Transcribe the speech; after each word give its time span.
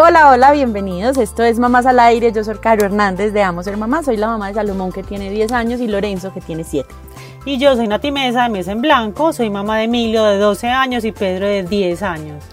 Hola, 0.00 0.30
hola, 0.30 0.52
bienvenidos. 0.52 1.18
Esto 1.18 1.42
es 1.42 1.58
Mamás 1.58 1.84
al 1.84 1.98
Aire. 1.98 2.30
Yo 2.30 2.44
soy 2.44 2.54
Caro 2.58 2.84
Hernández 2.84 3.32
de 3.32 3.42
Amo 3.42 3.64
Ser 3.64 3.76
Mamá. 3.76 4.04
Soy 4.04 4.16
la 4.16 4.28
mamá 4.28 4.46
de 4.46 4.54
Salomón 4.54 4.92
que 4.92 5.02
tiene 5.02 5.28
10 5.28 5.50
años 5.50 5.80
y 5.80 5.88
Lorenzo 5.88 6.32
que 6.32 6.40
tiene 6.40 6.62
7. 6.62 6.88
Y 7.46 7.58
yo 7.58 7.74
soy 7.74 7.88
Nati 7.88 8.12
Mesa 8.12 8.44
de 8.44 8.48
Mesa 8.48 8.70
en 8.70 8.80
Blanco. 8.80 9.32
Soy 9.32 9.50
mamá 9.50 9.78
de 9.78 9.84
Emilio 9.86 10.22
de 10.22 10.38
12 10.38 10.68
años 10.68 11.04
y 11.04 11.10
Pedro 11.10 11.48
de 11.48 11.64
10 11.64 12.02
años. 12.04 12.44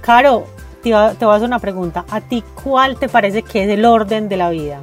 Caro, 0.00 0.46
te, 0.82 0.90
voy 0.90 1.04
a 1.04 1.34
hacer 1.34 1.46
una 1.46 1.60
pregunta. 1.60 2.04
¿A 2.10 2.20
ti 2.22 2.42
cuál 2.64 2.98
te 2.98 3.08
parece 3.08 3.44
que 3.44 3.62
es 3.62 3.70
el 3.70 3.84
orden 3.84 4.28
de 4.28 4.36
la 4.36 4.50
vida? 4.50 4.80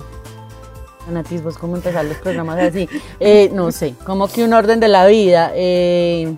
Natis, 1.11 1.43
¿vos 1.43 1.57
cómo 1.57 1.75
empezar 1.75 2.05
los 2.05 2.15
programas 2.19 2.57
así? 2.57 2.87
Eh, 3.19 3.49
no 3.53 3.69
sé, 3.73 3.95
como 4.05 4.29
que 4.29 4.45
un 4.45 4.53
orden 4.53 4.79
de 4.79 4.87
la 4.87 5.07
vida. 5.07 5.51
Eh, 5.53 6.37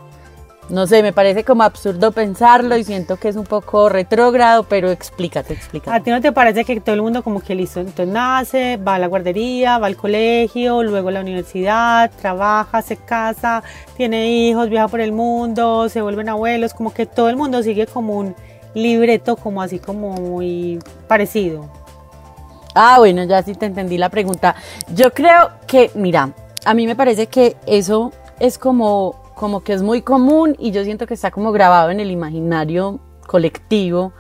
no 0.70 0.88
sé, 0.88 1.02
me 1.02 1.14
parece 1.14 1.44
como 1.44 1.64
absurdo 1.64 2.12
pensarlo 2.12 2.78
y 2.78 2.84
siento 2.84 3.18
que 3.18 3.30
es 3.30 3.36
un 3.36 3.46
poco 3.46 3.90
retrógrado, 3.90 4.64
pero 4.64 4.92
explícate, 4.92 5.54
explícate. 5.54 5.96
¿A 5.96 6.02
ti 6.02 6.12
no 6.12 6.22
te 6.22 6.32
parece 6.32 6.66
que 6.66 6.80
todo 6.80 6.96
el 6.96 7.02
mundo 7.02 7.24
como 7.24 7.42
que 7.42 7.56
listo, 7.56 7.80
entonces 7.80 8.08
nace, 8.08 8.78
va 8.78 8.96
a 8.96 9.00
la 9.00 9.08
guardería, 9.08 9.78
va 9.78 9.88
al 9.88 9.96
colegio, 9.96 10.84
luego 10.84 11.10
a 11.10 11.12
la 11.12 11.22
universidad, 11.22 12.12
trabaja, 12.22 12.82
se 12.82 12.98
casa, 12.98 13.64
tiene 13.98 14.32
hijos, 14.32 14.70
viaja 14.70 14.88
por 14.88 15.02
el 15.02 15.12
mundo, 15.12 15.90
se 15.90 16.02
vuelven 16.02 16.30
abuelos, 16.30 16.74
como 16.74 16.94
que 16.94 17.06
todo 17.06 17.30
el 17.30 17.36
mundo 17.36 17.64
sigue 17.64 17.88
como 17.88 18.18
un 18.18 18.36
libreto 18.74 19.36
como 19.36 19.62
así 19.62 19.80
como 19.80 20.14
muy 20.14 20.80
parecido? 21.08 21.70
Ah, 22.76 22.98
bueno, 23.00 23.24
ya 23.24 23.42
sí 23.44 23.56
te 23.56 23.66
entendí 23.66 23.98
la 23.98 24.10
pregunta. 24.10 24.56
Yo 24.94 25.12
creo 25.12 25.50
que, 25.68 25.92
mira, 25.96 26.34
a 26.66 26.74
mí 26.74 26.86
me 26.86 26.96
parece 26.96 27.28
que 27.28 27.58
eso 27.66 28.12
es 28.40 28.58
como, 28.58 29.16
como 29.40 29.64
que 29.64 29.72
es 29.72 29.82
muy 29.82 30.02
común 30.02 30.58
y 30.60 30.72
yo 30.72 30.84
siento 30.84 31.08
que 31.08 31.14
está 31.14 31.32
como 31.32 31.54
grabado 31.54 31.92
en 31.92 32.02
el 32.02 32.12
imaginario 32.12 33.00
colectivo 33.26 34.12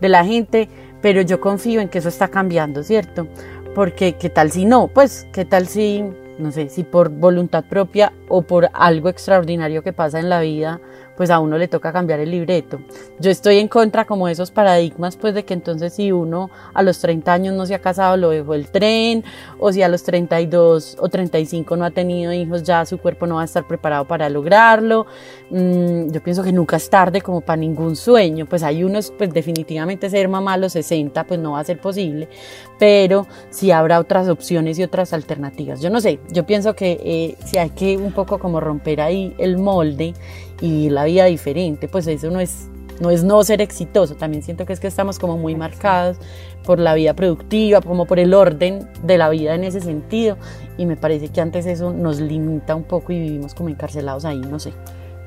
de 0.00 0.08
la 0.08 0.24
gente, 0.24 0.68
pero 1.02 1.22
yo 1.22 1.40
confío 1.40 1.80
en 1.80 1.88
que 1.88 1.98
eso 1.98 2.08
está 2.08 2.28
cambiando, 2.28 2.84
¿cierto? 2.84 3.26
Porque 3.74 4.12
qué 4.12 4.30
tal 4.30 4.52
si 4.52 4.66
no, 4.66 4.86
pues 4.86 5.26
qué 5.32 5.44
tal 5.44 5.66
si, 5.66 6.04
no 6.38 6.52
sé, 6.52 6.68
si 6.68 6.84
por 6.84 7.08
voluntad 7.08 7.64
propia 7.68 8.12
o 8.28 8.42
por 8.42 8.70
algo 8.72 9.08
extraordinario 9.08 9.82
que 9.82 9.92
pasa 9.92 10.20
en 10.20 10.28
la 10.28 10.40
vida, 10.40 10.80
pues 11.20 11.28
a 11.28 11.38
uno 11.38 11.58
le 11.58 11.68
toca 11.68 11.92
cambiar 11.92 12.18
el 12.20 12.30
libreto. 12.30 12.80
Yo 13.18 13.30
estoy 13.30 13.58
en 13.58 13.68
contra 13.68 14.06
como 14.06 14.26
de 14.26 14.32
esos 14.32 14.50
paradigmas, 14.50 15.18
pues 15.18 15.34
de 15.34 15.44
que 15.44 15.52
entonces 15.52 15.92
si 15.92 16.12
uno 16.12 16.48
a 16.72 16.82
los 16.82 16.98
30 16.98 17.30
años 17.30 17.54
no 17.54 17.66
se 17.66 17.74
ha 17.74 17.80
casado, 17.80 18.16
lo 18.16 18.30
dejó 18.30 18.54
el 18.54 18.70
tren, 18.70 19.22
o 19.58 19.70
si 19.70 19.82
a 19.82 19.88
los 19.88 20.02
32 20.02 20.96
o 20.98 21.10
35 21.10 21.76
no 21.76 21.84
ha 21.84 21.90
tenido 21.90 22.32
hijos, 22.32 22.62
ya 22.62 22.86
su 22.86 22.96
cuerpo 22.96 23.26
no 23.26 23.34
va 23.34 23.42
a 23.42 23.44
estar 23.44 23.66
preparado 23.66 24.06
para 24.06 24.30
lograrlo. 24.30 25.04
Mm, 25.50 26.10
yo 26.10 26.22
pienso 26.22 26.42
que 26.42 26.52
nunca 26.52 26.78
es 26.78 26.88
tarde 26.88 27.20
como 27.20 27.42
para 27.42 27.58
ningún 27.58 27.96
sueño, 27.96 28.46
pues 28.46 28.62
hay 28.62 28.82
unos, 28.82 29.10
pues 29.10 29.30
definitivamente 29.30 30.08
ser 30.08 30.26
mamá 30.26 30.54
a 30.54 30.56
los 30.56 30.72
60, 30.72 31.24
pues 31.24 31.38
no 31.38 31.52
va 31.52 31.60
a 31.60 31.64
ser 31.64 31.82
posible, 31.82 32.30
pero 32.78 33.26
sí 33.50 33.70
habrá 33.72 34.00
otras 34.00 34.26
opciones 34.30 34.78
y 34.78 34.84
otras 34.84 35.12
alternativas. 35.12 35.82
Yo 35.82 35.90
no 35.90 36.00
sé, 36.00 36.18
yo 36.32 36.46
pienso 36.46 36.74
que 36.74 36.98
eh, 37.04 37.36
si 37.44 37.58
hay 37.58 37.68
que 37.68 37.98
un 37.98 38.12
poco 38.12 38.38
como 38.38 38.58
romper 38.58 39.02
ahí 39.02 39.34
el 39.36 39.58
molde 39.58 40.14
y 40.60 40.90
la 40.90 41.04
vida 41.04 41.24
diferente, 41.24 41.88
pues 41.88 42.06
eso 42.06 42.30
no 42.30 42.40
es, 42.40 42.68
no 43.00 43.10
es 43.10 43.24
no 43.24 43.42
ser 43.42 43.60
exitoso, 43.60 44.14
también 44.14 44.42
siento 44.42 44.66
que 44.66 44.72
es 44.72 44.80
que 44.80 44.86
estamos 44.86 45.18
como 45.18 45.36
muy 45.36 45.54
marcados 45.54 46.18
por 46.64 46.78
la 46.78 46.94
vida 46.94 47.14
productiva, 47.14 47.80
como 47.80 48.06
por 48.06 48.18
el 48.18 48.34
orden 48.34 48.88
de 49.02 49.18
la 49.18 49.28
vida 49.30 49.54
en 49.54 49.64
ese 49.64 49.80
sentido, 49.80 50.36
y 50.76 50.86
me 50.86 50.96
parece 50.96 51.28
que 51.28 51.40
antes 51.40 51.66
eso 51.66 51.92
nos 51.92 52.20
limita 52.20 52.74
un 52.74 52.84
poco 52.84 53.12
y 53.12 53.18
vivimos 53.18 53.54
como 53.54 53.68
encarcelados 53.68 54.24
ahí, 54.24 54.40
no 54.40 54.58
sé. 54.58 54.72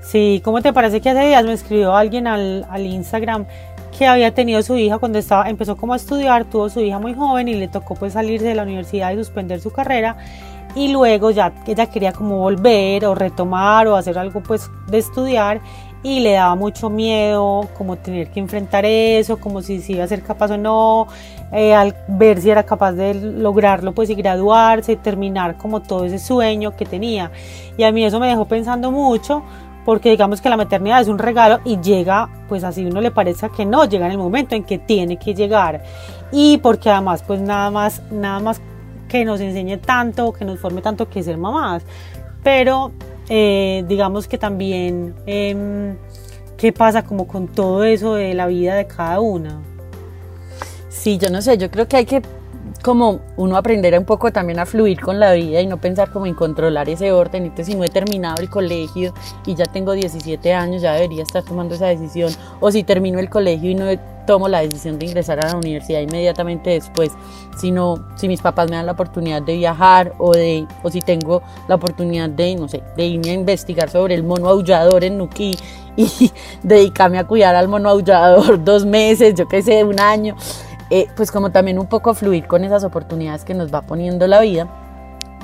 Sí, 0.02 0.42
¿cómo 0.44 0.62
te 0.62 0.74
parece 0.74 1.00
que 1.00 1.10
hace 1.10 1.28
días 1.28 1.46
me 1.46 1.54
escribió 1.54 1.96
alguien 1.96 2.28
al, 2.28 2.66
al 2.70 2.86
Instagram 2.86 3.46
que 3.98 4.06
había 4.06 4.34
tenido 4.34 4.62
su 4.62 4.76
hija 4.78 4.98
cuando 4.98 5.20
estaba, 5.20 5.50
empezó 5.50 5.78
como 5.78 5.94
a 5.94 5.96
estudiar, 5.96 6.46
tuvo 6.46 6.70
su 6.70 6.82
hija 6.82 7.00
muy 7.00 7.14
joven 7.14 7.48
y 7.48 7.56
le 7.56 7.68
tocó 7.68 7.96
pues 7.96 8.14
salirse 8.14 8.46
de 8.46 8.56
la 8.56 8.64
universidad 8.64 9.12
y 9.12 9.16
suspender 9.16 9.62
su 9.62 9.72
carrera 9.72 10.18
y 10.76 10.92
luego 10.92 11.32
ya 11.32 11.54
ella 11.68 11.88
quería 11.88 12.14
como 12.14 12.40
volver 12.40 13.06
o 13.06 13.16
retomar 13.16 13.88
o 13.88 13.96
hacer 13.96 14.18
algo 14.18 14.42
pues 14.42 14.70
de 14.88 14.98
estudiar 14.98 15.62
y 16.04 16.20
le 16.20 16.34
daba 16.34 16.56
mucho 16.56 16.90
miedo 16.90 17.70
como 17.78 17.96
tener 17.96 18.30
que 18.30 18.40
enfrentar 18.42 18.84
eso, 18.86 19.38
como 19.38 19.62
si, 19.62 19.82
si 19.82 19.94
iba 19.94 20.04
a 20.04 20.08
ser 20.08 20.22
capaz 20.22 20.52
o 20.52 20.58
no, 20.58 21.08
eh, 21.52 21.74
al 21.74 21.96
ver 22.10 22.42
si 22.42 22.50
era 22.50 22.64
capaz 22.64 22.92
de 22.92 23.14
lograrlo 23.14 23.94
pues 23.94 24.10
y 24.10 24.16
graduarse 24.16 24.92
y 24.92 24.96
terminar 24.98 25.58
como 25.58 25.82
todo 25.82 26.04
ese 26.04 26.20
sueño 26.20 26.76
que 26.76 26.86
tenía. 26.86 27.32
Y 27.78 27.84
a 27.84 27.92
mí 27.92 28.04
eso 28.04 28.20
me 28.20 28.28
dejó 28.28 28.46
pensando 28.46 28.92
mucho 28.92 29.44
porque 29.86 30.10
digamos 30.10 30.42
que 30.42 30.50
la 30.50 30.58
maternidad 30.58 31.02
es 31.02 31.08
un 31.08 31.20
regalo 31.20 31.60
y 31.64 31.80
llega, 31.80 32.30
pues 32.50 32.64
así 32.64 32.86
uno 32.86 33.00
le 33.00 33.12
parece 33.12 33.50
que 33.50 33.66
no, 33.66 33.86
llega 33.86 34.06
en 34.06 34.12
el 34.12 34.18
momento 34.18 34.56
en 34.56 34.64
que 34.64 34.78
tiene 34.78 35.18
que 35.18 35.34
llegar 35.34 35.84
y 36.32 36.58
porque 36.58 36.90
además 36.90 37.24
pues 37.26 37.40
nada 37.40 37.70
más, 37.72 38.02
nada 38.12 38.40
más 38.40 38.62
que 39.14 39.26
nos 39.26 39.40
enseñe 39.42 39.78
tanto, 39.78 40.34
que 40.34 40.44
nos 40.44 40.60
forme 40.60 40.82
tanto 40.82 41.08
que 41.08 41.22
ser 41.22 41.38
mamás. 41.38 41.84
Pero 42.42 42.92
eh, 43.30 43.86
digamos 43.88 44.28
que 44.28 44.40
también, 44.40 45.14
em, 45.28 45.96
¿qué 46.58 46.74
pasa 46.74 47.04
como 47.04 47.28
con 47.28 47.48
todo 47.48 47.84
eso 47.84 48.16
de 48.16 48.34
la 48.34 48.48
vida 48.48 48.74
de 48.74 48.88
cada 48.88 49.20
una? 49.20 49.62
Sí, 50.90 51.20
yo 51.20 51.30
no 51.30 51.44
sé, 51.44 51.60
yo 51.60 51.70
creo 51.70 51.88
que 51.88 51.98
hay 51.98 52.06
que 52.06 52.24
como 52.84 53.22
uno 53.38 53.56
aprender 53.56 53.98
un 53.98 54.04
poco 54.04 54.32
también 54.32 54.60
a 54.60 54.66
fluir 54.66 55.00
con 55.00 55.18
la 55.18 55.32
vida 55.32 55.62
y 55.62 55.68
no 55.68 55.78
pensar 55.78 56.12
como 56.12 56.26
en 56.26 56.36
controlar 56.36 56.90
ese 56.90 57.14
orden. 57.14 57.44
Entonces, 57.44 57.68
si 57.68 57.76
no 57.76 57.84
he 57.86 57.90
terminado 57.90 58.42
el 58.42 58.50
colegio 58.50 59.14
y 59.46 59.56
ya 59.56 59.66
tengo 59.66 59.94
17 59.94 60.54
años, 60.54 60.82
ya 60.82 60.94
debería 60.94 61.24
estar 61.24 61.44
tomando 61.44 61.76
esa 61.76 61.88
decisión. 61.88 62.32
O 62.60 62.70
si 62.72 62.84
termino 62.84 63.20
el 63.20 63.30
colegio 63.30 63.72
y 63.72 63.76
no 63.76 63.86
tomo 64.28 64.50
la 64.50 64.60
decisión 64.60 65.00
de 65.00 65.06
ingresar 65.06 65.40
a 65.40 65.50
la 65.50 65.58
universidad 65.58 66.02
inmediatamente 66.02 66.72
después, 66.72 67.12
sino 67.58 68.06
si 68.16 68.28
mis 68.28 68.42
papás 68.42 68.70
me 68.70 68.76
dan 68.76 68.86
la 68.86 68.92
oportunidad 68.92 69.42
de 69.42 69.56
viajar 69.58 70.14
o 70.18 70.32
de 70.32 70.66
o 70.82 70.90
si 70.90 71.02
tengo 71.02 71.42
la 71.68 71.76
oportunidad 71.76 72.30
de 72.30 72.56
no 72.56 72.68
sé, 72.68 72.84
de 72.96 73.06
irme 73.06 73.32
a 73.32 73.34
investigar 73.34 73.90
sobre 73.90 74.16
el 74.16 74.24
mono 74.24 74.50
aullador 74.50 75.04
en 75.04 75.18
Nuquí 75.18 75.58
y 75.96 76.32
dedicarme 76.64 77.20
a 77.20 77.26
cuidar 77.26 77.56
al 77.56 77.68
mono 77.68 77.90
aullador 77.90 78.64
dos 78.64 78.86
meses, 78.86 79.36
yo 79.36 79.48
qué 79.48 79.62
sé, 79.62 79.84
un 79.84 80.00
año. 80.00 80.36
Eh, 80.96 81.08
pues 81.16 81.32
como 81.32 81.52
también 81.52 81.80
un 81.80 81.88
poco 81.88 82.14
fluir 82.14 82.46
con 82.46 82.64
esas 82.64 82.84
oportunidades 82.84 83.44
que 83.44 83.56
nos 83.56 83.74
va 83.74 83.82
poniendo 83.82 84.28
la 84.28 84.40
vida. 84.42 84.68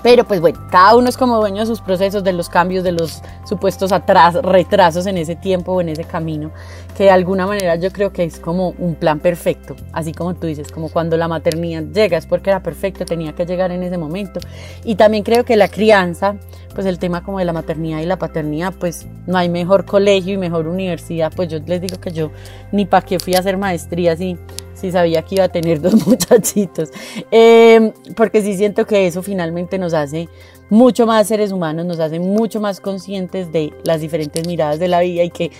Pero 0.03 0.23
pues 0.23 0.39
bueno, 0.39 0.59
cada 0.69 0.95
uno 0.95 1.09
es 1.09 1.17
como 1.17 1.37
dueño 1.37 1.61
de 1.61 1.65
sus 1.65 1.81
procesos, 1.81 2.23
de 2.23 2.33
los 2.33 2.49
cambios, 2.49 2.83
de 2.83 2.91
los 2.91 3.23
supuestos 3.45 3.91
atrás, 3.91 4.35
retrasos 4.35 5.07
en 5.07 5.17
ese 5.17 5.35
tiempo 5.35 5.73
o 5.73 5.81
en 5.81 5.89
ese 5.89 6.03
camino, 6.03 6.51
que 6.95 7.05
de 7.05 7.09
alguna 7.09 7.47
manera 7.47 7.77
yo 7.77 7.91
creo 7.91 8.13
que 8.13 8.23
es 8.23 8.39
como 8.39 8.75
un 8.77 8.93
plan 8.93 9.19
perfecto, 9.19 9.75
así 9.91 10.13
como 10.13 10.35
tú 10.35 10.45
dices, 10.45 10.71
como 10.71 10.89
cuando 10.89 11.17
la 11.17 11.27
maternidad 11.27 11.83
llega 11.83 12.17
es 12.17 12.27
porque 12.27 12.51
era 12.51 12.61
perfecto, 12.61 13.03
tenía 13.03 13.33
que 13.33 13.45
llegar 13.45 13.71
en 13.71 13.81
ese 13.81 13.97
momento. 13.97 14.39
Y 14.85 14.95
también 14.95 15.23
creo 15.23 15.43
que 15.45 15.57
la 15.57 15.67
crianza, 15.67 16.35
pues 16.75 16.85
el 16.85 16.99
tema 16.99 17.23
como 17.23 17.39
de 17.39 17.45
la 17.45 17.53
maternidad 17.53 17.99
y 17.99 18.05
la 18.05 18.19
paternidad, 18.19 18.75
pues 18.79 19.07
no 19.25 19.37
hay 19.37 19.49
mejor 19.49 19.83
colegio 19.85 20.35
y 20.35 20.37
mejor 20.37 20.67
universidad, 20.67 21.33
pues 21.35 21.49
yo 21.49 21.57
les 21.65 21.81
digo 21.81 21.99
que 21.99 22.11
yo 22.11 22.29
ni 22.71 22.85
para 22.85 23.05
qué 23.05 23.19
fui 23.19 23.35
a 23.35 23.39
hacer 23.39 23.57
maestrías 23.57 24.21
y 24.21 24.37
si 24.79 24.91
sabía 24.91 25.21
que 25.23 25.35
iba 25.35 25.45
a 25.45 25.49
tener 25.49 25.81
dos 25.81 26.07
muchachitos. 26.07 26.89
Em, 27.31 27.91
porque 28.15 28.41
sí 28.41 28.55
siento 28.55 28.85
que 28.85 29.07
eso 29.07 29.21
finalmente 29.21 29.77
nos 29.77 29.93
hace 29.93 30.29
mucho 30.69 31.07
más 31.07 31.27
seres 31.27 31.51
humanos, 31.51 31.85
nos 31.85 31.99
hace 31.99 32.19
mucho 32.19 32.59
más 32.61 32.79
conscientes 32.79 33.51
de 33.51 33.73
las 33.83 34.01
diferentes 34.01 34.45
miradas 34.45 34.79
de 34.79 34.87
la 34.87 34.99
vida 34.99 35.23
y 35.23 35.31
que 35.31 35.51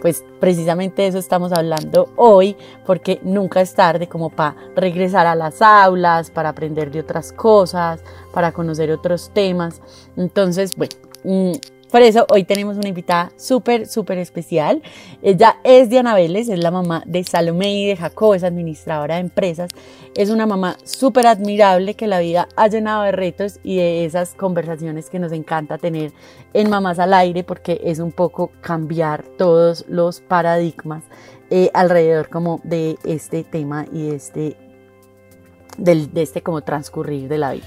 pues 0.00 0.24
precisamente 0.40 1.02
de 1.02 1.08
eso 1.08 1.18
estamos 1.18 1.52
hablando 1.52 2.10
hoy, 2.16 2.56
porque 2.84 3.18
nunca 3.22 3.60
es 3.60 3.74
tarde 3.74 4.08
como 4.08 4.30
para 4.30 4.54
regresar 4.76 5.26
a 5.26 5.34
las 5.34 5.62
aulas, 5.62 6.30
para 6.30 6.50
aprender 6.50 6.90
de 6.90 7.00
otras 7.00 7.32
cosas, 7.32 8.00
para 8.32 8.52
conocer 8.52 8.90
otros 8.90 9.30
temas. 9.32 9.80
Entonces, 10.16 10.76
bueno, 10.76 10.94
mm, 11.24 11.52
por 11.90 12.02
eso 12.02 12.26
hoy 12.30 12.44
tenemos 12.44 12.76
una 12.76 12.88
invitada 12.88 13.30
súper, 13.36 13.86
súper 13.86 14.18
especial. 14.18 14.82
Ella 15.22 15.58
es 15.62 15.88
Diana 15.88 16.14
Vélez, 16.14 16.48
es 16.48 16.58
la 16.58 16.70
mamá 16.70 17.02
de 17.06 17.22
Salomé 17.22 17.74
y 17.74 17.86
de 17.86 17.96
Jacob, 17.96 18.34
es 18.34 18.42
administradora 18.42 19.14
de 19.14 19.20
empresas. 19.20 19.70
Es 20.16 20.30
una 20.30 20.46
mamá 20.46 20.76
súper 20.84 21.26
admirable 21.26 21.94
que 21.94 22.06
la 22.06 22.18
vida 22.18 22.48
ha 22.56 22.68
llenado 22.68 23.04
de 23.04 23.12
retos 23.12 23.60
y 23.62 23.76
de 23.76 24.04
esas 24.04 24.34
conversaciones 24.34 25.10
que 25.10 25.18
nos 25.18 25.32
encanta 25.32 25.78
tener 25.78 26.12
en 26.54 26.70
Mamás 26.70 26.98
al 26.98 27.14
Aire 27.14 27.44
porque 27.44 27.80
es 27.84 27.98
un 27.98 28.12
poco 28.12 28.50
cambiar 28.60 29.24
todos 29.36 29.84
los 29.88 30.20
paradigmas 30.20 31.04
eh, 31.50 31.70
alrededor 31.74 32.28
como 32.28 32.60
de 32.64 32.96
este 33.04 33.44
tema 33.44 33.86
y 33.92 34.08
de 34.08 34.14
este 34.16 34.56
del, 35.78 36.12
de 36.12 36.22
este 36.22 36.42
como 36.42 36.62
transcurrir 36.62 37.28
de 37.28 37.38
la 37.38 37.52
vida. 37.52 37.66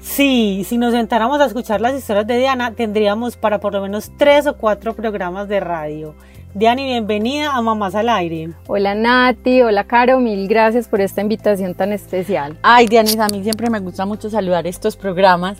Sí, 0.00 0.64
si 0.68 0.78
nos 0.78 0.92
sentáramos 0.92 1.40
a 1.40 1.46
escuchar 1.46 1.80
las 1.80 1.94
historias 1.94 2.26
de 2.26 2.38
Diana, 2.38 2.72
tendríamos 2.72 3.36
para 3.36 3.58
por 3.58 3.72
lo 3.72 3.82
menos 3.82 4.10
tres 4.16 4.46
o 4.46 4.56
cuatro 4.56 4.94
programas 4.94 5.48
de 5.48 5.60
radio. 5.60 6.14
Diani, 6.54 6.84
bienvenida 6.84 7.54
a 7.54 7.60
Mamás 7.60 7.94
al 7.94 8.08
Aire. 8.08 8.48
Hola 8.66 8.94
Nati, 8.94 9.60
hola 9.60 9.84
Caro, 9.84 10.20
mil 10.20 10.48
gracias 10.48 10.88
por 10.88 11.02
esta 11.02 11.20
invitación 11.20 11.74
tan 11.74 11.92
especial. 11.92 12.56
Ay, 12.62 12.86
Diani, 12.86 13.12
a 13.18 13.28
mí 13.28 13.42
siempre 13.42 13.68
me 13.68 13.78
gusta 13.80 14.06
mucho 14.06 14.30
saludar 14.30 14.66
estos 14.66 14.96
programas 14.96 15.58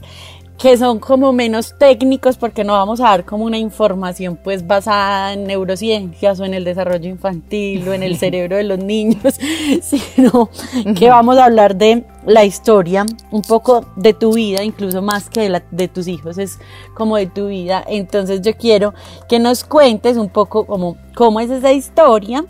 que 0.58 0.76
son 0.78 0.98
como 0.98 1.32
menos 1.32 1.74
técnicos 1.78 2.36
porque 2.36 2.64
no 2.64 2.72
vamos 2.72 3.00
a 3.00 3.04
dar 3.04 3.24
como 3.24 3.44
una 3.44 3.58
información 3.58 4.38
pues 4.42 4.66
basada 4.66 5.34
en 5.34 5.44
neurociencias 5.44 6.40
o 6.40 6.44
en 6.44 6.54
el 6.54 6.64
desarrollo 6.64 7.08
infantil 7.08 7.86
o 7.88 7.92
en 7.92 8.02
el 8.02 8.16
cerebro 8.18 8.56
de 8.56 8.64
los 8.64 8.78
niños, 8.78 9.34
sino 9.82 10.48
que 10.94 11.10
vamos 11.10 11.36
a 11.36 11.44
hablar 11.44 11.76
de 11.76 12.04
la 12.24 12.44
historia, 12.44 13.06
un 13.30 13.42
poco 13.42 13.86
de 13.96 14.12
tu 14.12 14.34
vida, 14.34 14.64
incluso 14.64 15.00
más 15.02 15.30
que 15.30 15.42
de, 15.42 15.48
la, 15.48 15.62
de 15.70 15.88
tus 15.88 16.08
hijos, 16.08 16.38
es 16.38 16.58
como 16.94 17.16
de 17.16 17.26
tu 17.26 17.48
vida. 17.48 17.84
Entonces 17.86 18.42
yo 18.42 18.56
quiero 18.56 18.94
que 19.28 19.38
nos 19.38 19.62
cuentes 19.62 20.16
un 20.16 20.28
poco 20.28 20.66
como 20.66 20.96
cómo 21.14 21.40
es 21.40 21.50
esa 21.50 21.72
historia 21.72 22.44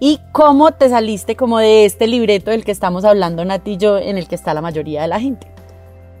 y 0.00 0.18
cómo 0.32 0.72
te 0.72 0.88
saliste 0.88 1.36
como 1.36 1.58
de 1.58 1.84
este 1.84 2.06
libreto 2.06 2.50
del 2.50 2.64
que 2.64 2.72
estamos 2.72 3.04
hablando 3.04 3.44
Nati 3.44 3.72
y 3.72 3.76
yo, 3.76 3.98
en 3.98 4.18
el 4.18 4.26
que 4.26 4.34
está 4.34 4.54
la 4.54 4.60
mayoría 4.62 5.02
de 5.02 5.08
la 5.08 5.20
gente. 5.20 5.59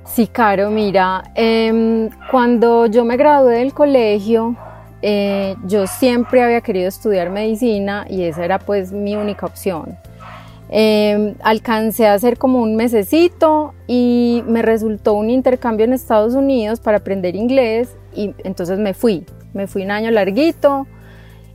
Sí, 0.04 0.26
Caro, 0.26 0.70
mira, 0.70 1.22
em, 1.34 2.10
cuando 2.30 2.86
yo 2.86 3.04
me 3.04 3.16
gradué 3.16 3.58
del 3.58 3.72
colegio, 3.72 4.56
eh, 5.02 5.54
yo 5.64 5.86
siempre 5.86 6.42
había 6.42 6.60
querido 6.60 6.88
estudiar 6.88 7.30
medicina 7.30 8.06
y 8.08 8.24
esa 8.24 8.44
era 8.44 8.58
pues 8.58 8.92
mi 8.92 9.14
única 9.14 9.46
opción. 9.46 9.96
Em, 10.68 11.34
alcancé 11.42 12.06
a 12.06 12.14
hacer 12.14 12.38
como 12.38 12.60
un 12.60 12.76
mesecito 12.76 13.74
y 13.86 14.44
me 14.46 14.62
resultó 14.62 15.14
un 15.14 15.30
intercambio 15.30 15.84
en 15.84 15.92
Estados 15.92 16.34
Unidos 16.34 16.80
para 16.80 16.98
aprender 16.98 17.34
inglés 17.34 17.96
y 18.14 18.34
entonces 18.44 18.78
me 18.78 18.94
fui, 18.94 19.26
me 19.52 19.66
fui 19.66 19.82
un 19.82 19.90
año 19.90 20.10
larguito 20.10 20.86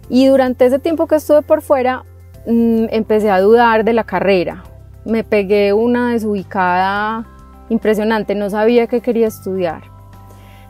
y 0.09 0.27
durante 0.27 0.65
ese 0.65 0.79
tiempo 0.79 1.07
que 1.07 1.15
estuve 1.15 1.41
por 1.43 1.61
fuera 1.61 2.03
mm, 2.45 2.87
empecé 2.89 3.29
a 3.29 3.39
dudar 3.39 3.85
de 3.85 3.93
la 3.93 4.03
carrera. 4.03 4.63
Me 5.05 5.23
pegué 5.23 5.71
una 5.71 6.11
desubicada 6.11 7.25
impresionante, 7.69 8.35
no 8.35 8.49
sabía 8.49 8.87
que 8.87 9.01
quería 9.01 9.27
estudiar. 9.27 9.95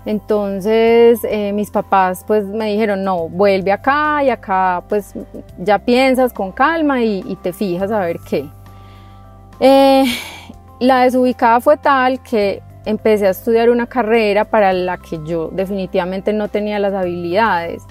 Entonces 0.06 1.20
eh, 1.24 1.52
mis 1.52 1.72
papás 1.72 2.24
pues 2.28 2.46
me 2.46 2.72
dijeron, 2.72 3.04
no, 3.04 3.28
vuelve 3.28 3.72
acá 3.72 4.24
y 4.24 4.30
acá 4.30 4.84
pues 4.88 5.14
ya 5.58 5.80
piensas 5.80 6.32
con 6.32 6.52
calma 6.52 7.04
y, 7.04 7.38
te 7.42 7.54
fijas 7.54 7.92
a 7.92 8.00
ver 8.00 8.20
qué. 8.20 8.46
Eh, 9.60 10.06
la 10.80 11.04
desubicada 11.04 11.60
fue 11.60 11.78
tal 11.78 12.22
que 12.22 12.62
empecé 12.86 13.26
a 13.28 13.32
estudiar 13.32 13.70
una 13.70 13.88
carrera 13.88 14.46
para 14.46 14.74
la 14.74 14.98
que 14.98 15.20
yo 15.26 15.50
definitivamente 15.52 16.34
no 16.34 16.50
tenía 16.50 16.78
las 16.78 16.94
habilidades, 16.94 17.84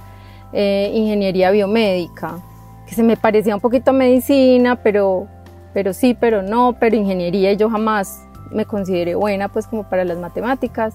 eh, 0.53 0.91
ingeniería 0.95 1.51
biomédica, 1.51 2.39
que 2.87 2.95
se 2.95 3.03
me 3.03 3.17
parecía 3.17 3.57
un 3.57 3.61
poquito 3.61 3.91
a 3.91 3.95
medicina, 3.95 4.77
pero, 4.77 5.27
pero 5.73 5.93
sí, 5.93 6.17
pero 6.19 6.43
no, 6.43 6.77
pero 6.79 6.95
ingeniería 6.95 7.51
y 7.51 7.57
yo 7.57 7.69
jamás 7.69 8.25
me 8.55 8.65
consideré 8.65 9.15
buena 9.15 9.49
pues 9.49 9.67
como 9.67 9.89
para 9.89 10.05
las 10.05 10.19
matemáticas. 10.19 10.95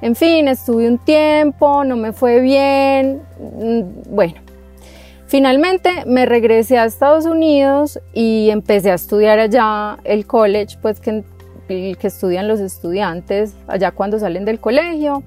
En 0.00 0.14
fin, 0.14 0.48
estuve 0.48 0.88
un 0.88 0.98
tiempo, 0.98 1.84
no 1.84 1.96
me 1.96 2.12
fue 2.12 2.40
bien, 2.40 3.22
mm, 3.38 4.14
bueno. 4.14 4.34
Finalmente 5.26 5.90
me 6.06 6.24
regresé 6.24 6.78
a 6.78 6.86
Estados 6.86 7.26
Unidos 7.26 8.00
y 8.14 8.48
empecé 8.50 8.90
a 8.90 8.94
estudiar 8.94 9.38
allá 9.38 9.98
el 10.04 10.26
college, 10.26 10.78
pues 10.80 11.00
que, 11.00 11.22
que 11.68 11.96
estudian 12.00 12.48
los 12.48 12.60
estudiantes 12.60 13.54
allá 13.66 13.90
cuando 13.90 14.18
salen 14.18 14.44
del 14.46 14.58
colegio. 14.58 15.22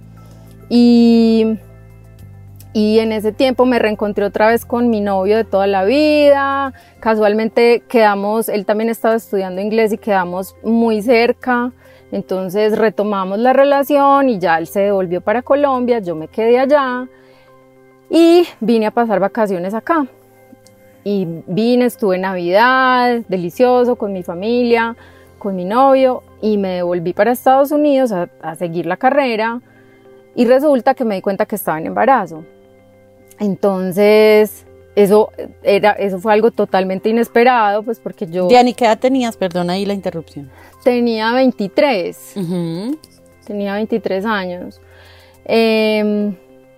Y 0.70 1.58
y 2.74 3.00
en 3.00 3.12
ese 3.12 3.34
tiempo 3.34 3.66
me 3.66 3.80
reencontré 3.80 4.24
otra 4.24 4.48
vez 4.48 4.66
con 4.66 4.90
mi 4.90 5.02
novio 5.02 5.36
de 5.36 5.44
toda 5.44 5.68
la 5.68 5.84
vida. 5.84 6.74
Casualmente 7.00 7.84
quedamos, 7.88 8.48
él 8.48 8.66
también 8.66 8.90
estaba 8.90 9.16
estudiando 9.16 9.60
inglés 9.60 9.92
y 9.92 9.98
quedamos 9.98 10.56
muy 10.64 11.02
cerca. 11.02 11.74
Entonces 12.14 12.78
retomamos 12.78 13.40
la 13.40 13.54
relación 13.54 14.30
y 14.30 14.40
ya 14.40 14.58
él 14.58 14.68
se 14.68 14.82
devolvió 14.82 15.22
para 15.22 15.42
Colombia, 15.42 16.00
yo 16.00 16.16
me 16.16 16.28
quedé 16.28 16.60
allá 16.60 17.08
y 18.10 18.46
vine 18.60 18.88
a 18.88 18.92
pasar 18.92 19.20
vacaciones 19.20 19.74
acá. 19.74 20.06
Y 21.04 21.28
vine, 21.48 21.86
estuve 21.86 22.16
en 22.16 22.22
Navidad, 22.22 23.22
delicioso, 23.28 23.96
con 23.96 24.14
mi 24.14 24.24
familia, 24.24 24.96
con 25.40 25.56
mi 25.56 25.66
novio 25.66 26.24
y 26.42 26.58
me 26.58 26.70
devolví 26.70 27.12
para 27.14 27.32
Estados 27.32 27.72
Unidos 27.72 28.12
a, 28.12 28.30
a 28.42 28.56
seguir 28.56 28.86
la 28.86 28.98
carrera 28.98 29.60
y 30.36 30.46
resulta 30.46 30.94
que 30.94 31.04
me 31.04 31.16
di 31.16 31.22
cuenta 31.22 31.46
que 31.46 31.56
estaba 31.56 31.78
en 31.80 31.88
embarazo. 31.88 32.46
Entonces, 33.42 34.68
eso, 34.96 35.32
era, 35.64 35.94
eso 35.94 36.20
fue 36.20 36.32
algo 36.32 36.52
totalmente 36.52 37.10
inesperado, 37.10 37.82
pues 37.82 38.00
porque 38.00 38.28
yo... 38.28 38.48
Diani, 38.48 38.76
¿qué 38.76 38.86
edad 38.86 39.00
tenías? 39.00 39.36
Perdona 39.36 39.74
ahí 39.74 39.84
la 39.84 39.94
interrupción. 39.94 40.52
Tenía 40.84 41.34
23. 41.34 42.36
Tenía 43.46 43.74
23 43.74 44.26
años. 44.26 44.80
Em, 45.46 46.36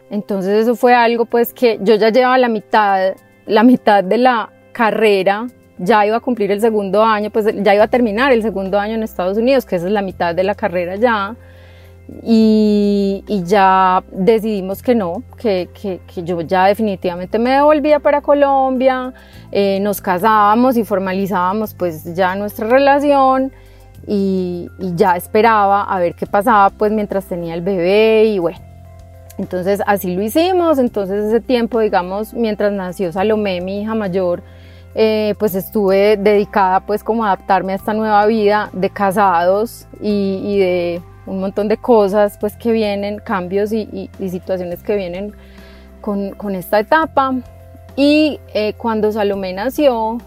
entonces 0.10 0.62
eso 0.62 0.78
fue 0.78 0.96
algo 0.96 1.26
pues 1.26 1.54
que 1.54 1.80
yo 1.82 1.96
ya 1.96 2.12
llevaba 2.12 2.38
la 2.38 2.48
mitad, 2.48 3.14
la 3.46 3.64
mitad 3.64 4.02
de 4.02 4.18
la 4.20 4.50
carrera, 4.72 5.48
ya 5.78 6.06
iba 6.06 6.16
a 6.16 6.22
cumplir 6.22 6.50
el 6.52 6.62
segundo 6.62 7.04
año, 7.04 7.30
pues 7.30 7.46
ya 7.62 7.76
iba 7.76 7.84
a 7.84 7.90
terminar 7.90 8.32
el 8.32 8.42
segundo 8.42 8.80
año 8.80 8.96
en 8.96 9.04
Estados 9.04 9.38
Unidos, 9.38 9.66
que 9.66 9.76
esa 9.76 9.88
es 9.88 9.92
la 9.92 10.02
mitad 10.02 10.34
de 10.34 10.46
la 10.46 10.56
carrera 10.56 10.96
ya 10.96 11.36
y, 12.22 13.24
ya 13.46 14.04
decidimos 14.12 14.82
que 14.82 14.96
no, 14.96 15.24
que, 15.38 15.70
yo 16.16 16.42
ya 16.42 16.66
definitivamente 16.66 17.40
me 17.40 17.52
devolvía 17.52 18.00
para 18.00 18.22
Colombia, 18.22 19.14
eh, 19.52 19.80
nos 19.82 20.02
casábamos 20.02 20.78
y 20.78 20.84
formalizábamos 20.84 21.74
pues 21.74 22.16
ya 22.16 22.36
nuestra 22.36 22.68
relación 22.68 23.52
y, 24.06 24.70
ya 24.96 25.16
esperaba 25.16 25.84
a 25.84 26.00
ver 26.00 26.16
qué 26.16 26.26
pasaba 26.26 26.70
pues 26.72 26.92
mientras 26.92 27.26
tenía 27.26 27.54
el 27.54 27.62
bebé 27.62 28.26
y 28.26 28.40
bueno. 28.40 28.60
Entonces 29.38 29.82
así 29.88 30.16
lo 30.16 30.22
hicimos, 30.22 30.78
entonces 30.78 31.26
ese 31.26 31.40
tiempo 31.40 31.80
digamos 31.80 32.34
mientras 32.34 32.72
nació 32.72 33.12
Salomé, 33.12 33.62
mi 33.62 33.82
hija 33.82 33.96
mayor, 33.96 34.44
eh, 34.94 35.34
pues 35.40 35.56
estuve 35.56 36.18
dedicada 36.18 36.82
pues 36.82 37.04
como 37.04 37.24
a 37.26 37.30
adaptarme 37.30 37.74
a 37.74 37.78
esta 37.78 37.94
nueva 37.94 38.26
vida 38.28 38.70
de 38.74 38.92
casados 38.92 39.88
y 40.00 40.60
de 40.60 41.02
un 41.26 41.40
montón 41.40 41.68
de 41.68 41.78
cosas 41.78 42.38
pues 42.40 42.56
que 42.56 42.72
vienen, 42.72 43.20
cambios 43.20 43.72
y, 43.72 44.10
situaciones 44.20 44.84
que 44.84 44.96
vienen 44.96 45.34
con, 46.02 46.56
esta 46.56 46.80
etapa. 46.80 47.34
Y 47.96 48.40
eh, 48.54 48.74
cuando 48.78 49.12
Salomé 49.12 49.54
nació, 49.54 50.18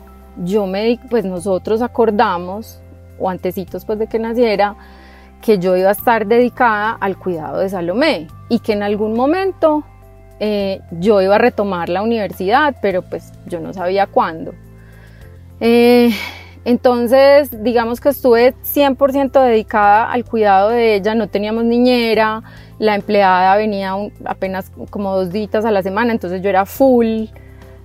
yo 0.44 0.66
me 0.66 0.98
pues 1.10 1.24
nosotros 1.24 1.82
acordamos, 1.82 2.80
o 3.18 3.28
antecitos 3.28 3.84
pues 3.84 3.98
de 3.98 4.06
que 4.06 4.18
naciera, 4.18 4.76
que 5.42 5.58
yo 5.58 5.76
iba 5.76 5.90
a 5.90 5.92
estar 5.92 6.26
dedicada 6.26 6.92
al 6.92 7.16
cuidado 7.16 7.58
de 7.58 7.68
Salomé 7.68 8.28
y 8.48 8.58
que 8.60 8.72
en 8.72 8.82
algún 8.82 9.14
momento 9.14 9.84
eh, 10.40 10.80
yo 10.90 11.22
iba 11.22 11.36
a 11.36 11.38
retomar 11.38 11.88
la 11.88 12.02
universidad, 12.02 12.76
pero 12.82 13.02
pues 13.02 13.32
yo 13.46 13.60
no 13.60 13.72
sabía 13.72 14.06
cuándo. 14.06 14.54
Eh, 15.60 16.10
entonces, 16.66 17.62
digamos 17.62 18.00
que 18.00 18.08
estuve 18.08 18.52
100% 18.64 19.40
dedicada 19.40 20.11
al 20.11 20.25
cuidado 20.25 20.70
de 20.70 20.96
ella, 20.96 21.14
no 21.14 21.28
teníamos 21.28 21.62
niñera, 21.62 22.42
la 22.80 22.96
empleada 22.96 23.54
venía 23.54 23.94
apenas 24.25 24.73
como 24.90 25.14
dos 25.14 25.30
días 25.30 25.64
a 25.64 25.70
la 25.70 25.85
semana, 25.85 26.11
entonces 26.11 26.42
yo 26.42 26.50
era 26.50 26.66
full 26.66 27.26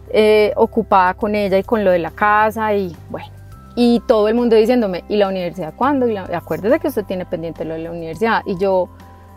eh, 0.10 0.52
ocupada 0.56 1.14
con 1.14 1.36
ella 1.36 1.60
y 1.60 1.64
con 1.64 1.86
lo 1.86 1.92
de 1.92 2.00
la 2.00 2.10
casa 2.10 2.74
y 2.74 2.96
bueno, 3.12 3.28
y 3.76 4.02
todo 4.08 4.28
el 4.28 4.34
mundo 4.34 4.56
diciéndome, 4.56 5.04
¿y 5.08 5.18
la 5.18 5.28
universidad 5.28 5.76
cuándo? 5.76 6.08
Y 6.08 6.18
acuérdese 6.18 6.80
que 6.80 6.88
usted 6.88 7.06
tiene 7.06 7.28
pendiente 7.28 7.64
lo 7.66 7.76
de 7.76 7.82
la 7.82 7.92
universidad. 7.92 8.42
Y 8.48 8.58
yo 8.58 8.90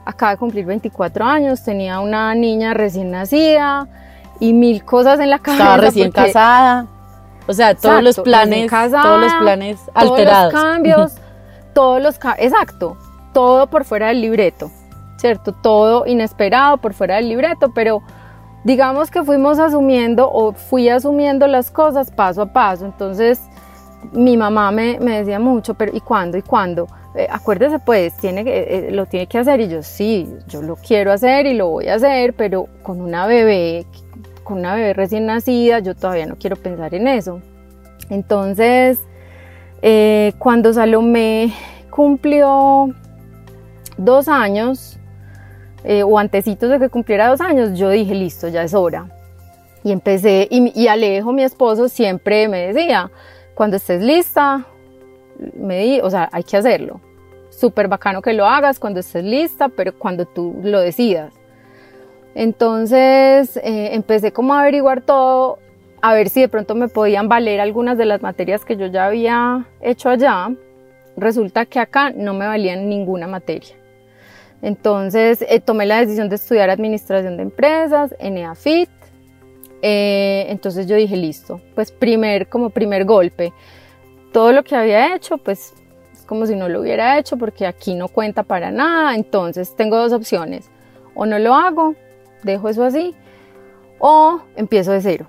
acaba 0.07 0.33
de 0.33 0.39
cumplir 0.39 0.65
24 0.65 1.23
años, 1.23 1.63
tenía 1.63 2.01
una 2.01 2.35
niña 2.35 2.73
recién 2.73 3.11
nacida 3.11 3.89
y 4.41 4.55
mil 4.55 4.87
cosas 4.87 5.21
en 5.21 5.29
la 5.29 5.39
cabeza. 5.39 5.65
Estaba 5.65 5.77
recién 5.77 6.11
casada. 6.11 6.87
O 7.47 7.53
sea, 7.53 7.75
todos 7.75 8.03
los 8.03 8.19
planes, 8.21 8.71
todos 8.71 9.21
los 9.21 9.35
planes 9.35 9.79
alterados. 9.95 10.53
Todos 10.53 10.53
los 10.53 10.63
cambios, 10.63 11.13
todos 11.75 12.03
los 12.03 12.19
exacto, 12.39 12.97
todo 13.33 13.67
por 13.67 13.85
fuera 13.85 14.09
del 14.09 14.23
libreto, 14.23 14.71
¿cierto? 15.17 15.53
Todo 15.53 16.07
inesperado 16.07 16.79
por 16.79 16.95
fuera 16.95 17.17
del 17.17 17.29
libreto, 17.29 17.73
pero 17.75 18.03
digamos 18.65 19.11
que 19.11 19.23
fuimos 19.23 19.59
asumiendo 19.59 20.31
o 20.31 20.53
fui 20.53 20.89
asumiendo 20.89 21.47
las 21.47 21.71
cosas 21.71 22.11
paso 22.11 22.43
a 22.43 22.47
paso. 22.47 22.87
Entonces, 22.87 23.41
mi 24.13 24.37
mamá 24.37 24.71
me, 24.71 24.99
decía 24.99 25.39
mucho, 25.39 25.75
pero 25.75 25.95
¿y 25.95 26.01
cuándo? 26.01 26.39
¿Y 26.39 26.43
cuándo? 26.43 26.89
Eh, 27.15 27.29
acuérdese 27.31 27.79
pues, 27.79 28.17
tiene 28.17 28.43
que, 28.43 28.89
eh, 28.89 28.91
lo 28.91 29.07
tiene 29.07 29.27
que 29.27 29.39
hacer 29.39 29.61
y 29.61 29.69
yo 29.69 29.83
sí, 29.83 30.35
yo 30.49 30.63
lo 30.63 30.77
quiero 30.77 31.13
hacer 31.13 31.47
y 31.47 31.55
lo 31.55 31.69
voy 31.69 31.89
a 31.89 31.95
hacer, 31.95 32.35
pero 32.35 32.67
con 32.83 33.01
una 33.01 33.27
bebé 33.27 33.87
con 34.45 34.59
una 34.59 34.75
bebé 34.75 34.93
recién 34.93 35.27
nacida, 35.27 35.81
yo 35.81 35.97
todavía 35.97 36.27
no 36.27 36.37
quiero 36.37 36.57
pensar 36.57 36.95
en 36.95 37.09
eso. 37.09 37.41
Entonces, 38.11 38.99
Eh, 39.87 40.33
cuando 40.39 40.73
Salomé 40.73 41.53
cumplió 41.91 42.89
dos 43.99 44.29
años, 44.29 44.99
eh, 45.85 46.03
o 46.03 46.19
antecitos 46.19 46.71
de 46.71 46.79
que 46.79 46.89
cumpliera 46.89 47.29
dos 47.29 47.43
años, 47.43 47.79
yo 47.79 47.91
dije, 47.91 48.15
listo, 48.15 48.49
ya 48.49 48.63
es 48.63 48.73
hora. 48.73 49.11
Y 49.83 49.93
empecé, 49.93 50.49
y, 50.51 50.73
y 50.75 50.89
Alejo, 50.89 51.35
mi 51.35 51.43
esposo, 51.43 51.91
siempre 51.91 52.49
me 52.49 52.73
decía, 52.73 53.11
cuando 53.55 53.77
estés 53.77 54.01
lista, 54.01 54.65
me 55.55 55.79
di, 55.81 56.01
o 56.01 56.09
sea, 56.09 56.31
hay 56.33 56.45
que 56.45 56.57
hacerlo. 56.57 57.03
Súper 57.51 57.87
bacano 57.87 58.23
que 58.23 58.33
lo 58.33 58.47
hagas 58.47 58.79
cuando 58.79 59.01
estés 59.01 59.23
lista, 59.23 59.69
pero 59.69 59.93
cuando 59.99 60.25
tú 60.25 60.63
lo 60.63 60.81
decidas. 60.81 61.35
Entonces 62.35 63.57
eh, 63.59 63.91
empecé 63.93 64.33
como 64.33 64.55
a 64.55 64.61
averiguar 64.61 65.03
todo, 65.03 65.59
a 66.03 66.15
ver 66.15 66.29
si 66.29 66.41
de 66.41 66.49
pronto 66.49 66.75
me 66.75 66.89
podían 66.89 67.29
valer 67.29 67.61
algunas 67.61 67.97
de 67.97 68.05
las 68.07 68.23
materias 68.23 68.65
que 68.65 68.77
yo 68.77 68.87
ya 68.87 69.07
había 69.07 69.67
hecho 69.81 70.09
allá. 70.09 70.49
Resulta 71.17 71.65
que 71.67 71.79
acá 71.79 72.11
no 72.11 72.35
me 72.35 72.47
valían 72.47 72.89
ninguna 72.89 73.29
materia. 73.29 73.77
Entonces 74.63 75.45
eh, 75.49 75.61
tomé 75.61 75.87
la 75.87 76.01
decisión 76.01 76.29
de 76.29 76.37
estudiar 76.37 76.71
administración 76.71 77.37
de 77.37 77.45
empresas 77.45 78.15
en 78.19 78.39
EAFIT. 78.39 78.89
Eh, 79.83 80.47
entonces 80.49 80.87
yo 80.87 80.97
dije, 80.97 81.17
listo, 81.17 81.61
pues 81.75 81.93
primer, 81.93 82.49
como 82.49 82.71
primer 82.71 83.05
golpe, 83.05 83.53
todo 84.33 84.53
lo 84.53 84.65
que 84.65 84.75
había 84.75 85.15
hecho, 85.15 85.39
pues 85.39 85.75
es 86.13 86.23
como 86.23 86.47
si 86.47 86.57
no 86.57 86.69
lo 86.69 86.81
hubiera 86.81 87.19
hecho 87.19 87.37
porque 87.37 87.67
aquí 87.67 87.95
no 87.95 88.09
cuenta 88.09 88.43
para 88.43 88.71
nada. 88.71 89.15
Entonces 89.15 89.77
tengo 89.77 89.99
dos 89.99 90.13
opciones, 90.13 90.71
o 91.15 91.27
no 91.27 91.39
lo 91.39 91.55
hago, 91.55 91.95
dejo 92.45 92.69
eso 92.69 92.85
así, 92.85 93.15
o 93.99 94.41
empiezo 94.57 94.93
de 94.93 95.01
cero. 95.01 95.27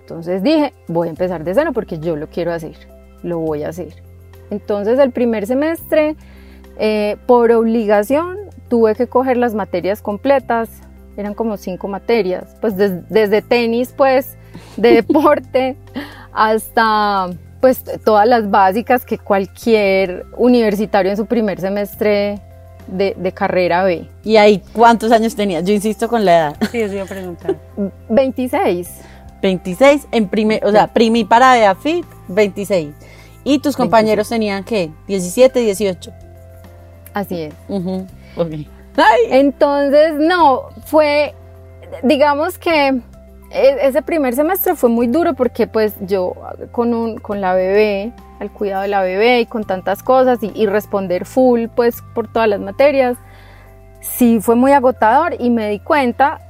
Entonces 0.00 0.42
dije, 0.42 0.72
voy 0.88 1.08
a 1.08 1.10
empezar 1.10 1.44
de 1.44 1.54
cero 1.54 1.72
porque 1.72 1.98
yo 1.98 2.16
lo 2.16 2.28
quiero 2.28 2.52
hacer, 2.52 2.74
lo 3.22 3.38
voy 3.38 3.62
a 3.62 3.68
hacer. 3.68 4.02
Entonces 4.50 4.98
el 4.98 5.12
primer 5.12 5.46
semestre, 5.46 6.16
eh, 6.78 7.16
por 7.26 7.52
obligación, 7.52 8.36
tuve 8.68 8.94
que 8.94 9.06
coger 9.06 9.36
las 9.36 9.54
materias 9.54 10.02
completas, 10.02 10.68
eran 11.16 11.34
como 11.34 11.56
cinco 11.56 11.88
materias, 11.88 12.56
pues 12.60 12.76
desde 12.76 13.42
tenis, 13.42 13.92
pues, 13.96 14.36
de 14.76 14.94
deporte, 15.02 15.76
hasta 16.32 17.30
pues 17.60 17.84
todas 18.04 18.26
las 18.26 18.50
básicas 18.50 19.04
que 19.04 19.18
cualquier 19.18 20.24
universitario 20.36 21.10
en 21.10 21.16
su 21.16 21.26
primer 21.26 21.60
semestre 21.60 22.40
de, 22.86 23.32
carrera 23.32 23.84
ve. 23.84 24.08
¿Y 24.24 24.36
ahí 24.36 24.62
cuántos 24.72 25.12
años 25.12 25.34
tenías? 25.34 25.64
Yo 25.64 25.72
insisto 25.72 26.08
con 26.08 26.24
la 26.24 26.32
edad. 26.32 26.56
Sí, 26.70 26.80
eso 26.80 26.94
iba 26.94 27.04
a 27.04 27.06
preguntar. 27.06 27.56
26. 28.08 28.88
26 29.42 30.06
en 30.12 30.28
primer, 30.28 30.64
o 30.64 30.70
sea, 30.70 30.88
primi 30.88 31.24
para 31.24 31.54
de 31.54 31.64
AFIT, 31.64 32.04
26. 32.28 32.94
¿Y 33.44 33.58
tus 33.60 33.76
compañeros 33.76 34.28
tenían 34.28 34.64
qué? 34.64 34.90
17, 35.08 35.60
18. 35.60 36.12
Así 37.14 37.42
es. 37.42 37.54
Entonces, 39.30 40.14
no, 40.18 40.68
fue, 40.84 41.34
digamos 42.02 42.58
que 42.58 43.00
ese 43.50 44.02
primer 44.02 44.34
semestre 44.34 44.76
fue 44.76 44.88
muy 44.88 45.08
duro 45.08 45.34
porque 45.34 45.66
pues 45.66 45.94
yo 46.00 46.34
con, 46.70 46.94
un, 46.94 47.18
con 47.18 47.40
la 47.40 47.54
bebé, 47.54 48.12
al 48.38 48.50
cuidado 48.50 48.82
de 48.82 48.88
la 48.88 49.02
bebé 49.02 49.40
y 49.40 49.46
con 49.46 49.64
tantas 49.64 50.02
cosas 50.02 50.38
y, 50.42 50.66
responder 50.66 51.26
full 51.26 51.66
pues 51.74 52.02
por 52.14 52.32
todas 52.32 52.48
las 52.48 52.60
materias, 52.60 53.16
sí 54.00 54.40
fue 54.40 54.54
muy 54.54 54.72
agotador 54.72 55.34
y 55.38 55.50
me 55.50 55.68
di 55.68 55.80
cuenta 55.80 56.40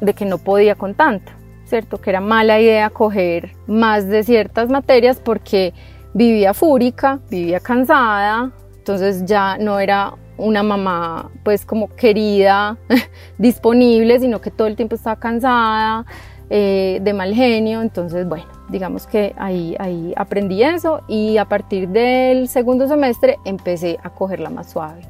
de 0.00 0.14
que 0.14 0.24
no 0.24 0.38
podía 0.38 0.74
con 0.74 0.94
tanto, 0.94 1.32
¿cierto? 1.64 2.00
Que 2.00 2.10
era 2.10 2.20
mala 2.20 2.60
idea 2.60 2.90
coger 2.90 3.52
más 3.66 4.06
de 4.06 4.22
ciertas 4.22 4.68
materias 4.68 5.20
porque 5.22 5.72
vivía 6.14 6.54
fúrica, 6.54 7.20
vivía 7.30 7.60
cansada, 7.60 8.52
entonces 8.76 9.24
ya 9.24 9.56
no 9.58 9.80
era 9.80 10.14
una 10.36 10.62
mamá 10.62 11.30
pues 11.42 11.64
como 11.64 11.88
querida, 11.88 12.76
disponible, 13.38 14.20
sino 14.20 14.40
que 14.40 14.50
todo 14.50 14.68
el 14.68 14.76
tiempo 14.76 14.94
estaba 14.94 15.16
cansada, 15.16 16.06
eh, 16.52 16.98
de 17.00 17.12
mal 17.12 17.32
genio, 17.32 17.80
entonces 17.80 18.28
bueno, 18.28 18.46
digamos 18.68 19.06
que 19.06 19.36
ahí, 19.38 19.76
ahí 19.78 20.12
aprendí 20.16 20.64
eso 20.64 21.00
y 21.06 21.36
a 21.36 21.44
partir 21.44 21.88
del 21.88 22.48
segundo 22.48 22.88
semestre 22.88 23.36
empecé 23.44 23.98
a 24.02 24.10
cogerla 24.10 24.50
más 24.50 24.68
suave. 24.70 25.02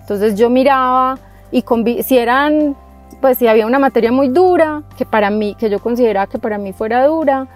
Entonces 0.00 0.34
yo 0.34 0.50
miraba 0.50 1.16
y 1.52 1.64
si 2.02 2.18
eran, 2.18 2.76
pues 3.20 3.38
si 3.38 3.46
había 3.46 3.66
una 3.66 3.78
materia 3.78 4.10
muy 4.10 4.30
dura, 4.30 4.82
que 4.98 5.06
para 5.06 5.30
mí, 5.30 5.54
que 5.56 5.70
yo 5.70 5.78
consideraba 5.78 6.26
que 6.26 6.38
para 6.38 6.58
mí 6.58 6.72
fuera 6.72 7.06
dura, 7.06 7.46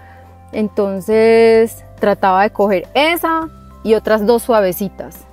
entonces 0.53 1.83
trataba 1.99 2.43
de 2.43 2.51
coger 2.51 2.87
esa 2.93 3.49
y 3.83 3.95
otras 3.95 4.25
dos 4.25 4.43
suavecitas, 4.43 5.25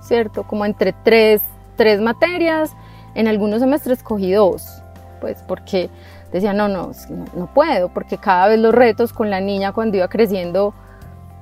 ¿cierto? 0.00 0.44
Como 0.44 0.64
entre 0.64 0.94
tres, 1.02 1.42
tres 1.74 2.00
materias, 2.00 2.70
en 3.16 3.26
algunos 3.26 3.58
semestres 3.58 4.04
cogí 4.04 4.30
dos, 4.30 4.80
pues 5.20 5.42
porque 5.48 5.90
decía, 6.32 6.52
no, 6.52 6.68
no, 6.68 6.92
no 7.34 7.46
puedo, 7.52 7.88
porque 7.88 8.18
cada 8.18 8.48
vez 8.48 8.58
los 8.58 8.74
retos 8.74 9.12
con 9.12 9.30
la 9.30 9.40
niña 9.40 9.72
cuando 9.72 9.96
iba 9.96 10.08
creciendo, 10.08 10.74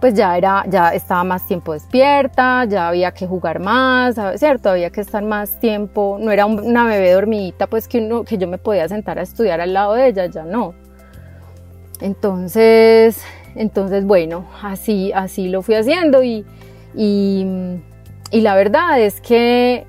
pues 0.00 0.14
ya 0.14 0.37
era, 0.37 0.64
ya 0.68 0.90
estaba 0.90 1.25
más 1.25 1.47
tiempo 1.47 1.73
despierta, 1.73 2.64
ya 2.66 2.88
había 2.88 3.12
que 3.12 3.26
jugar 3.26 3.59
más, 3.59 4.16
¿cierto? 4.37 4.71
Había 4.71 4.90
que 4.90 5.00
estar 5.00 5.25
más 5.25 5.59
tiempo, 5.59 6.18
no 6.21 6.30
era 6.30 6.47
una 6.47 6.85
bebé 6.87 7.12
dormidita, 7.12 7.66
pues 7.66 7.88
que, 7.88 7.99
uno, 7.99 8.25
que 8.25 8.38
yo 8.38 8.47
me 8.47 8.59
podía 8.59 8.88
sentar 8.88 9.18
a 9.18 9.23
estudiar 9.23 9.61
al 9.61 9.73
lado 9.73 9.95
de 9.95 10.09
ella, 10.09 10.26
ya 10.26 10.45
no. 10.45 10.75
Entonces, 12.00 13.21
entonces 13.57 14.04
bueno, 14.04 14.47
así, 14.62 15.12
así 15.12 15.49
lo 15.49 15.62
fui 15.62 15.75
haciendo 15.75 16.23
y, 16.23 16.47
y, 16.95 17.45
y 18.30 18.40
la 18.40 18.54
verdad 18.54 19.00
es 19.00 19.21
que 19.21 19.85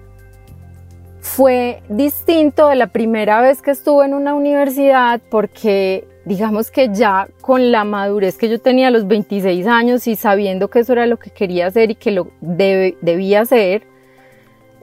fue 1.21 1.81
distinto 1.89 2.67
de 2.67 2.75
la 2.75 2.87
primera 2.87 3.41
vez 3.41 3.61
que 3.61 3.71
estuve 3.71 4.05
en 4.05 4.13
una 4.13 4.33
universidad 4.33 5.19
porque 5.29 6.07
digamos 6.25 6.71
que 6.71 6.89
ya 6.93 7.27
con 7.41 7.71
la 7.71 7.83
madurez 7.83 8.37
que 8.37 8.49
yo 8.49 8.59
tenía 8.59 8.87
a 8.87 8.91
los 8.91 9.07
26 9.07 9.65
años 9.67 10.07
y 10.07 10.15
sabiendo 10.15 10.69
que 10.69 10.79
eso 10.79 10.93
era 10.93 11.05
lo 11.07 11.17
que 11.17 11.31
quería 11.31 11.67
hacer 11.67 11.91
y 11.91 11.95
que 11.95 12.11
lo 12.11 12.29
debía 12.41 13.41
hacer. 13.41 13.83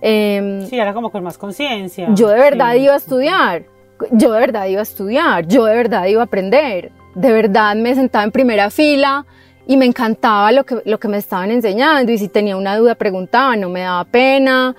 Eh, 0.02 0.66
sí, 0.68 0.78
era 0.78 0.92
como 0.92 1.10
con 1.10 1.22
más 1.22 1.38
conciencia. 1.38 2.08
Yo 2.14 2.28
de 2.28 2.38
verdad 2.38 2.74
iba 2.74 2.94
a 2.94 2.96
estudiar, 2.96 3.64
yo 4.12 4.32
de 4.32 4.40
verdad 4.40 4.66
iba 4.66 4.80
a 4.80 4.82
estudiar, 4.82 5.46
yo 5.46 5.64
de 5.64 5.74
verdad 5.74 6.06
iba 6.06 6.20
a 6.20 6.24
aprender, 6.24 6.92
de 7.14 7.32
verdad 7.32 7.74
me 7.76 7.94
sentaba 7.94 8.24
en 8.24 8.32
primera 8.32 8.68
fila 8.70 9.24
y 9.66 9.76
me 9.76 9.86
encantaba 9.86 10.52
lo 10.52 10.64
que, 10.64 10.82
lo 10.84 11.00
que 11.00 11.08
me 11.08 11.16
estaban 11.16 11.50
enseñando 11.50 12.12
y 12.12 12.18
si 12.18 12.28
tenía 12.28 12.56
una 12.56 12.76
duda 12.76 12.94
preguntaba, 12.94 13.56
no 13.56 13.68
me 13.68 13.80
daba 13.80 14.04
pena. 14.04 14.76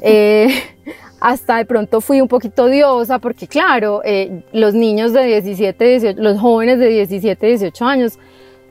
Eh, 0.00 0.48
hasta 1.20 1.58
de 1.58 1.64
pronto 1.64 2.00
fui 2.00 2.20
un 2.20 2.28
poquito 2.28 2.64
odiosa 2.64 3.18
porque 3.18 3.46
claro, 3.46 4.02
eh, 4.04 4.42
los 4.52 4.74
niños 4.74 5.12
de 5.12 5.24
17, 5.24 5.84
18, 5.84 6.20
los 6.20 6.38
jóvenes 6.38 6.78
de 6.78 6.88
17, 6.88 7.46
18 7.46 7.84
años, 7.84 8.18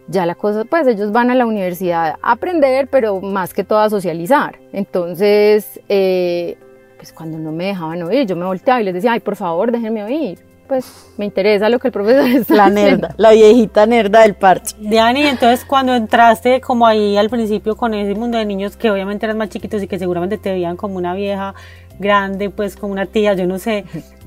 ya 0.07 0.25
la 0.25 0.35
cosa, 0.35 0.65
pues 0.65 0.87
ellos 0.87 1.11
van 1.11 1.31
a 1.31 1.35
la 1.35 1.45
universidad 1.45 2.15
a 2.21 2.31
aprender, 2.31 2.87
pero 2.89 3.21
más 3.21 3.53
que 3.53 3.63
todo 3.63 3.79
a 3.79 3.89
socializar. 3.89 4.59
Entonces, 4.73 5.79
eh, 5.87 6.57
pues 6.97 7.13
cuando 7.13 7.39
no 7.39 7.51
me 7.51 7.67
dejaban 7.67 8.03
oír, 8.03 8.27
yo 8.27 8.35
me 8.35 8.45
volteaba 8.45 8.81
y 8.81 8.83
les 8.83 8.93
decía, 8.93 9.13
ay, 9.13 9.21
por 9.21 9.37
favor, 9.37 9.71
déjenme 9.71 10.03
oír. 10.03 10.50
Pues 10.71 10.85
me 11.17 11.25
interesa 11.25 11.67
lo 11.67 11.79
que 11.79 11.89
el 11.89 11.91
profesor 11.91 12.25
está 12.29 12.55
La 12.55 12.69
nerda, 12.69 13.13
la 13.17 13.31
viejita 13.31 13.85
nerda 13.85 14.21
del 14.21 14.35
parche. 14.35 14.73
Diani, 14.79 15.23
entonces 15.23 15.65
cuando 15.65 15.93
entraste 15.93 16.61
como 16.61 16.87
ahí 16.87 17.17
al 17.17 17.29
principio 17.29 17.75
con 17.75 17.93
ese 17.93 18.17
mundo 18.17 18.37
de 18.37 18.45
niños 18.45 18.77
que 18.77 18.89
obviamente 18.89 19.25
eran 19.25 19.37
más 19.37 19.49
chiquitos 19.49 19.83
y 19.83 19.87
que 19.89 19.99
seguramente 19.99 20.37
te 20.37 20.49
veían 20.49 20.77
como 20.77 20.95
una 20.95 21.13
vieja 21.13 21.55
grande, 21.99 22.49
pues 22.49 22.77
como 22.77 22.93
una 22.93 23.05
tía, 23.05 23.33
yo 23.33 23.45
no 23.47 23.59
sé, 23.59 23.83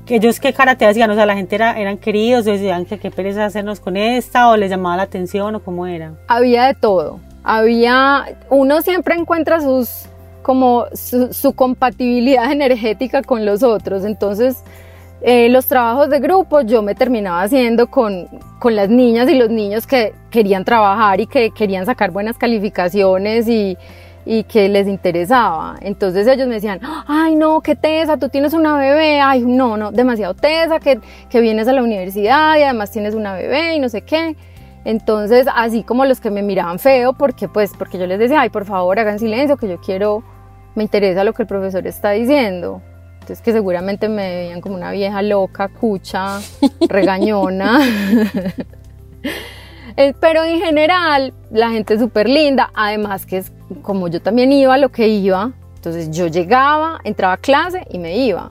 ellos 0.07 0.39
qué 0.39 0.53
cara 0.53 0.75
te 0.75 0.85
hacían, 0.85 1.09
o 1.09 1.15
sea, 1.15 1.25
la 1.25 1.33
gente 1.33 1.55
era, 1.55 1.79
eran 1.79 1.97
queridos, 1.97 2.45
decían 2.45 2.85
que 2.85 2.99
qué 2.99 3.09
pereza 3.09 3.45
hacernos 3.45 3.79
con 3.79 3.97
esta, 3.97 4.47
o 4.49 4.55
les 4.55 4.69
llamaba 4.69 4.97
la 4.97 5.03
atención, 5.03 5.55
o 5.55 5.63
cómo 5.63 5.87
era. 5.87 6.13
Había 6.27 6.65
de 6.65 6.75
todo, 6.75 7.21
había, 7.43 8.37
uno 8.51 8.83
siempre 8.83 9.15
encuentra 9.15 9.61
sus, 9.61 10.05
como 10.43 10.85
su, 10.93 11.53
compatibilidad 11.55 12.51
energética 12.51 13.23
con 13.23 13.47
los 13.47 13.63
otros, 13.63 14.05
entonces... 14.05 14.57
Eh, 15.27 15.49
los 15.49 15.65
trabajos 15.65 16.07
de 16.11 16.19
grupo 16.19 16.61
yo 16.61 16.83
me 16.83 16.93
terminaba 16.93 17.41
haciendo 17.41 17.87
con, 17.87 18.27
con 18.59 18.75
las 18.75 18.89
niñas 18.89 19.27
y 19.27 19.33
los 19.33 19.49
niños 19.49 19.87
que 19.87 20.13
querían 20.29 20.63
trabajar 20.63 21.19
y 21.19 21.25
que 21.25 21.49
querían 21.49 21.87
sacar 21.87 22.11
buenas 22.11 22.37
calificaciones 22.37 23.47
y, 23.47 23.75
y 24.23 24.43
que 24.43 24.69
les 24.69 24.87
interesaba. 24.87 25.77
Entonces 25.81 26.27
ellos 26.27 26.47
me 26.47 26.53
decían, 26.53 26.79
ay 27.07 27.35
no, 27.35 27.61
qué 27.61 27.75
tesa, 27.75 28.17
tú 28.17 28.29
tienes 28.29 28.53
una 28.53 28.77
bebé, 28.77 29.19
ay 29.19 29.41
no, 29.41 29.77
no, 29.77 29.91
demasiado 29.91 30.35
tesa, 30.35 30.79
que, 30.79 30.99
que 31.27 31.41
vienes 31.41 31.67
a 31.67 31.73
la 31.73 31.81
universidad 31.81 32.55
y 32.59 32.61
además 32.61 32.91
tienes 32.91 33.15
una 33.15 33.33
bebé 33.33 33.73
y 33.73 33.79
no 33.79 33.89
sé 33.89 34.03
qué. 34.03 34.35
Entonces, 34.83 35.47
así 35.55 35.81
como 35.81 36.05
los 36.05 36.19
que 36.19 36.29
me 36.29 36.43
miraban 36.43 36.77
feo, 36.77 37.13
porque 37.13 37.47
pues, 37.47 37.71
porque 37.75 37.97
yo 37.97 38.05
les 38.05 38.19
decía, 38.19 38.41
ay, 38.41 38.49
por 38.51 38.65
favor, 38.65 38.99
hagan 38.99 39.17
silencio, 39.17 39.57
que 39.57 39.69
yo 39.69 39.81
quiero, 39.81 40.23
me 40.75 40.83
interesa 40.83 41.23
lo 41.23 41.33
que 41.33 41.41
el 41.41 41.47
profesor 41.47 41.87
está 41.87 42.11
diciendo. 42.11 42.83
Entonces, 43.25 43.43
que 43.43 43.53
seguramente 43.53 44.07
me 44.07 44.35
veían 44.35 44.61
como 44.61 44.75
una 44.75 44.91
vieja 44.91 45.23
loca, 45.23 45.67
cucha, 45.67 46.39
regañona. 46.89 47.79
Eh, 49.97 50.13
pero 50.19 50.43
en 50.43 50.59
general, 50.59 51.33
la 51.51 51.69
gente 51.69 51.93
es 51.93 52.01
súper 52.01 52.27
linda. 52.27 52.69
Además, 52.73 53.25
que 53.25 53.37
es 53.37 53.53
como 53.81 54.09
yo 54.09 54.21
también 54.21 54.51
iba 54.51 54.73
a 54.73 54.77
lo 54.77 54.89
que 54.89 55.07
iba. 55.07 55.53
Entonces, 55.75 56.11
yo 56.11 56.27
llegaba, 56.27 56.99
entraba 57.05 57.35
a 57.35 57.37
clase 57.37 57.87
y 57.89 57.97
me 57.97 58.17
iba. 58.17 58.49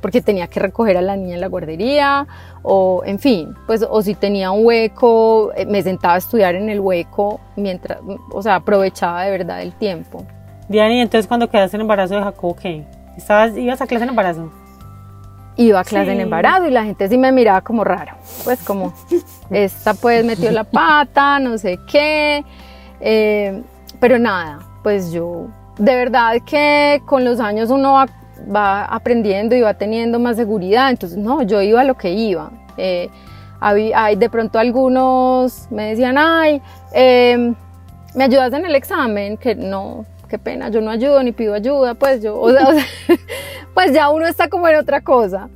Porque 0.00 0.22
tenía 0.22 0.46
que 0.46 0.58
recoger 0.58 0.96
a 0.96 1.02
la 1.02 1.14
niña 1.14 1.34
en 1.34 1.42
la 1.42 1.48
guardería, 1.48 2.26
o 2.62 3.02
en 3.04 3.18
fin, 3.18 3.54
pues, 3.66 3.84
o 3.86 4.00
si 4.00 4.14
tenía 4.14 4.50
un 4.52 4.64
hueco, 4.64 5.52
eh, 5.54 5.66
me 5.66 5.82
sentaba 5.82 6.14
a 6.14 6.18
estudiar 6.18 6.54
en 6.54 6.70
el 6.70 6.80
hueco 6.80 7.40
mientras, 7.56 7.98
o 8.32 8.40
sea, 8.40 8.54
aprovechaba 8.54 9.24
de 9.24 9.32
verdad 9.32 9.60
el 9.60 9.74
tiempo. 9.74 10.24
Diana, 10.66 10.94
y 10.94 11.00
entonces 11.00 11.28
cuando 11.28 11.50
quedaste 11.50 11.76
en 11.76 11.82
embarazo 11.82 12.14
de 12.14 12.22
Jacobo, 12.22 12.56
¿qué? 12.56 12.86
¿Estabas, 13.16 13.56
¿Ibas 13.56 13.80
a 13.80 13.86
clase 13.86 14.04
en 14.04 14.10
embarazo? 14.10 14.50
iba 15.58 15.80
a 15.80 15.84
clase 15.84 16.10
en 16.10 16.18
Sí. 16.18 16.22
embarazo 16.22 16.66
y 16.66 16.70
la 16.70 16.84
gente 16.84 17.08
sí 17.08 17.16
me 17.16 17.32
miraba 17.32 17.62
como 17.62 17.82
raro, 17.82 18.12
pues 18.44 18.62
como, 18.62 18.92
esta 19.50 19.94
pues 19.94 20.22
metió 20.22 20.50
la 20.50 20.64
pata, 20.64 21.38
no 21.38 21.56
sé 21.56 21.78
qué, 21.90 22.44
eh, 23.00 23.62
pero 23.98 24.18
nada, 24.18 24.58
pues 24.82 25.12
yo, 25.12 25.46
de 25.78 25.94
verdad 25.96 26.34
que 26.44 27.00
con 27.06 27.24
los 27.24 27.40
años 27.40 27.70
uno 27.70 27.94
va, 27.94 28.06
va 28.54 28.84
aprendiendo 28.84 29.56
y 29.56 29.62
va 29.62 29.72
teniendo 29.72 30.18
más 30.18 30.36
seguridad, 30.36 30.90
entonces 30.90 31.16
no, 31.16 31.40
yo 31.40 31.62
iba 31.62 31.80
a 31.80 31.84
lo 31.84 31.94
que 31.94 32.10
iba. 32.10 32.50
Eh, 32.76 33.08
hay 33.58 34.16
de 34.16 34.28
pronto 34.28 34.58
algunos 34.58 35.68
me 35.70 35.84
decían, 35.88 36.16
ay, 36.18 36.60
eh, 36.92 37.54
¿me 38.14 38.24
ayudas 38.24 38.52
en 38.52 38.66
el 38.66 38.74
examen? 38.74 39.38
Que 39.38 39.54
no, 39.54 40.04
qué 40.28 40.38
pena, 40.38 40.68
yo 40.68 40.80
no 40.80 40.90
ayudo 40.90 41.22
ni 41.22 41.32
pido 41.32 41.54
ayuda, 41.54 41.94
pues 41.94 42.22
yo, 42.22 42.38
o 42.40 42.50
sea, 42.50 42.68
pues 43.74 43.92
ya 43.92 44.10
uno 44.10 44.26
está 44.26 44.48
como 44.48 44.68
en 44.68 44.76
otra 44.76 45.00
cosa. 45.00 45.48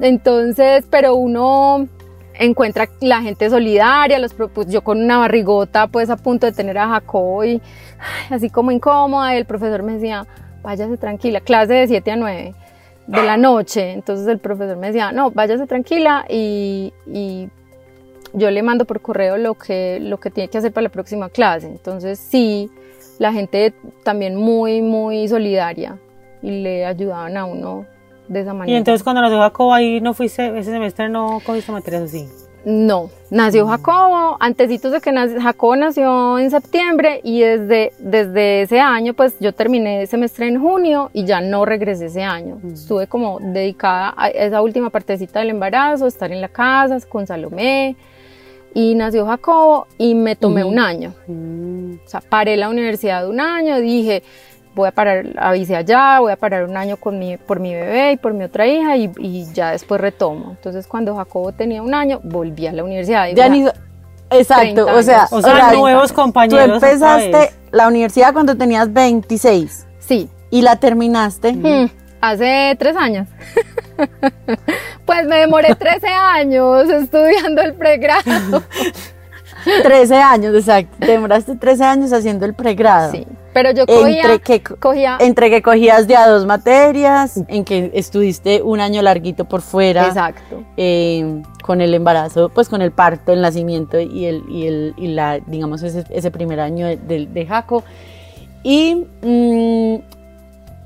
Entonces, 0.00 0.86
pero 0.90 1.14
uno 1.16 1.88
encuentra 2.34 2.88
la 3.00 3.20
gente 3.20 3.50
solidaria, 3.50 4.18
los, 4.18 4.34
pues 4.34 4.68
yo 4.68 4.82
con 4.82 5.02
una 5.02 5.18
barrigota, 5.18 5.88
pues 5.88 6.08
a 6.10 6.16
punto 6.16 6.46
de 6.46 6.52
tener 6.52 6.78
a 6.78 6.88
Jacobo 6.88 7.44
y 7.44 7.60
así 8.30 8.48
como 8.48 8.70
incómoda, 8.70 9.34
y 9.34 9.38
el 9.38 9.44
profesor 9.44 9.82
me 9.82 9.94
decía, 9.94 10.26
váyase 10.62 10.96
tranquila, 10.96 11.40
clase 11.40 11.72
de 11.72 11.88
7 11.88 12.10
a 12.12 12.16
9 12.16 12.54
de 13.06 13.22
la 13.22 13.36
noche. 13.36 13.92
Entonces 13.92 14.26
el 14.28 14.38
profesor 14.38 14.76
me 14.76 14.88
decía, 14.88 15.12
no, 15.12 15.30
váyase 15.30 15.66
tranquila 15.66 16.24
y, 16.28 16.92
y 17.06 17.48
yo 18.32 18.50
le 18.50 18.62
mando 18.62 18.84
por 18.84 19.00
correo 19.00 19.36
lo 19.36 19.54
que, 19.54 19.98
lo 20.00 20.18
que 20.18 20.30
tiene 20.30 20.48
que 20.48 20.58
hacer 20.58 20.72
para 20.72 20.84
la 20.84 20.90
próxima 20.90 21.28
clase. 21.30 21.66
Entonces 21.66 22.18
sí, 22.18 22.70
la 23.18 23.32
gente 23.32 23.72
también 24.04 24.36
muy, 24.36 24.80
muy 24.80 25.28
solidaria 25.28 25.98
y 26.42 26.62
le 26.62 26.86
ayudaban 26.86 27.36
a 27.36 27.44
uno 27.44 27.84
de 28.28 28.40
esa 28.40 28.54
manera. 28.54 28.74
Y 28.74 28.78
entonces 28.78 29.02
cuando 29.02 29.22
nació 29.22 29.38
Jacobo 29.38 29.74
ahí 29.74 30.00
no 30.00 30.14
fuiste, 30.14 30.56
ese 30.58 30.70
semestre 30.70 31.08
no 31.08 31.40
cogiste 31.44 31.72
materias 31.72 32.02
así. 32.04 32.28
No, 32.64 33.08
nació 33.30 33.66
Jacobo, 33.66 34.36
antesitos 34.40 34.92
de 34.92 35.00
que 35.00 35.10
nac- 35.10 35.40
Jacobo 35.40 35.76
nació 35.76 36.38
en 36.38 36.50
septiembre 36.50 37.20
y 37.22 37.40
desde, 37.40 37.92
desde 37.98 38.62
ese 38.62 38.80
año 38.80 39.14
pues 39.14 39.36
yo 39.40 39.54
terminé 39.54 40.02
el 40.02 40.08
semestre 40.08 40.48
en 40.48 40.60
junio 40.60 41.08
y 41.14 41.24
ya 41.24 41.40
no 41.40 41.64
regresé 41.64 42.06
ese 42.06 42.22
año. 42.24 42.58
Estuve 42.70 43.06
como 43.06 43.38
dedicada 43.40 44.12
a 44.16 44.28
esa 44.28 44.60
última 44.60 44.90
partecita 44.90 45.38
del 45.38 45.50
embarazo, 45.50 46.06
estar 46.06 46.30
en 46.30 46.40
la 46.42 46.48
casa 46.48 46.98
con 47.08 47.26
Salomé 47.26 47.96
y 48.74 48.94
nació 48.94 49.26
Jacobo 49.26 49.86
y 49.98 50.14
me 50.14 50.36
tomé 50.36 50.64
un 50.64 50.78
año. 50.78 51.12
O 51.28 52.08
sea, 52.08 52.20
paré 52.20 52.56
la 52.56 52.68
universidad 52.68 53.28
un 53.28 53.40
año, 53.40 53.78
dije, 53.80 54.22
voy 54.74 54.88
a 54.88 54.92
parar, 54.92 55.26
avisé 55.38 55.74
allá, 55.76 56.20
voy 56.20 56.32
a 56.32 56.36
parar 56.36 56.64
un 56.64 56.76
año 56.76 56.96
con 56.96 57.18
mi, 57.18 57.36
por 57.36 57.58
mi 57.60 57.74
bebé 57.74 58.12
y 58.12 58.16
por 58.16 58.32
mi 58.34 58.44
otra 58.44 58.66
hija 58.66 58.96
y, 58.96 59.10
y 59.18 59.46
ya 59.52 59.72
después 59.72 60.00
retomo. 60.00 60.50
Entonces, 60.52 60.86
cuando 60.86 61.16
Jacobo 61.16 61.52
tenía 61.52 61.82
un 61.82 61.94
año, 61.94 62.20
volví 62.22 62.66
a 62.66 62.72
la 62.72 62.84
universidad. 62.84 63.26
y 63.28 63.34
ya- 63.34 63.46
exacto, 64.30 64.84
30 64.84 64.94
o 64.94 65.02
sea, 65.02 65.18
años. 65.20 65.32
O 65.32 65.42
sea, 65.42 65.56
sea, 65.70 65.72
nuevos 65.72 66.08
tú 66.10 66.14
compañeros. 66.14 66.76
otra 66.76 66.90
empezaste 66.92 67.50
la 67.72 67.88
universidad 67.88 68.32
cuando 68.32 68.56
tenías 68.56 68.92
26 68.92 69.86
Sí, 69.98 70.28
y 70.50 70.62
la 70.62 70.76
terminaste. 70.76 71.52
mm, 71.54 71.90
hace 72.20 72.76
tres 72.78 72.96
años. 72.96 73.28
pues 75.04 75.26
me 75.26 75.36
demoré 75.36 75.74
13 75.74 76.06
años 76.08 76.88
estudiando 76.90 77.62
el 77.62 77.74
pregrado. 77.74 78.62
13 79.82 80.14
años, 80.16 80.54
exacto. 80.54 80.96
Te 81.00 81.06
demoraste 81.12 81.56
13 81.56 81.84
años 81.84 82.12
haciendo 82.12 82.46
el 82.46 82.54
pregrado. 82.54 83.10
Sí, 83.10 83.26
pero 83.52 83.72
yo 83.72 83.86
cogía, 83.86 84.20
Entre 84.22 84.38
que, 84.40 84.62
cogía 84.62 85.16
entre 85.20 85.50
que 85.50 85.62
cogías 85.62 86.06
de 86.06 86.16
a 86.16 86.28
dos 86.28 86.46
materias, 86.46 87.40
en 87.48 87.64
que 87.64 87.90
estuviste 87.92 88.62
un 88.62 88.80
año 88.80 89.02
larguito 89.02 89.46
por 89.46 89.60
fuera, 89.60 90.06
Exacto. 90.06 90.62
eh, 90.76 91.42
con 91.62 91.80
el 91.80 91.92
embarazo, 91.92 92.50
pues 92.50 92.68
con 92.68 92.82
el 92.82 92.92
parto, 92.92 93.32
el 93.32 93.42
nacimiento 93.42 93.98
y 93.98 94.26
el, 94.26 94.44
y 94.48 94.66
el, 94.68 94.94
y 94.96 95.08
la, 95.08 95.40
digamos, 95.40 95.82
ese, 95.82 96.04
ese 96.10 96.30
primer 96.30 96.60
año 96.60 96.86
de, 96.86 96.96
de- 96.96 97.26
de 97.26 97.46
Jaco. 97.46 97.82
Y, 98.62 99.06
mm, 99.22 99.96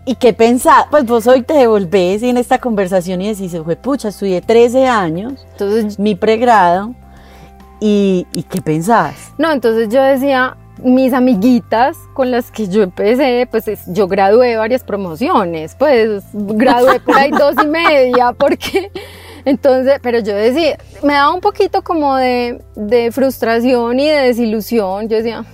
¿y 0.04 0.14
qué 0.16 0.32
pensás? 0.32 0.86
Pues 0.90 1.04
vos 1.06 1.26
hoy 1.26 1.42
te 1.42 1.54
devolvés 1.54 2.22
en 2.22 2.36
esta 2.36 2.58
conversación 2.58 3.20
y 3.22 3.28
decís, 3.32 3.56
fue 3.64 3.76
pucha, 3.76 4.08
estudié 4.08 4.40
13 4.40 4.86
años, 4.86 5.34
Entonces 5.52 5.98
mi 5.98 6.14
pregrado, 6.14 6.94
y, 7.80 8.26
¿y 8.32 8.42
qué 8.44 8.60
pensás? 8.62 9.14
No, 9.38 9.50
entonces 9.50 9.88
yo 9.88 10.00
decía, 10.02 10.56
mis 10.82 11.12
amiguitas 11.12 11.96
con 12.14 12.30
las 12.30 12.50
que 12.50 12.68
yo 12.68 12.82
empecé, 12.82 13.46
pues 13.50 13.66
es- 13.68 13.82
yo 13.88 14.06
gradué 14.08 14.56
varias 14.56 14.82
promociones, 14.84 15.74
pues 15.78 16.22
gradué 16.32 17.00
por 17.00 17.16
ahí 17.16 17.30
dos 17.30 17.54
y 17.62 17.66
media, 17.66 18.32
porque 18.38 18.90
entonces, 19.44 19.98
pero 20.02 20.20
yo 20.20 20.34
decía, 20.34 20.78
me 21.02 21.14
daba 21.14 21.32
un 21.34 21.40
poquito 21.40 21.82
como 21.82 22.14
de, 22.16 22.60
de 22.76 23.10
frustración 23.10 23.98
y 23.98 24.08
de 24.08 24.16
desilusión, 24.18 25.08
yo 25.08 25.16
decía, 25.16 25.44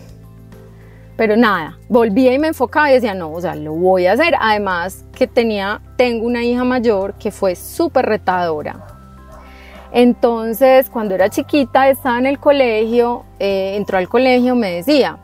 pero 1.19 1.37
nada, 1.37 1.77
volvía 1.91 2.33
y 2.33 2.39
me 2.39 2.49
enfocaba 2.49 2.91
y 2.91 2.95
decía, 2.95 3.13
no, 3.13 3.31
o 3.31 3.41
sea, 3.43 3.55
lo 3.55 3.75
voy 3.75 4.07
a 4.07 4.13
hacer, 4.13 4.35
además 4.41 5.05
que 5.15 5.27
tenía, 5.27 5.83
tengo 5.97 6.25
una 6.25 6.43
hija 6.43 6.65
mayor 6.65 7.13
que 7.15 7.31
fue 7.31 7.55
súper 7.57 8.07
retadora, 8.07 8.87
entonces, 9.93 10.91
cuando 10.91 11.15
era 11.15 11.31
chiquita, 11.31 11.89
estaba 11.89 12.19
en 12.19 12.27
el 12.27 12.39
colegio, 12.39 13.25
eh, 13.39 13.75
entró 13.77 13.99
al 13.99 14.09
colegio, 14.09 14.55
me 14.55 14.73
decía, 14.73 15.19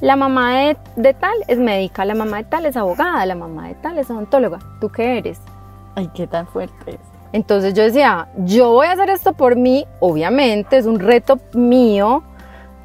la 0.00 0.14
mamá 0.16 0.58
de, 0.58 0.76
de 0.96 1.14
tal 1.14 1.34
es 1.48 1.58
médica, 1.58 2.04
la 2.04 2.14
mamá 2.14 2.38
de 2.38 2.44
tal 2.44 2.66
es 2.66 2.76
abogada, 2.76 3.26
la 3.26 3.34
mamá 3.34 3.68
de 3.68 3.74
tal 3.74 3.98
es 3.98 4.08
odontóloga, 4.10 4.58
¿tú 4.80 4.90
qué 4.90 5.18
eres? 5.18 5.40
Ay, 5.96 6.08
qué 6.14 6.26
tan 6.26 6.46
fuerte 6.46 6.92
es. 6.92 7.00
Entonces 7.32 7.74
yo 7.74 7.82
decía, 7.82 8.28
yo 8.38 8.70
voy 8.70 8.86
a 8.86 8.92
hacer 8.92 9.10
esto 9.10 9.32
por 9.32 9.56
mí, 9.56 9.84
obviamente 9.98 10.76
es 10.76 10.86
un 10.86 11.00
reto 11.00 11.40
mío, 11.52 12.22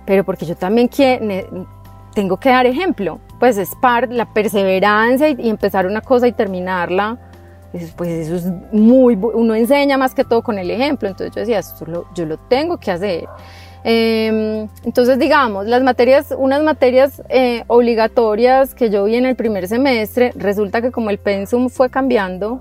pero 0.05 0.23
porque 0.23 0.45
yo 0.45 0.55
también 0.55 0.87
quiero, 0.87 1.67
tengo 2.13 2.37
que 2.37 2.49
dar 2.49 2.65
ejemplo. 2.65 3.19
Pues 3.39 3.57
es 3.57 3.69
parte, 3.81 4.13
la 4.13 4.25
perseverancia 4.33 5.29
y, 5.29 5.35
y 5.39 5.49
empezar 5.49 5.85
una 5.85 6.01
cosa 6.01 6.27
y 6.27 6.31
terminarla, 6.31 7.17
es- 7.73 7.91
pues 7.91 8.09
eso 8.27 8.35
es 8.35 8.45
muy, 8.71 9.15
uno 9.15 9.55
enseña 9.55 9.97
más 9.97 10.13
que 10.13 10.23
todo 10.23 10.41
con 10.43 10.59
el 10.59 10.69
ejemplo. 10.71 11.07
Entonces 11.07 11.33
yo 11.35 11.39
decía, 11.41 11.59
esto 11.59 11.85
lo- 11.85 12.05
yo 12.13 12.25
lo 12.25 12.37
tengo 12.37 12.77
que 12.77 12.91
hacer. 12.91 13.25
Eh, 13.83 14.67
entonces, 14.83 15.17
digamos, 15.17 15.65
las 15.65 15.81
materias, 15.81 16.35
unas 16.37 16.61
materias 16.61 17.23
eh, 17.29 17.63
obligatorias 17.65 18.75
que 18.75 18.91
yo 18.91 19.05
vi 19.05 19.15
en 19.15 19.25
el 19.25 19.35
primer 19.35 19.67
semestre, 19.67 20.31
resulta 20.35 20.83
que 20.83 20.91
como 20.91 21.09
el 21.09 21.17
pensum 21.17 21.67
fue 21.67 21.89
cambiando, 21.89 22.59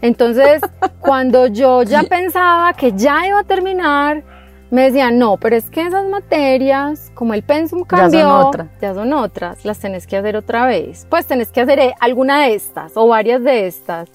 entonces, 0.00 0.60
cuando 1.00 1.46
yo 1.46 1.82
ya 1.82 2.02
pensaba 2.04 2.72
que 2.72 2.92
ya 2.92 3.26
iba 3.26 3.40
a 3.40 3.44
terminar, 3.44 4.22
me 4.70 4.82
decían, 4.82 5.18
no, 5.18 5.36
pero 5.38 5.56
es 5.56 5.70
que 5.70 5.82
esas 5.86 6.06
materias, 6.06 7.10
como 7.14 7.34
el 7.34 7.42
pensum 7.42 7.80
Ya 7.80 7.86
son 7.88 7.98
cambió, 8.10 8.38
otras. 8.48 8.68
ya 8.80 8.94
son 8.94 9.12
otras, 9.12 9.64
las 9.64 9.78
tenés 9.78 10.06
que 10.06 10.16
hacer 10.16 10.36
otra 10.36 10.66
vez. 10.66 11.06
Pues 11.08 11.26
tenés 11.26 11.50
que 11.52 11.60
hacer 11.62 11.78
eh, 11.78 11.94
alguna 12.00 12.42
de 12.44 12.54
estas 12.54 12.92
o 12.96 13.08
varias 13.08 13.42
de 13.42 13.66
estas. 13.66 14.08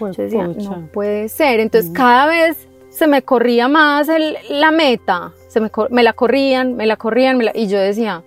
Yo 0.00 0.10
decía, 0.12 0.46
no 0.46 0.88
puede 0.92 1.28
ser. 1.28 1.60
Entonces, 1.60 1.90
cada 1.92 2.26
vez 2.26 2.68
se 2.90 3.06
me 3.06 3.22
corría 3.22 3.68
más 3.68 4.08
el- 4.08 4.36
la 4.50 4.70
meta, 4.70 5.32
se 5.48 5.60
me, 5.60 5.70
me 5.90 6.02
la 6.02 6.12
corrían, 6.12 6.76
me 6.76 6.84
la 6.86 6.96
corrían, 6.96 7.38
me 7.38 7.44
la- 7.44 7.52
y 7.54 7.68
yo 7.68 7.78
decía, 7.78 8.22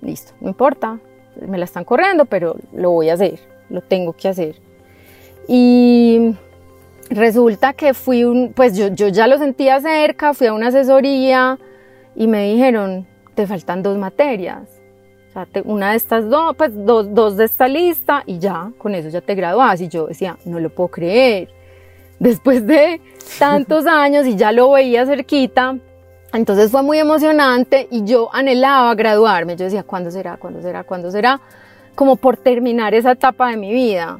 listo, 0.00 0.32
no 0.40 0.48
importa, 0.48 0.98
me 1.46 1.56
la 1.58 1.64
están 1.66 1.84
corriendo, 1.84 2.24
pero 2.24 2.56
lo 2.72 2.90
voy 2.90 3.10
a 3.10 3.14
hacer, 3.14 3.38
lo 3.68 3.80
tengo 3.82 4.12
que 4.14 4.28
hacer. 4.28 4.56
Y 5.48 6.34
resulta 7.10 7.72
que 7.72 7.94
fui 7.94 8.24
un, 8.24 8.52
pues 8.52 8.76
yo, 8.76 8.88
yo 8.88 9.08
ya 9.08 9.26
lo 9.26 9.38
sentía 9.38 9.80
cerca, 9.80 10.34
fui 10.34 10.46
a 10.48 10.52
una 10.52 10.68
asesoría 10.68 11.58
y 12.14 12.26
me 12.26 12.44
dijeron, 12.52 13.06
te 13.34 13.46
faltan 13.46 13.82
dos 13.82 13.96
materias. 13.98 14.62
O 15.30 15.32
sea, 15.32 15.46
te- 15.46 15.62
una 15.62 15.90
de 15.90 15.96
estas 15.96 16.28
dos, 16.30 16.56
pues 16.56 16.70
dos, 16.74 17.12
dos 17.14 17.36
de 17.36 17.44
esta 17.44 17.68
lista 17.68 18.22
y 18.26 18.38
ya, 18.38 18.70
con 18.78 18.94
eso 18.94 19.08
ya 19.08 19.20
te 19.20 19.34
gradúas. 19.34 19.80
Y 19.80 19.88
yo 19.88 20.06
decía, 20.06 20.36
no 20.44 20.58
lo 20.60 20.70
puedo 20.70 20.88
creer. 20.88 21.48
Después 22.18 22.66
de 22.66 23.00
tantos 23.38 23.86
años 23.86 24.26
y 24.26 24.36
ya 24.36 24.52
lo 24.52 24.70
veía 24.72 25.04
cerquita, 25.04 25.76
entonces 26.32 26.70
fue 26.70 26.82
muy 26.82 26.98
emocionante 26.98 27.86
y 27.90 28.04
yo 28.04 28.30
anhelaba 28.34 28.94
graduarme. 28.94 29.56
Yo 29.56 29.64
decía, 29.66 29.82
¿cuándo 29.82 30.10
será? 30.10 30.36
¿Cuándo 30.38 30.62
será? 30.62 30.84
¿Cuándo 30.84 31.10
será? 31.10 31.40
Como 31.94 32.16
por 32.16 32.36
terminar 32.36 32.94
esa 32.94 33.12
etapa 33.12 33.50
de 33.50 33.56
mi 33.58 33.72
vida. 33.72 34.18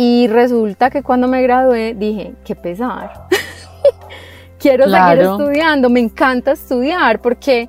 Y 0.00 0.28
resulta 0.28 0.90
que 0.90 1.02
cuando 1.02 1.26
me 1.26 1.42
gradué 1.42 1.92
dije, 1.92 2.32
qué 2.44 2.54
pesar. 2.54 3.26
quiero 4.60 4.84
seguir 4.84 5.24
estudiando, 5.24 5.90
me 5.90 5.98
encanta 5.98 6.52
estudiar 6.52 7.18
porque, 7.18 7.68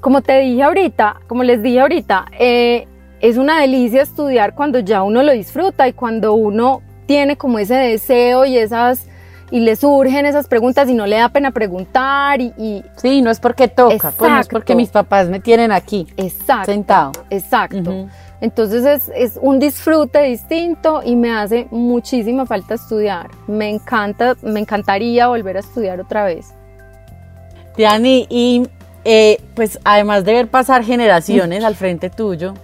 como 0.00 0.22
te 0.22 0.38
dije 0.40 0.62
ahorita, 0.62 1.20
como 1.26 1.42
les 1.44 1.62
dije 1.62 1.80
ahorita, 1.80 2.24
eh, 2.38 2.88
es 3.20 3.36
una 3.36 3.60
delicia 3.60 4.00
estudiar 4.00 4.54
cuando 4.54 4.78
ya 4.78 5.02
uno 5.02 5.22
lo 5.22 5.32
disfruta 5.32 5.86
y 5.86 5.92
cuando 5.92 6.32
uno 6.32 6.80
tiene 7.04 7.36
como 7.36 7.58
ese 7.58 7.74
deseo 7.74 8.46
y 8.46 8.56
esas 8.56 9.06
y 9.50 9.60
le 9.60 9.76
surgen 9.76 10.24
esas 10.24 10.48
preguntas 10.48 10.88
y 10.88 10.94
no 10.94 11.06
le 11.06 11.16
da 11.16 11.28
pena 11.28 11.50
preguntar 11.50 12.40
y, 12.40 12.82
sí 12.96 13.20
no 13.20 13.30
es 13.30 13.38
porque 13.38 13.68
toca 13.68 14.12
pues 14.12 14.30
no 14.30 14.40
es 14.40 14.48
porque 14.48 14.74
mis 14.74 14.88
papás 14.88 15.28
me 15.28 15.40
tienen 15.40 15.72
aquí 15.72 16.06
exacto 16.16 16.72
sentado. 16.72 17.12
exacto 17.28 18.08
entonces 18.40 18.84
es, 18.84 19.10
es, 19.14 19.38
un 19.40 19.58
disfrute 19.58 20.22
distinto 20.22 21.02
y 21.04 21.16
me 21.16 21.30
hace 21.30 21.66
muchísima 21.70 22.46
falta 22.46 22.74
estudiar. 22.74 23.30
Me 23.46 23.68
encanta 23.68 24.36
me 24.42 24.60
encantaría 24.60 25.28
volver 25.28 25.56
a 25.56 25.60
estudiar 25.60 26.00
otra 26.00 26.24
vez. 26.24 26.54
Diani 27.76 28.26
y 28.28 28.66
eh, 29.04 29.40
pues 29.54 29.78
además 29.84 30.24
de 30.24 30.32
ver 30.34 30.48
pasar 30.48 30.84
generaciones 30.84 31.64
al 31.64 31.74
frente 31.74 32.10
tuyo 32.10 32.54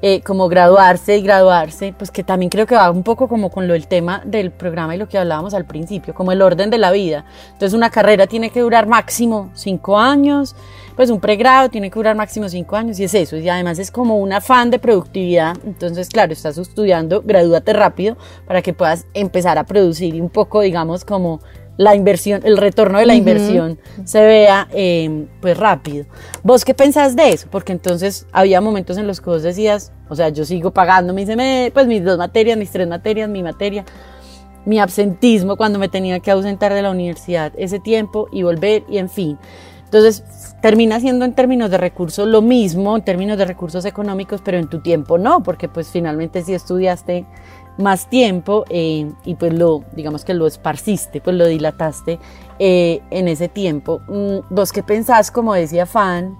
eh, 0.00 0.20
como 0.22 0.48
graduarse 0.48 1.16
y 1.18 1.22
graduarse, 1.22 1.92
pues 1.96 2.12
que 2.12 2.22
también 2.22 2.50
creo 2.50 2.66
que 2.66 2.76
va 2.76 2.88
un 2.88 3.02
poco 3.02 3.26
como 3.26 3.50
con 3.50 3.66
lo 3.66 3.72
del 3.72 3.88
tema 3.88 4.22
del 4.24 4.52
programa 4.52 4.94
y 4.94 4.98
lo 4.98 5.08
que 5.08 5.18
hablábamos 5.18 5.54
al 5.54 5.64
principio, 5.64 6.14
como 6.14 6.30
el 6.30 6.40
orden 6.40 6.70
de 6.70 6.78
la 6.78 6.92
vida. 6.92 7.24
Entonces 7.52 7.74
una 7.74 7.90
carrera 7.90 8.28
tiene 8.28 8.50
que 8.50 8.60
durar 8.60 8.86
máximo 8.86 9.50
cinco 9.54 9.98
años, 9.98 10.54
pues 10.98 11.10
un 11.10 11.20
pregrado 11.20 11.68
tiene 11.68 11.92
que 11.92 11.94
durar 11.94 12.16
máximo 12.16 12.48
cinco 12.48 12.74
años 12.74 12.98
y 12.98 13.04
es 13.04 13.14
eso, 13.14 13.36
y 13.36 13.48
además 13.48 13.78
es 13.78 13.92
como 13.92 14.18
un 14.18 14.32
afán 14.32 14.68
de 14.68 14.80
productividad, 14.80 15.56
entonces 15.64 16.08
claro, 16.08 16.32
estás 16.32 16.58
estudiando, 16.58 17.22
gradúate 17.24 17.72
rápido 17.72 18.16
para 18.48 18.62
que 18.62 18.72
puedas 18.72 19.06
empezar 19.14 19.58
a 19.58 19.64
producir 19.64 20.16
y 20.16 20.20
un 20.20 20.28
poco, 20.28 20.60
digamos, 20.60 21.04
como 21.04 21.38
la 21.76 21.94
inversión, 21.94 22.40
el 22.42 22.56
retorno 22.56 22.98
de 22.98 23.06
la 23.06 23.14
inversión 23.14 23.78
se 24.02 24.22
vea 24.22 24.66
em, 24.72 25.28
pues 25.40 25.56
rápido. 25.56 26.06
¿Vos 26.42 26.64
qué 26.64 26.74
pensás 26.74 27.14
de 27.14 27.30
eso? 27.30 27.46
Porque 27.48 27.70
entonces 27.70 28.26
había 28.32 28.60
momentos 28.60 28.98
en 28.98 29.06
los 29.06 29.20
que 29.20 29.30
vos 29.30 29.44
decías, 29.44 29.92
o 30.08 30.16
sea, 30.16 30.30
yo 30.30 30.44
sigo 30.44 30.72
pagando 30.72 31.14
mis, 31.14 31.28
pues 31.72 31.86
mis 31.86 32.04
dos 32.04 32.18
materias, 32.18 32.58
mis 32.58 32.72
tres 32.72 32.88
materias, 32.88 33.28
mi 33.28 33.44
materia, 33.44 33.84
mi 34.64 34.80
absentismo 34.80 35.56
cuando 35.56 35.78
me 35.78 35.88
tenía 35.88 36.18
que 36.18 36.32
ausentar 36.32 36.74
de 36.74 36.82
la 36.82 36.90
universidad 36.90 37.52
ese 37.56 37.78
tiempo 37.78 38.26
y 38.32 38.42
volver 38.42 38.82
y 38.88 38.98
en 38.98 39.08
fin. 39.08 39.38
Entonces 39.88 40.22
termina 40.60 40.98
siendo 41.00 41.24
en 41.24 41.34
términos 41.34 41.70
de 41.70 41.78
recursos 41.78 42.26
lo 42.26 42.42
mismo, 42.42 42.96
en 42.96 43.02
términos 43.02 43.38
de 43.38 43.44
recursos 43.44 43.84
económicos, 43.84 44.40
pero 44.44 44.58
en 44.58 44.68
tu 44.68 44.80
tiempo 44.80 45.18
no, 45.18 45.42
porque 45.42 45.68
pues 45.68 45.88
finalmente 45.88 46.42
si 46.42 46.54
estudiaste 46.54 47.26
más 47.76 48.08
tiempo 48.08 48.64
eh, 48.68 49.10
y 49.24 49.36
pues 49.36 49.54
lo, 49.54 49.84
digamos 49.92 50.24
que 50.24 50.34
lo 50.34 50.46
esparciste, 50.46 51.20
pues 51.20 51.36
lo 51.36 51.46
dilataste 51.46 52.18
eh, 52.58 53.00
en 53.10 53.28
ese 53.28 53.48
tiempo. 53.48 54.00
Mm, 54.08 54.38
¿Vos 54.50 54.72
qué 54.72 54.82
pensás, 54.82 55.30
como 55.30 55.54
decía 55.54 55.86
Fan, 55.86 56.36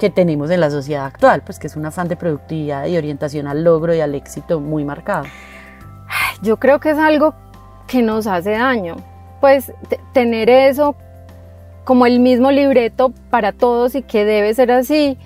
que 0.00 0.10
tenemos 0.10 0.50
en 0.50 0.60
la 0.60 0.70
sociedad 0.70 1.06
actual? 1.06 1.42
Pues 1.42 1.60
que 1.60 1.68
es 1.68 1.76
un 1.76 1.86
afán 1.86 2.08
de 2.08 2.16
productividad 2.16 2.86
y 2.86 2.96
orientación 2.96 3.46
al 3.46 3.62
logro 3.62 3.94
y 3.94 4.00
al 4.00 4.14
éxito 4.16 4.58
muy 4.58 4.84
marcado. 4.84 5.24
Yo 6.42 6.56
creo 6.58 6.80
que 6.80 6.90
es 6.90 6.98
algo 6.98 7.34
que 7.86 8.02
nos 8.02 8.26
hace 8.26 8.52
daño. 8.52 8.96
Pues 9.40 9.72
tener 10.12 10.50
eso 10.50 10.96
como 11.84 12.06
el 12.06 12.20
mismo 12.20 12.50
libreto 12.50 13.12
para 13.30 13.52
todos 13.52 13.94
y 13.94 14.02
que 14.02 14.24
debe 14.24 14.52
ser 14.54 14.70
así, 14.70 15.18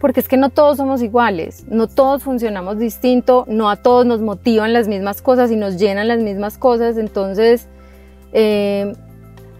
porque 0.00 0.20
es 0.20 0.28
que 0.28 0.36
no 0.36 0.50
todos 0.50 0.76
somos 0.76 1.02
iguales, 1.02 1.64
no 1.68 1.86
todos 1.86 2.22
funcionamos 2.22 2.78
distinto, 2.78 3.44
no 3.48 3.70
a 3.70 3.76
todos 3.76 4.04
nos 4.04 4.20
motivan 4.20 4.72
las 4.72 4.86
mismas 4.86 5.22
cosas 5.22 5.50
y 5.50 5.56
nos 5.56 5.78
llenan 5.78 6.08
las 6.08 6.20
mismas 6.20 6.58
cosas, 6.58 6.98
entonces 6.98 7.68
eh, 8.32 8.92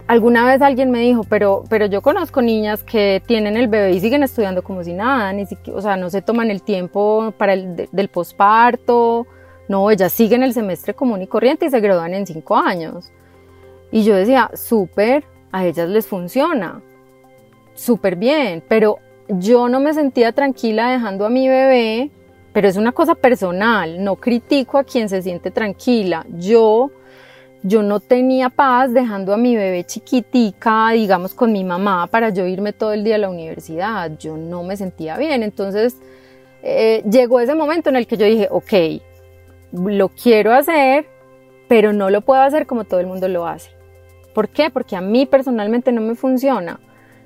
alguna 0.07 0.45
vez 0.45 0.61
alguien 0.61 0.91
me 0.91 0.99
dijo, 0.99 1.23
pero, 1.27 1.63
pero 1.69 1.87
yo 1.87 2.01
conozco 2.01 2.41
niñas 2.41 2.83
que 2.83 3.23
tienen 3.25 3.57
el 3.57 3.67
bebé 3.67 3.93
y 3.93 3.99
siguen 3.99 4.23
estudiando 4.23 4.63
como 4.63 4.83
si 4.83 4.93
nada, 4.93 5.33
ni 5.33 5.45
siquiera, 5.45 5.79
o 5.79 5.81
sea, 5.81 5.97
no 5.97 6.09
se 6.09 6.21
toman 6.21 6.51
el 6.51 6.61
tiempo 6.61 7.33
para 7.37 7.53
el 7.53 7.87
del 7.91 8.09
posparto, 8.09 9.25
no, 9.67 9.89
ellas 9.89 10.13
siguen 10.13 10.43
el 10.43 10.53
semestre 10.53 10.93
común 10.93 11.21
y 11.23 11.27
corriente 11.27 11.65
y 11.65 11.69
se 11.69 11.79
gradúan 11.79 12.13
en 12.13 12.27
cinco 12.27 12.55
años. 12.55 13.11
Y 13.91 14.03
yo 14.03 14.15
decía, 14.15 14.51
súper, 14.53 15.23
a 15.55 15.65
ellas 15.65 15.87
les 15.87 16.05
funciona, 16.05 16.81
súper 17.75 18.17
bien, 18.17 18.61
pero 18.67 18.99
yo 19.29 19.69
no 19.69 19.79
me 19.79 19.93
sentía 19.93 20.33
tranquila 20.33 20.91
dejando 20.91 21.25
a 21.25 21.29
mi 21.29 21.47
bebé, 21.47 22.11
pero 22.51 22.67
es 22.67 22.75
una 22.75 22.91
cosa 22.91 23.15
personal, 23.15 24.03
no 24.03 24.17
critico 24.17 24.77
a 24.77 24.83
quien 24.83 25.07
se 25.07 25.21
siente 25.21 25.51
tranquila. 25.51 26.25
Yo 26.37 26.91
yo 27.63 27.81
no 27.83 28.01
tenía 28.01 28.49
paz 28.49 28.93
dejando 28.93 29.33
a 29.33 29.37
mi 29.37 29.55
bebé 29.55 29.85
chiquitica, 29.85 30.89
digamos, 30.91 31.33
con 31.33 31.53
mi 31.53 31.63
mamá 31.63 32.05
para 32.07 32.29
yo 32.29 32.45
irme 32.45 32.73
todo 32.73 32.91
el 32.91 33.05
día 33.05 33.15
a 33.15 33.17
la 33.17 33.29
universidad. 33.29 34.11
Yo 34.19 34.37
no 34.37 34.61
me 34.61 34.77
sentía 34.77 35.17
bien. 35.17 35.41
Entonces 35.41 35.97
eh, 36.61 37.01
llegó 37.09 37.39
ese 37.39 37.55
momento 37.55 37.89
en 37.89 37.95
el 37.95 38.05
que 38.05 38.17
yo 38.17 38.25
dije, 38.25 38.49
ok, 38.51 39.01
lo 39.71 40.09
quiero 40.09 40.53
hacer, 40.53 41.07
pero 41.67 41.91
no 41.91 42.11
lo 42.11 42.21
puedo 42.21 42.41
hacer 42.41 42.67
como 42.67 42.83
todo 42.83 42.99
el 42.99 43.07
mundo 43.07 43.27
lo 43.29 43.47
hace. 43.47 43.74
¿Por 44.35 44.49
qué? 44.49 44.69
Porque 44.69 44.97
a 44.97 45.01
mí 45.01 45.25
personalmente 45.25 45.93
no 45.93 46.01
me 46.01 46.13
funciona. 46.13 46.79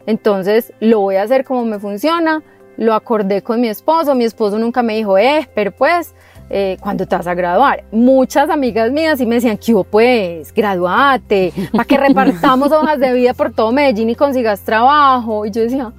Entonces 0.06 0.72
lo 0.80 1.00
voy 1.02 1.16
a 1.16 1.24
hacer 1.24 1.44
como 1.44 1.66
me 1.66 1.80
funciona, 1.80 2.44
lo 2.78 2.94
acordé 2.94 3.42
con 3.42 3.60
mi 3.60 3.68
esposo, 3.68 4.14
mi 4.14 4.26
esposo 4.26 4.60
nunca 4.60 4.84
me 4.84 4.96
dijo, 4.96 5.18
eh, 5.18 5.50
pero 5.56 5.72
pues, 5.72 6.14
eh, 6.52 6.78
cuando 6.80 7.08
te 7.08 7.16
vas 7.16 7.26
a 7.26 7.34
graduar. 7.34 7.84
Muchas 7.92 8.50
amigas 8.52 8.92
mías 8.92 9.18
sí 9.18 9.26
me 9.26 9.36
decían, 9.36 9.58
¿qué 9.58 9.74
hubo 9.74 9.84
pues? 9.84 10.54
Graduate, 10.54 11.52
para 11.72 11.84
que 11.84 11.98
repartamos 11.98 12.72
hojas 12.72 13.00
de 13.00 13.12
vida 13.12 13.34
por 13.34 13.52
todo 13.52 13.72
Medellín 13.72 14.12
y 14.12 14.16
consigas 14.16 14.62
trabajo. 14.62 15.48
Y 15.48 15.52
yo 15.52 15.64
decía, 15.64 15.92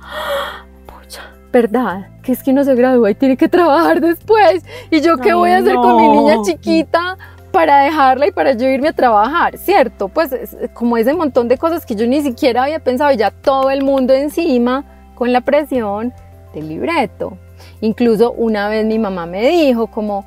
pucha, 0.87 1.23
¿verdad? 1.53 2.09
Que 2.23 2.33
es 2.33 2.43
que 2.43 2.53
no 2.53 2.63
se 2.63 2.77
gradúa 2.77 3.11
y 3.11 3.17
tiene 3.17 3.37
que 3.37 3.49
trabajar 3.49 4.01
después. 4.01 4.65
¿Y 4.91 5.01
yo 5.01 5.19
qué 5.19 5.35
voy 5.35 5.51
a 5.51 5.59
hacer 5.59 5.75
con 5.75 5.97
mi 5.97 6.09
niña 6.09 6.37
chiquita? 6.45 7.19
Para 7.51 7.85
dejarla 7.85 8.27
y 8.27 8.33
para 8.33 8.53
yo 8.53 8.67
irme 8.69 8.89
a 8.89 8.93
trabajar, 8.93 9.59
¿cierto? 9.59 10.09
Pues 10.09 10.35
como 10.73 10.97
ese 10.97 11.15
montón 11.15 11.49
de 11.49 11.59
cosas 11.59 11.85
que 11.85 11.95
yo 11.95 12.07
ni 12.07 12.23
siquiera 12.23 12.65
había 12.65 12.79
pensado, 12.79 13.13
ya 13.13 13.31
todo 13.31 13.71
el 13.71 13.83
mundo 13.83 14.15
encima 14.15 14.85
con 15.15 15.33
la 15.33 15.41
presión 15.41 16.13
del 16.55 16.69
libreto. 16.69 17.37
Incluso 17.81 18.33
una 18.33 18.69
vez 18.69 18.87
mi 18.87 18.99
mamá 18.99 19.27
me 19.27 19.49
dijo 19.49 19.89
como, 19.89 20.25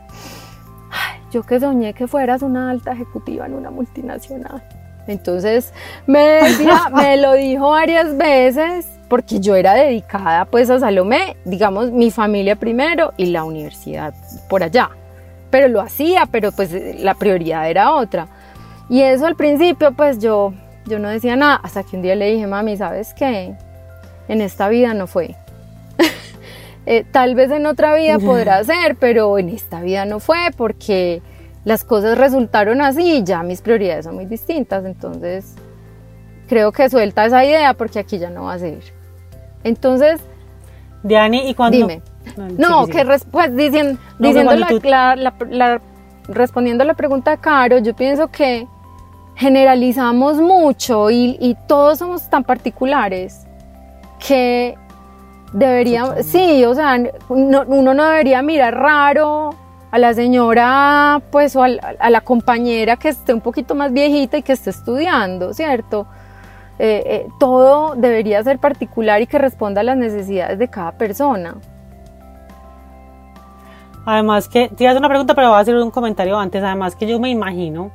yo 1.31 1.43
que 1.43 1.59
soñé 1.59 1.93
que 1.93 2.07
fueras 2.07 2.41
una 2.41 2.69
alta 2.69 2.91
ejecutiva 2.91 3.45
en 3.45 3.53
una 3.53 3.71
multinacional. 3.71 4.63
Entonces 5.07 5.73
me 6.05 6.19
decía, 6.19 6.89
me 6.93 7.17
lo 7.17 7.33
dijo 7.33 7.71
varias 7.71 8.15
veces 8.17 8.87
porque 9.09 9.39
yo 9.39 9.55
era 9.55 9.73
dedicada 9.73 10.45
pues 10.45 10.69
a 10.69 10.79
Salomé, 10.79 11.37
digamos 11.45 11.91
mi 11.91 12.09
familia 12.09 12.55
primero 12.55 13.13
y 13.17 13.27
la 13.27 13.43
universidad 13.43 14.13
por 14.49 14.63
allá 14.63 14.89
pero 15.53 15.67
lo 15.67 15.81
hacía, 15.81 16.25
pero 16.31 16.51
pues 16.51 16.71
la 16.99 17.13
prioridad 17.13 17.69
era 17.69 17.93
otra. 17.93 18.27
Y 18.89 19.01
eso 19.01 19.27
al 19.27 19.35
principio 19.35 19.91
pues 19.91 20.17
yo, 20.17 20.51
yo 20.87 20.97
no 20.97 21.09
decía 21.09 21.35
nada, 21.35 21.59
hasta 21.61 21.83
que 21.83 21.95
un 21.95 22.01
día 22.01 22.15
le 22.15 22.31
dije, 22.31 22.47
mami, 22.47 22.75
¿sabes 22.75 23.13
qué? 23.13 23.53
En 24.27 24.41
esta 24.41 24.67
vida 24.67 24.95
no 24.95 25.05
fue. 25.05 25.35
Eh, 26.85 27.05
tal 27.09 27.33
vez 27.33 27.49
en 27.49 27.65
otra 27.65 27.95
vida 27.95 28.19
podrá 28.19 28.61
ser, 28.65 28.97
pero 28.99 29.37
en 29.37 29.47
esta 29.47 29.79
vida 29.79 30.03
no 30.03 30.19
fue 30.19 30.49
porque 30.57 31.21
las 31.63 31.85
cosas 31.85 32.17
resultaron 32.17 32.81
así 32.81 33.19
y 33.19 33.23
ya 33.23 33.41
mis 33.41 33.61
prioridades 33.61 34.03
son 34.03 34.15
muy 34.15 34.25
distintas. 34.25 34.83
Entonces, 34.83 35.55
creo 36.49 36.73
que 36.73 36.89
suelta 36.89 37.25
esa 37.25 37.45
idea 37.45 37.73
porque 37.73 37.99
aquí 37.99 38.17
ya 38.17 38.29
no 38.29 38.43
va 38.45 38.55
a 38.55 38.59
ser. 38.59 38.79
Entonces, 39.63 40.19
Diani, 41.03 41.49
¿y 41.49 41.53
cuando, 41.53 41.77
dime. 41.77 42.01
No, 42.57 42.87
que 42.87 43.05
pues, 43.31 43.55
diciendo, 43.55 43.99
la, 44.19 45.81
respondiendo 46.27 46.83
a 46.83 46.87
la 46.87 46.93
pregunta 46.93 47.31
de 47.31 47.37
Caro, 47.37 47.79
yo 47.79 47.95
pienso 47.95 48.27
que 48.27 48.67
generalizamos 49.35 50.37
mucho 50.37 51.09
y, 51.09 51.57
todos 51.67 51.99
somos 51.99 52.29
tan 52.29 52.43
particulares 52.43 53.45
que 54.25 54.77
debería, 55.51 56.23
sí, 56.23 56.63
o 56.65 56.73
sea, 56.73 56.97
uno 57.29 57.93
no 57.93 58.03
debería 58.03 58.41
mirar 58.41 58.75
raro 58.75 59.55
a 59.91 59.99
la 59.99 60.13
señora, 60.13 61.21
pues, 61.31 61.55
o 61.55 61.63
a, 61.63 61.67
a, 61.99 62.09
la 62.09 62.21
compañera 62.21 62.95
que 62.95 63.09
esté 63.09 63.33
un 63.33 63.41
poquito 63.41 63.75
más 63.75 63.93
viejita 63.93 64.37
y 64.37 64.41
que 64.41 64.53
esté 64.53 64.71
estudiando, 64.71 65.53
¿cierto? 65.53 66.07
Eh, 66.79 67.03
eh, 67.05 67.27
todo 67.39 67.93
debería 67.95 68.43
ser 68.43 68.57
particular 68.57 69.21
y 69.21 69.27
que 69.27 69.37
responda 69.37 69.81
a 69.81 69.83
las 69.83 69.97
necesidades 69.97 70.57
de 70.57 70.67
cada 70.67 70.93
persona. 70.93 71.55
Además 74.05 74.49
que, 74.49 74.69
te 74.69 74.87
hacer 74.87 74.99
una 74.99 75.09
pregunta, 75.09 75.33
pero 75.33 75.49
voy 75.49 75.57
a 75.57 75.59
hacer 75.59 75.75
un 75.75 75.91
comentario 75.91 76.37
antes. 76.37 76.63
Además 76.63 76.95
que 76.95 77.07
yo 77.07 77.19
me 77.19 77.29
imagino 77.29 77.91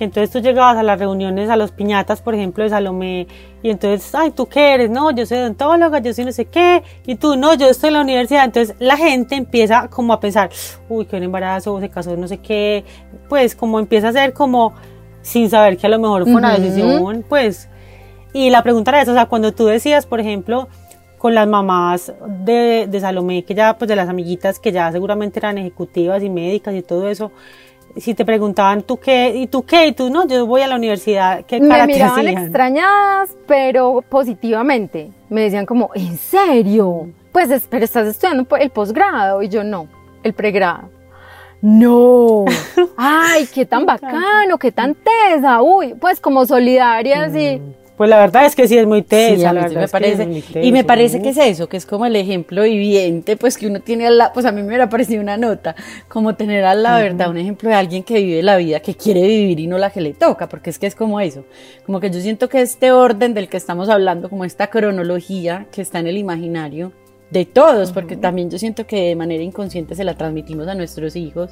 que 0.00 0.04
entonces 0.04 0.30
tú 0.30 0.38
llegabas 0.40 0.78
a 0.78 0.82
las 0.82 0.98
reuniones, 0.98 1.50
a 1.50 1.56
los 1.56 1.72
piñatas, 1.72 2.22
por 2.22 2.34
ejemplo, 2.34 2.64
de 2.64 2.70
Salomé, 2.70 3.26
y 3.62 3.68
entonces, 3.68 4.14
ay, 4.14 4.30
¿tú 4.30 4.46
qué 4.46 4.72
eres? 4.72 4.88
No, 4.88 5.10
yo 5.10 5.26
soy 5.26 5.36
odontóloga, 5.36 5.98
yo 5.98 6.14
soy 6.14 6.24
no 6.24 6.32
sé 6.32 6.46
qué, 6.46 6.82
y 7.06 7.16
tú, 7.16 7.36
no, 7.36 7.52
yo 7.52 7.66
estoy 7.68 7.88
en 7.88 7.94
la 7.94 8.00
universidad. 8.00 8.46
Entonces 8.46 8.74
la 8.78 8.96
gente 8.96 9.34
empieza 9.34 9.88
como 9.88 10.14
a 10.14 10.20
pensar, 10.20 10.48
uy, 10.88 11.04
qué 11.04 11.18
embarazo, 11.18 11.78
se 11.80 11.90
casó, 11.90 12.16
no 12.16 12.28
sé 12.28 12.38
qué, 12.38 12.82
pues 13.28 13.54
como 13.54 13.78
empieza 13.78 14.08
a 14.08 14.12
ser 14.12 14.32
como 14.32 14.72
sin 15.20 15.50
saber 15.50 15.76
que 15.76 15.86
a 15.86 15.90
lo 15.90 15.98
mejor 15.98 16.22
fue 16.22 16.36
una 16.36 16.56
decisión, 16.56 17.22
pues 17.28 17.68
Y 18.32 18.48
la 18.48 18.62
pregunta 18.62 18.92
era 18.92 19.02
esa, 19.02 19.10
o 19.10 19.14
sea, 19.14 19.26
cuando 19.26 19.52
tú 19.52 19.66
decías, 19.66 20.06
por 20.06 20.18
ejemplo, 20.20 20.68
con 21.20 21.34
las 21.34 21.46
mamás 21.46 22.14
de, 22.46 22.86
de 22.88 23.00
Salomé, 23.00 23.42
que 23.44 23.54
ya, 23.54 23.76
pues 23.76 23.86
de 23.90 23.94
las 23.94 24.08
amiguitas 24.08 24.58
que 24.58 24.72
ya 24.72 24.90
seguramente 24.90 25.38
eran 25.38 25.58
ejecutivas 25.58 26.22
y 26.22 26.30
médicas 26.30 26.74
y 26.74 26.80
todo 26.80 27.10
eso, 27.10 27.30
si 27.98 28.14
te 28.14 28.24
preguntaban 28.24 28.80
tú 28.82 28.96
qué, 28.98 29.34
y 29.36 29.46
tú 29.46 29.62
qué, 29.64 29.88
y 29.88 29.92
tú 29.92 30.08
no, 30.08 30.26
yo 30.26 30.46
voy 30.46 30.62
a 30.62 30.66
la 30.66 30.76
universidad, 30.76 31.44
¿qué 31.44 31.58
cara 31.60 31.86
Me 31.86 31.92
miraban 31.92 32.26
extrañadas, 32.44 33.36
pero 33.46 34.02
positivamente. 34.08 35.10
Me 35.28 35.42
decían 35.42 35.66
como, 35.66 35.90
¿en 35.94 36.16
serio? 36.16 37.08
Pues, 37.32 37.50
es- 37.50 37.66
pero 37.68 37.84
estás 37.84 38.06
estudiando 38.06 38.46
el 38.56 38.70
posgrado, 38.70 39.42
y 39.42 39.50
yo 39.50 39.62
no, 39.62 39.88
el 40.22 40.32
pregrado. 40.32 40.88
No, 41.60 42.46
ay, 42.96 43.46
qué 43.52 43.66
tan 43.66 43.84
bacano, 43.84 44.56
qué 44.58 44.72
tan 44.72 44.94
tesa, 44.94 45.60
uy, 45.60 45.92
pues 46.00 46.18
como 46.18 46.46
solidarias 46.46 47.36
y 47.36 47.60
Pues 48.00 48.08
la 48.08 48.18
verdad 48.18 48.46
es 48.46 48.56
que 48.56 48.66
sí 48.66 48.78
es 48.78 48.86
muy 48.86 49.02
tesa, 49.02 49.36
Sí, 49.36 49.44
a 49.44 49.52
mí 49.52 49.60
verdad 49.60 49.82
me 49.82 49.88
parece. 49.88 50.26
muy 50.26 50.42
y 50.62 50.72
me 50.72 50.84
parece 50.84 51.18
¿no? 51.18 51.22
que 51.22 51.28
es 51.28 51.36
eso, 51.36 51.68
que 51.68 51.76
es 51.76 51.84
como 51.84 52.06
el 52.06 52.16
ejemplo 52.16 52.62
viviente, 52.62 53.36
pues 53.36 53.58
que 53.58 53.66
uno 53.66 53.80
tiene 53.80 54.06
al 54.06 54.16
lado, 54.16 54.30
pues 54.32 54.46
a 54.46 54.52
mí 54.52 54.62
me 54.62 54.68
hubiera 54.68 54.88
parecido 54.88 55.20
una 55.20 55.36
nota, 55.36 55.76
como 56.08 56.34
tener 56.34 56.64
a 56.64 56.74
la 56.74 56.98
verdad 56.98 57.28
un 57.28 57.36
ejemplo 57.36 57.68
de 57.68 57.74
alguien 57.74 58.02
que 58.02 58.14
vive 58.14 58.42
la 58.42 58.56
vida, 58.56 58.80
que 58.80 58.94
quiere 58.94 59.20
vivir 59.28 59.60
y 59.60 59.66
no 59.66 59.76
la 59.76 59.90
que 59.90 60.00
le 60.00 60.14
toca, 60.14 60.48
porque 60.48 60.70
es 60.70 60.78
que 60.78 60.86
es 60.86 60.94
como 60.94 61.20
eso, 61.20 61.44
como 61.84 62.00
que 62.00 62.08
yo 62.10 62.20
siento 62.20 62.48
que 62.48 62.62
este 62.62 62.90
orden 62.90 63.34
del 63.34 63.50
que 63.50 63.58
estamos 63.58 63.90
hablando, 63.90 64.30
como 64.30 64.46
esta 64.46 64.68
cronología 64.68 65.66
que 65.70 65.82
está 65.82 65.98
en 65.98 66.06
el 66.06 66.16
imaginario 66.16 66.92
de 67.30 67.44
todos, 67.44 67.92
porque 67.92 68.16
también 68.16 68.50
yo 68.50 68.58
siento 68.58 68.86
que 68.86 69.08
de 69.08 69.16
manera 69.16 69.42
inconsciente 69.42 69.94
se 69.94 70.04
la 70.04 70.14
transmitimos 70.14 70.66
a 70.68 70.74
nuestros 70.74 71.14
hijos 71.16 71.50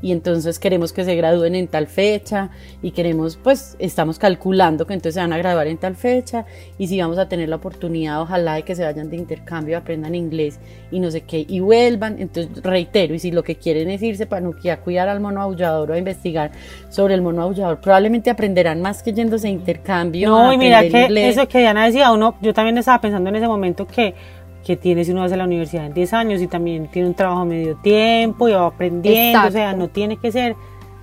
y 0.00 0.12
entonces 0.12 0.58
queremos 0.58 0.92
que 0.92 1.04
se 1.04 1.14
gradúen 1.16 1.54
en 1.54 1.66
tal 1.66 1.86
fecha 1.86 2.50
y 2.82 2.92
queremos, 2.92 3.36
pues 3.36 3.76
estamos 3.78 4.18
calculando 4.18 4.86
que 4.86 4.94
entonces 4.94 5.14
se 5.14 5.20
van 5.20 5.32
a 5.32 5.38
graduar 5.38 5.66
en 5.66 5.76
tal 5.76 5.96
fecha 5.96 6.46
y 6.78 6.86
si 6.86 7.00
vamos 7.00 7.18
a 7.18 7.28
tener 7.28 7.48
la 7.48 7.56
oportunidad, 7.56 8.20
ojalá 8.22 8.54
de 8.54 8.62
que 8.62 8.76
se 8.76 8.84
vayan 8.84 9.10
de 9.10 9.16
intercambio, 9.16 9.76
aprendan 9.76 10.14
inglés 10.14 10.60
y 10.90 11.00
no 11.00 11.10
sé 11.10 11.22
qué 11.22 11.44
y 11.48 11.60
vuelvan, 11.60 12.16
entonces 12.20 12.62
reitero, 12.62 13.14
y 13.14 13.18
si 13.18 13.32
lo 13.32 13.42
que 13.42 13.56
quieren 13.56 13.90
es 13.90 14.02
irse 14.02 14.26
para 14.26 14.40
Nuquia 14.40 14.74
a 14.74 14.80
cuidar 14.80 15.08
al 15.08 15.20
mono 15.20 15.42
aullador 15.42 15.90
o 15.90 15.94
a 15.94 15.98
investigar 15.98 16.52
sobre 16.90 17.14
el 17.14 17.22
mono 17.22 17.42
aullador, 17.42 17.80
probablemente 17.80 18.30
aprenderán 18.30 18.80
más 18.80 19.02
que 19.02 19.12
yéndose 19.12 19.48
de 19.48 19.54
intercambio. 19.54 20.28
No, 20.28 20.50
a 20.50 20.54
y 20.54 20.58
mira 20.58 20.80
que 20.82 21.04
inglés. 21.04 21.36
eso 21.36 21.48
que 21.48 21.58
Diana 21.58 21.86
decía, 21.86 22.12
uno, 22.12 22.36
yo 22.40 22.54
también 22.54 22.78
estaba 22.78 23.00
pensando 23.00 23.30
en 23.30 23.36
ese 23.36 23.48
momento 23.48 23.86
que, 23.86 24.14
que 24.68 24.76
tiene 24.76 25.02
si 25.02 25.12
uno 25.12 25.22
hace 25.22 25.34
la 25.34 25.44
universidad 25.44 25.86
en 25.86 25.94
10 25.94 26.12
años 26.12 26.42
y 26.42 26.46
también 26.46 26.88
tiene 26.88 27.08
un 27.08 27.14
trabajo 27.14 27.40
a 27.40 27.44
medio 27.46 27.74
tiempo 27.76 28.50
y 28.50 28.52
va 28.52 28.66
aprendiendo, 28.66 29.48
o 29.48 29.50
sea, 29.50 29.72
no 29.72 29.88
tiene 29.88 30.18
que 30.18 30.30
ser 30.30 30.56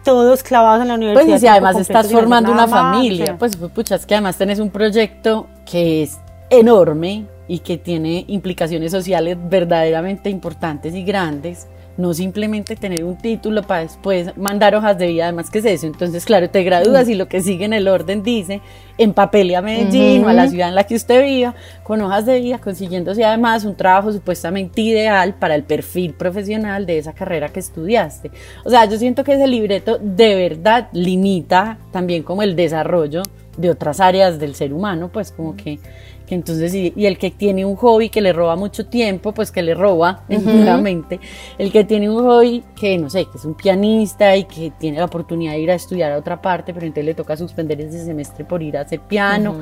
todos 0.03 0.43
clavados 0.43 0.83
en 0.83 0.89
la 0.89 0.93
universidad. 0.93 1.25
Pues 1.25 1.37
y 1.37 1.39
si 1.39 1.47
además 1.47 1.79
estás 1.79 2.11
formando 2.11 2.51
una 2.51 2.67
más, 2.67 2.69
familia, 2.69 3.23
o 3.23 3.25
sea. 3.25 3.37
pues 3.39 3.57
pucha, 3.57 3.95
es 3.95 4.05
que 4.05 4.13
además 4.13 4.37
tenés 4.37 4.59
un 4.59 4.69
proyecto 4.69 5.47
que 5.65 6.03
es 6.03 6.19
enorme 6.51 7.25
y 7.47 7.57
que 7.57 7.79
tiene 7.79 8.23
implicaciones 8.27 8.91
sociales 8.91 9.35
verdaderamente 9.49 10.29
importantes 10.29 10.93
y 10.93 11.03
grandes. 11.03 11.67
No 11.97 12.13
simplemente 12.13 12.75
tener 12.75 13.05
un 13.05 13.17
título 13.17 13.63
para 13.63 13.81
después 13.81 14.35
mandar 14.37 14.75
hojas 14.75 14.97
de 14.97 15.07
vida, 15.07 15.23
además 15.23 15.49
que 15.49 15.59
es 15.59 15.65
eso. 15.65 15.87
Entonces, 15.87 16.25
claro, 16.25 16.49
te 16.49 16.63
gradúas 16.63 17.07
y 17.07 17.15
lo 17.15 17.27
que 17.27 17.41
sigue 17.41 17.63
en 17.63 17.73
el 17.73 17.87
orden 17.87 18.21
dice, 18.21 18.61
empapele 18.97 19.55
a 19.55 19.61
Medellín 19.61 20.25
o 20.25 20.27
a 20.27 20.33
la 20.33 20.47
ciudad 20.47 20.69
en 20.69 20.75
la 20.75 20.83
que 20.83 20.95
usted 20.95 21.23
viva, 21.23 21.55
con 21.83 22.01
hojas 22.01 22.25
de 22.25 22.41
vida, 22.41 22.59
consiguiéndose 22.59 23.23
además 23.23 23.63
un 23.63 23.75
trabajo 23.75 24.11
supuestamente 24.11 24.81
ideal 24.81 25.35
para 25.35 25.55
el 25.55 25.63
perfil 25.63 26.13
profesional 26.13 26.85
de 26.85 26.97
esa 26.97 27.13
carrera 27.13 27.49
que 27.49 27.61
estudiaste. 27.61 28.31
O 28.65 28.69
sea, 28.69 28.85
yo 28.85 28.97
siento 28.97 29.23
que 29.23 29.33
ese 29.33 29.47
libreto 29.47 29.97
de 30.01 30.35
verdad 30.35 30.89
limita 30.91 31.77
también 31.91 32.23
como 32.23 32.43
el 32.43 32.55
desarrollo 32.55 33.21
de 33.57 33.69
otras 33.69 33.99
áreas 33.99 34.37
del 34.37 34.55
ser 34.55 34.73
humano, 34.73 35.09
pues 35.11 35.31
como 35.31 35.55
que, 35.55 35.79
que 36.25 36.35
entonces, 36.35 36.73
y, 36.73 36.93
y 36.95 37.05
el 37.05 37.17
que 37.17 37.31
tiene 37.31 37.65
un 37.65 37.75
hobby 37.75 38.09
que 38.09 38.21
le 38.21 38.33
roba 38.33 38.55
mucho 38.55 38.85
tiempo, 38.85 39.33
pues 39.33 39.51
que 39.51 39.61
le 39.61 39.73
roba, 39.73 40.23
nuevamente, 40.29 41.19
el 41.57 41.71
que 41.71 41.83
tiene 41.83 42.09
un 42.09 42.23
hobby 42.23 42.63
que, 42.75 42.97
no 42.97 43.09
sé, 43.09 43.25
que 43.25 43.37
es 43.37 43.45
un 43.45 43.55
pianista 43.55 44.35
y 44.35 44.45
que 44.45 44.71
tiene 44.71 44.99
la 44.99 45.05
oportunidad 45.05 45.53
de 45.53 45.59
ir 45.59 45.71
a 45.71 45.75
estudiar 45.75 46.11
a 46.11 46.17
otra 46.17 46.41
parte, 46.41 46.73
pero 46.73 46.85
entonces 46.85 47.05
le 47.05 47.13
toca 47.13 47.37
suspender 47.37 47.79
ese 47.81 48.03
semestre 48.03 48.45
por 48.45 48.61
ir 48.61 48.77
a 48.77 48.81
hacer 48.81 48.99
piano, 49.01 49.55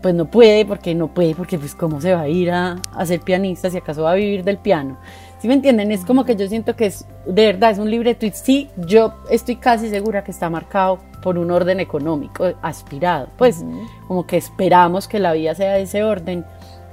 pues 0.00 0.14
no 0.14 0.30
puede, 0.30 0.64
porque 0.64 0.94
no 0.94 1.12
puede, 1.12 1.34
porque 1.34 1.58
pues 1.58 1.74
cómo 1.74 2.00
se 2.00 2.14
va 2.14 2.22
a 2.22 2.28
ir 2.28 2.50
a, 2.50 2.76
a 2.94 3.06
ser 3.06 3.20
pianista 3.20 3.70
si 3.70 3.78
acaso 3.78 4.02
va 4.02 4.12
a 4.12 4.14
vivir 4.14 4.44
del 4.44 4.58
piano. 4.58 4.96
¿Sí 5.38 5.48
me 5.48 5.54
entienden? 5.54 5.92
Es 5.92 6.04
como 6.04 6.24
que 6.24 6.34
yo 6.34 6.48
siento 6.48 6.76
que 6.76 6.86
es, 6.86 7.06
de 7.26 7.46
verdad, 7.46 7.70
es 7.70 7.78
un 7.78 7.90
libreto 7.90 8.24
y 8.24 8.30
sí, 8.30 8.70
yo 8.76 9.14
estoy 9.30 9.56
casi 9.56 9.90
segura 9.90 10.24
que 10.24 10.30
está 10.30 10.48
marcado 10.48 10.98
por 11.22 11.38
un 11.38 11.50
orden 11.50 11.80
económico 11.80 12.52
aspirado. 12.62 13.28
Pues 13.36 13.64
como 14.08 14.26
que 14.26 14.36
esperamos 14.36 15.08
que 15.08 15.18
la 15.18 15.32
vida 15.32 15.54
sea 15.54 15.74
de 15.74 15.82
ese 15.82 16.04
orden 16.04 16.44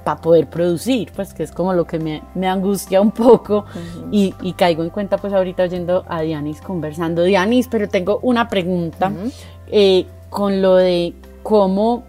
para 0.04 0.20
poder 0.20 0.48
producir, 0.48 1.10
pues 1.16 1.32
que 1.32 1.42
es 1.42 1.52
como 1.52 1.72
lo 1.72 1.86
que 1.86 1.98
me, 1.98 2.22
me 2.34 2.46
angustia 2.46 3.00
un 3.00 3.10
poco 3.10 3.64
y, 4.12 4.34
y 4.42 4.52
caigo 4.52 4.84
en 4.84 4.90
cuenta 4.90 5.16
pues 5.16 5.32
ahorita 5.32 5.62
oyendo 5.62 6.04
a 6.06 6.20
Dianis 6.20 6.60
conversando. 6.60 7.22
Dianis, 7.22 7.68
pero 7.68 7.88
tengo 7.88 8.18
una 8.22 8.48
pregunta 8.48 9.10
eh, 9.68 10.06
con 10.28 10.60
lo 10.60 10.76
de 10.76 11.14
cómo 11.42 12.04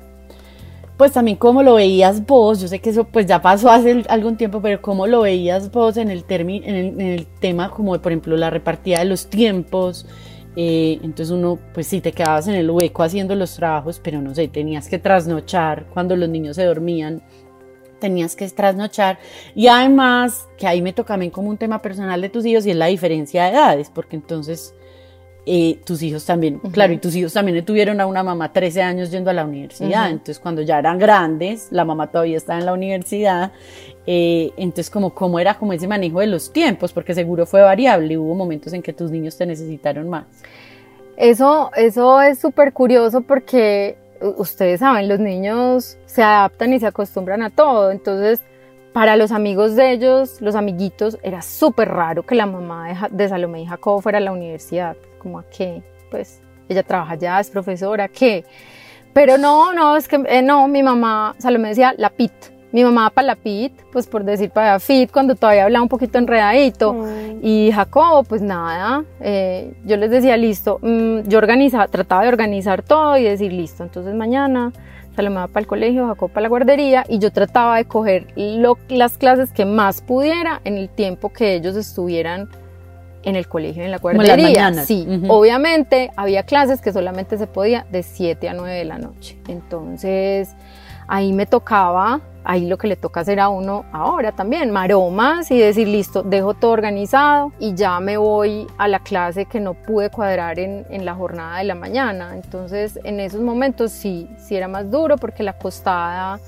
pues 0.98 1.12
también 1.12 1.38
cómo 1.38 1.62
lo 1.62 1.76
veías 1.76 2.26
vos, 2.26 2.62
yo 2.62 2.68
sé 2.68 2.80
que 2.80 2.90
eso 2.90 3.04
pues 3.06 3.26
ya 3.26 3.42
pasó 3.42 3.70
hace 3.70 4.04
algún 4.08 4.38
tiempo, 4.38 4.62
pero 4.62 4.82
cómo 4.82 5.08
lo 5.08 5.22
veías 5.22 5.72
vos 5.72 5.98
en 5.98 6.10
el, 6.10 6.26
termi- 6.26 6.62
en 6.64 7.02
el, 7.02 7.28
tema 7.40 7.70
como 7.70 8.00
por 8.02 8.12
ejemplo 8.12 8.38
la 8.38 8.50
repartida 8.50 9.00
de 9.00 9.06
los 9.06 9.28
tiempos, 9.28 10.06
eh, 10.56 11.00
entonces 11.04 11.32
uno 11.32 11.60
pues 11.74 11.88
sí 11.88 12.00
te 12.00 12.14
quedabas 12.14 12.48
en 12.48 12.56
el 12.56 12.70
hueco 12.72 13.04
haciendo 13.04 13.36
los 13.36 13.56
trabajos, 13.56 14.00
pero 14.02 14.22
no 14.22 14.34
sé, 14.34 14.48
tenías 14.48 14.88
que 14.88 14.98
trasnochar 15.00 15.88
cuando 15.94 16.16
los 16.16 16.30
niños 16.30 16.56
se 16.56 16.64
dormían, 16.64 17.22
tenías 18.00 18.36
que 18.38 18.48
trasnochar 18.50 19.20
y 19.54 19.68
además 19.68 20.48
que 20.58 20.66
ahí 20.68 20.82
me 20.82 20.94
toca 20.94 21.16
a 21.16 21.18
mí 21.18 21.30
como 21.30 21.50
un 21.50 21.58
tema 21.58 21.82
personal 21.82 22.22
de 22.22 22.30
tus 22.30 22.46
hijos 22.46 22.66
y 22.66 22.72
es 22.72 22.78
la 22.78 22.86
diferencia 22.86 23.44
de 23.44 23.50
edades, 23.52 23.92
porque 23.94 24.16
entonces 24.16 24.74
eh, 25.46 25.80
tus 25.86 26.02
hijos 26.02 26.26
también, 26.26 26.60
claro, 26.72 26.94
y 26.94 26.98
tus 26.98 27.16
hijos 27.16 27.34
también 27.34 27.64
tuvieron 27.64 28.02
a 28.02 28.08
una 28.08 28.24
mamá 28.24 28.52
13 28.52 28.82
años 28.82 29.12
yendo 29.12 29.30
a 29.30 29.34
la 29.34 29.46
universidad, 29.46 30.10
entonces 30.10 30.40
cuando 30.40 30.62
ya 30.62 30.80
eran 30.80 30.98
grandes, 30.98 31.68
la 31.72 31.86
mamá 31.86 32.08
todavía 32.08 32.38
estaba 32.38 32.60
en 32.60 32.66
la 32.66 32.74
universidad, 32.74 33.52
eh, 34.08 34.52
entonces 34.58 34.90
como 34.90 35.14
cómo 35.14 35.40
era 35.40 35.54
como 35.54 35.74
ese 35.74 35.88
manejo 35.88 36.20
de 36.20 36.28
los 36.28 36.52
tiempos, 36.52 36.94
porque 36.94 37.14
seguro 37.14 37.46
fue 37.46 37.62
variable, 37.62 38.18
hubo 38.18 38.34
momentos 38.34 38.74
en 38.74 38.82
que 38.82 38.94
tus 38.94 39.12
niños 39.12 39.38
te 39.38 39.46
necesitaron 39.46 40.10
más. 40.10 40.26
Eso, 41.18 41.72
eso 41.76 42.22
es 42.22 42.40
súper 42.40 42.74
curioso 42.74 43.22
porque 43.22 43.98
ustedes 44.38 44.80
saben, 44.80 45.08
los 45.08 45.20
niños 45.20 45.98
se 46.06 46.24
adaptan 46.24 46.74
y 46.74 46.80
se 46.80 46.88
acostumbran 46.88 47.42
a 47.42 47.50
todo. 47.50 47.92
Entonces, 47.92 48.42
para 48.96 49.18
los 49.18 49.34
amigos 49.34 49.76
de 49.76 49.92
ellos, 49.92 50.40
los 50.40 50.56
amiguitos, 50.56 51.18
era 51.22 51.42
súper 51.42 51.90
raro 51.90 52.26
que 52.26 52.34
la 52.34 52.46
mamá 52.46 52.88
de, 52.88 53.18
de 53.18 53.28
Salomé 53.28 53.64
y 53.64 53.66
Jacobo 53.66 54.00
fuera 54.00 54.20
a 54.20 54.22
la 54.22 54.32
universidad. 54.32 54.96
Como 55.20 55.38
a 55.38 55.44
qué, 55.50 55.84
pues 56.10 56.40
ella 56.70 56.82
trabaja 56.82 57.16
ya, 57.16 57.42
es 57.42 57.50
profesora, 57.50 58.08
¿qué? 58.08 58.46
Pero 59.12 59.38
no, 59.38 59.74
no, 59.74 59.98
es 59.98 60.08
que 60.08 60.24
eh, 60.30 60.42
no, 60.42 60.70
mi 60.70 60.82
mamá, 60.82 61.36
Salomé 61.40 61.68
decía 61.68 61.94
la 61.98 62.10
PIT. 62.10 62.32
Mi 62.72 62.86
mamá 62.86 63.10
para 63.10 63.28
la 63.28 63.36
PIT, 63.36 63.74
pues 63.92 64.08
por 64.08 64.24
decir 64.24 64.52
para 64.52 64.80
FIT, 64.80 65.12
cuando 65.12 65.36
todavía 65.36 65.66
hablaba 65.66 65.84
un 65.84 65.90
poquito 65.90 66.18
enredadito. 66.18 66.96
Y 67.42 67.72
Jacobo, 67.74 68.24
pues 68.24 68.42
nada, 68.42 69.04
eh, 69.20 69.74
yo 69.84 69.98
les 69.98 70.10
decía, 70.10 70.38
listo, 70.38 70.80
mm, 70.82 71.28
yo 71.28 71.38
organizaba, 71.38 71.90
trataba 71.90 72.22
de 72.22 72.30
organizar 72.30 72.82
todo 72.82 73.18
y 73.18 73.24
decir, 73.24 73.52
listo, 73.52 73.84
entonces 73.84 74.16
mañana 74.16 74.72
Salomé 75.16 75.48
para 75.48 75.62
el 75.62 75.68
colegio, 75.68 76.08
Jacobo 76.08 76.28
para 76.30 76.42
la 76.44 76.50
guardería 76.50 77.06
y 77.08 77.20
yo 77.20 77.32
trataba 77.32 77.78
de 77.78 77.86
coger 77.86 78.28
lo- 78.36 78.78
las 78.90 79.18
clases 79.18 79.52
que 79.52 79.66
más 79.66 80.02
pudiera 80.02 80.62
en 80.66 80.78
el 80.78 80.90
tiempo 80.90 81.30
que 81.32 81.56
ellos 81.56 81.76
estuvieran 81.76 82.50
en 83.24 83.36
el 83.36 83.48
colegio, 83.48 83.84
en 83.84 83.90
la 83.92 83.96
las 83.96 84.02
guardería. 84.02 84.46
mañanas. 84.46 84.86
Sí, 84.86 85.08
obviamente 85.30 86.12
había 86.16 86.44
clases 86.44 86.80
que 86.82 86.92
solamente 86.94 87.38
se 87.38 87.48
podía 87.48 87.86
de 87.92 88.04
7 88.04 88.50
a 88.50 88.54
9 88.54 88.76
de 88.78 88.86
la 88.86 88.98
noche. 89.00 89.38
Entonces 89.48 90.50
ahí 91.08 91.34
me 91.34 91.46
tocaba, 91.46 92.20
ahí 92.46 92.68
lo 92.68 92.78
que 92.78 92.88
le 92.88 92.96
toca 92.96 93.22
hacer 93.22 93.40
a 93.40 93.50
uno 93.50 93.86
ahora 93.92 94.32
también, 94.32 94.72
maromas 94.72 95.50
y 95.52 95.60
decir, 95.60 95.88
listo, 95.88 96.24
dejo 96.24 96.54
todo 96.54 96.72
organizado 96.72 97.52
y 97.60 97.74
ya 97.74 98.00
me 98.00 98.18
voy 98.18 98.68
a 98.78 98.88
la 98.88 99.00
clase 99.00 99.46
que 99.46 99.60
no 99.60 99.74
pude 99.74 100.10
cuadrar 100.10 100.60
en, 100.60 100.86
la 101.04 101.16
jornada 101.16 101.58
de 101.58 101.66
la 101.66 101.76
mañana. 101.76 102.36
Entonces 102.36 103.00
en 103.04 103.20
esos 103.20 103.42
momentos 103.42 103.92
sí, 103.92 104.30
sí 104.38 104.56
era 104.56 104.68
más 104.68 104.90
duro 104.90 105.18
porque 105.18 105.44
la 105.44 105.54
costada, 105.54 106.40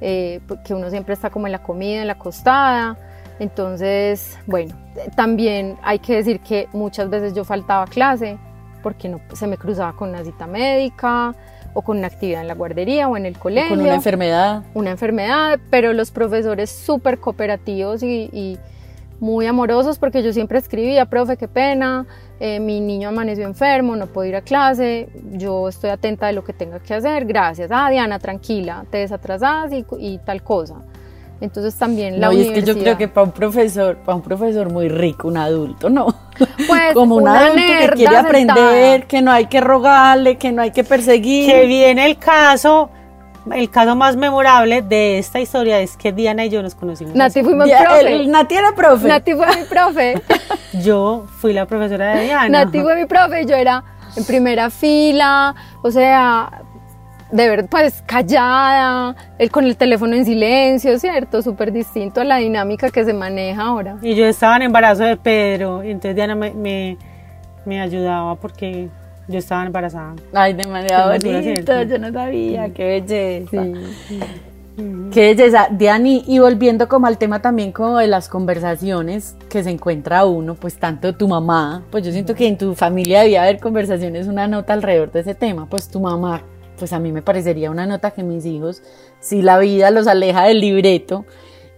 eh, 0.00 0.40
que 0.64 0.74
uno 0.74 0.90
siempre 0.90 1.14
está 1.14 1.30
como 1.30 1.46
en 1.46 1.52
la 1.52 1.62
comida, 1.62 2.02
en 2.02 2.06
la 2.06 2.18
costada. 2.18 2.96
Entonces, 3.38 4.38
bueno, 4.46 4.74
también 5.16 5.76
hay 5.82 5.98
que 5.98 6.16
decir 6.16 6.40
que 6.40 6.68
muchas 6.72 7.08
veces 7.08 7.34
yo 7.34 7.44
faltaba 7.44 7.86
clase 7.86 8.38
porque 8.82 9.08
no 9.08 9.20
se 9.32 9.46
me 9.46 9.56
cruzaba 9.56 9.94
con 9.94 10.10
una 10.10 10.24
cita 10.24 10.46
médica 10.46 11.34
o 11.78 11.82
con 11.82 11.98
una 11.98 12.08
actividad 12.08 12.40
en 12.40 12.48
la 12.48 12.54
guardería 12.54 13.08
o 13.08 13.16
en 13.16 13.24
el 13.24 13.38
colegio 13.38 13.76
Con 13.76 13.80
una 13.84 13.94
enfermedad. 13.94 14.64
una 14.74 14.90
enfermedad, 14.90 15.60
pero 15.70 15.92
los 15.92 16.10
profesores 16.10 16.70
súper 16.70 17.20
cooperativos 17.20 18.02
y, 18.02 18.28
y, 18.32 18.58
muy 19.20 19.46
amorosos 19.46 19.98
porque 19.98 20.22
yo 20.22 20.32
siempre 20.32 20.58
escribía, 20.58 21.06
profe, 21.06 21.36
qué 21.36 21.48
pena, 21.48 22.06
eh, 22.38 22.60
mi 22.60 22.80
niño 22.80 23.08
amaneció 23.08 23.44
enfermo, 23.44 23.96
no 23.96 24.06
puedo 24.06 24.28
ir 24.28 24.36
a 24.36 24.42
clase, 24.42 25.08
yo 25.32 25.68
estoy 25.68 25.90
atenta 25.90 26.28
de 26.28 26.32
lo 26.32 26.44
que 26.44 26.52
tenga 26.52 26.78
que 26.80 26.94
hacer, 26.94 27.24
gracias. 27.26 27.70
Ah, 27.72 27.90
Diana, 27.90 28.18
tranquila, 28.18 28.84
te 28.90 28.98
desatrasas 28.98 29.72
y, 29.72 29.84
y 29.98 30.18
tal 30.18 30.42
cosa. 30.42 30.82
Entonces 31.40 31.76
también 31.76 32.20
la 32.20 32.28
no, 32.28 32.32
y 32.32 32.42
es 32.42 32.50
que 32.50 32.62
yo 32.62 32.76
creo 32.76 32.96
que 32.96 33.06
para 33.06 33.26
un 33.26 33.32
profesor, 33.32 33.96
para 33.98 34.16
un 34.16 34.22
profesor 34.22 34.70
muy 34.72 34.88
rico, 34.88 35.28
un 35.28 35.36
adulto, 35.36 35.88
¿no? 35.90 36.14
Pues 36.66 36.94
como 36.94 37.16
un 37.16 37.22
una 37.22 37.46
adulto 37.46 37.56
que 37.80 37.88
quiere 37.96 38.16
aprender, 38.16 38.56
sentada. 38.56 39.00
que 39.08 39.22
no 39.22 39.32
hay 39.32 39.46
que 39.46 39.60
rogarle, 39.60 40.36
que 40.36 40.52
no 40.52 40.62
hay 40.62 40.70
que 40.70 40.84
perseguir. 40.84 41.50
Que 41.50 41.66
viene 41.66 42.06
el 42.06 42.18
caso, 42.18 42.90
el 43.52 43.70
caso 43.70 43.96
más 43.96 44.16
memorable 44.16 44.82
de 44.82 45.18
esta 45.18 45.40
historia 45.40 45.80
es 45.80 45.96
que 45.96 46.12
Diana 46.12 46.44
y 46.44 46.50
yo 46.50 46.62
nos 46.62 46.74
conocimos. 46.74 47.14
Nati 47.14 47.42
fuimos 47.42 47.66
Dia- 47.66 47.82
profe. 47.84 48.12
el- 48.14 48.30
Nati 48.30 48.54
era 48.54 48.72
profe. 48.72 49.08
Nati 49.08 49.34
fue 49.34 49.46
mi 49.56 49.64
profe. 49.64 50.22
Yo 50.84 51.24
fui 51.38 51.52
la 51.54 51.64
profesora 51.66 52.14
de 52.16 52.24
Diana. 52.24 52.64
Nati 52.64 52.80
fue 52.82 52.94
mi 52.94 53.06
profe, 53.06 53.46
yo 53.46 53.56
era 53.56 53.82
en 54.16 54.24
primera 54.24 54.68
fila, 54.68 55.54
o 55.82 55.90
sea, 55.90 56.57
de 57.30 57.48
verdad, 57.48 57.68
pues 57.70 58.02
callada, 58.06 59.14
él 59.38 59.50
con 59.50 59.64
el 59.64 59.76
teléfono 59.76 60.14
en 60.14 60.24
silencio, 60.24 60.98
¿cierto? 60.98 61.42
Súper 61.42 61.72
distinto 61.72 62.20
a 62.20 62.24
la 62.24 62.36
dinámica 62.36 62.90
que 62.90 63.04
se 63.04 63.12
maneja 63.12 63.62
ahora. 63.62 63.96
Y 64.02 64.14
yo 64.14 64.24
estaba 64.26 64.56
en 64.56 64.62
embarazo 64.62 65.04
de 65.04 65.16
Pedro, 65.16 65.84
y 65.84 65.90
entonces 65.90 66.14
Diana 66.16 66.34
me, 66.34 66.52
me, 66.52 66.96
me 67.64 67.80
ayudaba 67.80 68.34
porque 68.36 68.88
yo 69.28 69.38
estestaba 69.38 69.66
embarazada. 69.66 70.14
Ay, 70.32 70.54
demasiado 70.54 71.12
bonito, 71.12 71.82
yo 71.82 71.98
no 71.98 72.12
sabía, 72.12 72.70
qué 72.70 72.84
belleza. 72.84 73.62
Sí. 73.62 74.20
Qué 75.12 75.34
belleza, 75.34 75.66
Diani, 75.72 76.22
y 76.28 76.38
volviendo 76.38 76.86
como 76.86 77.08
al 77.08 77.18
tema 77.18 77.42
también 77.42 77.72
como 77.72 77.98
de 77.98 78.06
las 78.06 78.28
conversaciones 78.28 79.34
que 79.48 79.64
se 79.64 79.70
encuentra 79.70 80.24
uno, 80.24 80.54
pues 80.54 80.76
tanto 80.76 81.12
tu 81.16 81.26
mamá, 81.26 81.82
pues 81.90 82.06
yo 82.06 82.12
siento 82.12 82.36
que 82.36 82.46
en 82.46 82.56
tu 82.56 82.76
familia 82.76 83.22
debía 83.22 83.42
haber 83.42 83.58
conversaciones, 83.58 84.28
una 84.28 84.46
nota 84.46 84.74
alrededor 84.74 85.10
de 85.10 85.20
ese 85.20 85.34
tema, 85.34 85.66
pues 85.66 85.88
tu 85.88 85.98
mamá, 85.98 86.42
pues 86.78 86.92
a 86.92 86.98
mí 86.98 87.12
me 87.12 87.22
parecería 87.22 87.70
una 87.70 87.86
nota 87.86 88.12
que 88.12 88.22
mis 88.22 88.46
hijos, 88.46 88.82
si 89.20 89.42
la 89.42 89.58
vida 89.58 89.90
los 89.90 90.06
aleja 90.06 90.44
del 90.44 90.60
libreto 90.60 91.24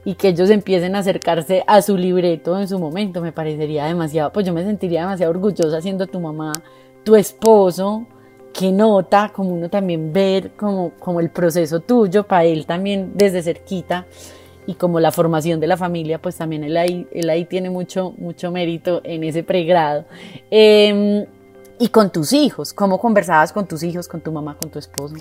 y 0.05 0.15
que 0.15 0.29
ellos 0.29 0.51
empiecen 0.51 0.95
a 0.95 1.01
acercarse 1.01 1.65
a 1.67 1.83
su 1.83 1.97
libreto 1.97 2.59
en 2.59 2.69
su 2.69 2.79
momento, 2.79 3.21
me 3.21 3.33
parecería 3.33 3.87
demasiado, 3.87 4.33
pues 4.33 4.47
yo 4.47 4.53
me 4.53 4.63
sentiría 4.63 5.03
demasiado 5.03 5.31
orgullosa 5.31 5.81
siendo 5.81 6.07
tu 6.07 6.21
mamá, 6.21 6.53
tu 7.05 7.17
esposo, 7.17 8.07
que 8.53 8.73
nota, 8.73 9.31
como 9.35 9.51
uno 9.51 9.69
también 9.69 10.13
ver 10.13 10.53
como, 10.53 10.93
como 10.99 11.21
el 11.21 11.31
proceso 11.31 11.81
tuyo, 11.81 12.25
para 12.25 12.45
él 12.45 12.67
también 12.67 13.13
desde 13.15 13.43
cerquita, 13.43 14.07
y 14.67 14.75
como 14.75 15.01
la 15.01 15.11
formación 15.11 15.59
de 15.61 15.67
la 15.67 15.77
familia, 15.77 16.21
pues 16.21 16.37
también 16.37 16.65
él 16.65 16.77
ahí, 16.77 17.07
él 17.13 17.31
ahí 17.31 17.45
tiene 17.45 17.71
mucho, 17.71 18.15
mucho 18.19 18.51
mérito 18.51 19.01
en 19.05 19.25
ese 19.25 19.43
pregrado. 19.43 20.05
Eh, 20.51 21.27
y 21.81 21.89
con 21.89 22.11
tus 22.11 22.35
hijos, 22.35 22.75
¿cómo 22.75 23.01
conversabas 23.01 23.55
con 23.55 23.67
tus 23.67 23.83
hijos, 23.83 24.07
con 24.07 24.21
tu 24.21 24.31
mamá, 24.31 24.55
con 24.61 24.71
tu 24.71 24.79
esposo? 24.79 25.17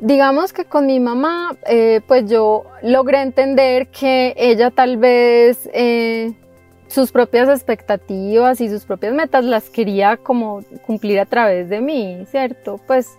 Digamos 0.00 0.52
que 0.52 0.64
con 0.64 0.84
mi 0.84 0.98
mamá, 0.98 1.56
eh, 1.64 2.00
pues 2.08 2.28
yo 2.28 2.64
logré 2.82 3.22
entender 3.22 3.86
que 3.88 4.34
ella 4.36 4.72
tal 4.72 4.96
vez 4.96 5.70
eh, 5.72 6.34
sus 6.88 7.12
propias 7.12 7.48
expectativas 7.48 8.60
y 8.60 8.68
sus 8.68 8.84
propias 8.84 9.14
metas 9.14 9.44
las 9.44 9.70
quería 9.70 10.16
como 10.16 10.60
cumplir 10.84 11.20
a 11.20 11.24
través 11.24 11.68
de 11.70 11.80
mí, 11.80 12.26
¿cierto? 12.32 12.80
Pues, 12.84 13.16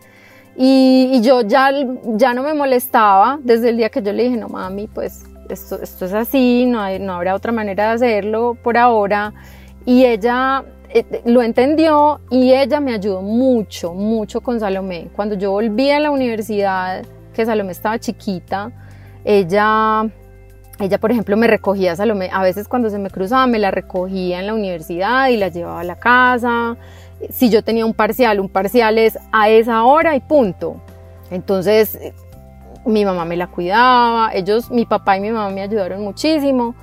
y, 0.58 1.22
yo 1.22 1.42
ya, 1.42 1.72
ya 2.18 2.34
no 2.34 2.44
me 2.44 2.54
molestaba 2.54 3.40
desde 3.42 3.70
el 3.70 3.78
día 3.78 3.90
que 3.90 4.02
yo 4.02 4.12
le 4.12 4.24
dije, 4.24 4.36
no 4.36 4.50
mami, 4.50 4.88
pues 4.88 5.24
esto, 5.48 5.82
esto 5.82 6.04
es 6.04 6.14
así, 6.14 6.66
no, 6.66 6.82
hay, 6.82 7.00
no 7.00 7.14
habrá 7.14 7.34
otra 7.34 7.54
manera 7.54 7.88
de 7.88 7.94
hacerlo 7.94 8.58
por 8.62 8.78
ahora. 8.78 9.34
Y 9.86 10.04
ella 10.04 10.66
lo 11.26 11.42
entendió 11.42 12.22
y 12.30 12.54
ella 12.54 12.80
me 12.80 12.94
ayudó 12.94 13.22
mucho, 13.22 13.94
mucho 13.94 14.42
con 14.42 14.60
Salomé. 14.60 15.10
Cuando 15.16 15.36
yo 15.36 15.52
volví 15.52 15.90
a 15.92 16.00
la 16.00 16.12
universidad, 16.12 17.04
que 17.34 17.46
Salomé 17.46 17.72
estaba 17.72 18.00
chiquita, 18.00 18.72
ella, 19.24 20.10
ella 20.80 20.98
por 20.98 21.12
ejemplo, 21.12 21.38
me 21.38 21.48
recogía 21.48 21.92
a 21.92 21.96
Salomé. 21.96 22.30
A 22.32 22.42
veces 22.42 22.68
cuando 22.68 22.90
se 22.90 23.00
me 23.00 23.10
cruzaba, 23.10 23.48
me 23.48 23.60
la 23.60 23.72
recogía 23.72 24.40
en 24.40 24.48
la 24.48 24.54
universidad 24.54 25.28
y 25.28 25.38
la 25.38 25.50
llevaba 25.50 25.82
a 25.82 25.84
la 25.84 25.98
casa. 25.98 26.78
Si 27.30 27.50
yo 27.50 27.64
tenía 27.64 27.86
un 27.86 27.94
parcial, 27.94 28.40
un 28.40 28.50
parcial 28.50 28.98
es 28.98 29.18
a 29.32 29.50
esa 29.50 29.84
hora 29.84 30.16
y 30.16 30.20
punto. 30.20 30.82
Entonces, 31.30 31.96
eh, 31.96 32.14
mi 32.86 33.04
mamá 33.04 33.26
me 33.26 33.36
la 33.36 33.48
cuidaba, 33.48 34.32
ellos, 34.34 34.72
mi 34.72 34.86
papá 34.86 35.18
y 35.18 35.20
mi 35.20 35.32
mamá 35.32 35.50
me 35.50 35.62
ayudaron 35.62 36.02
muchísimo. 36.02 36.76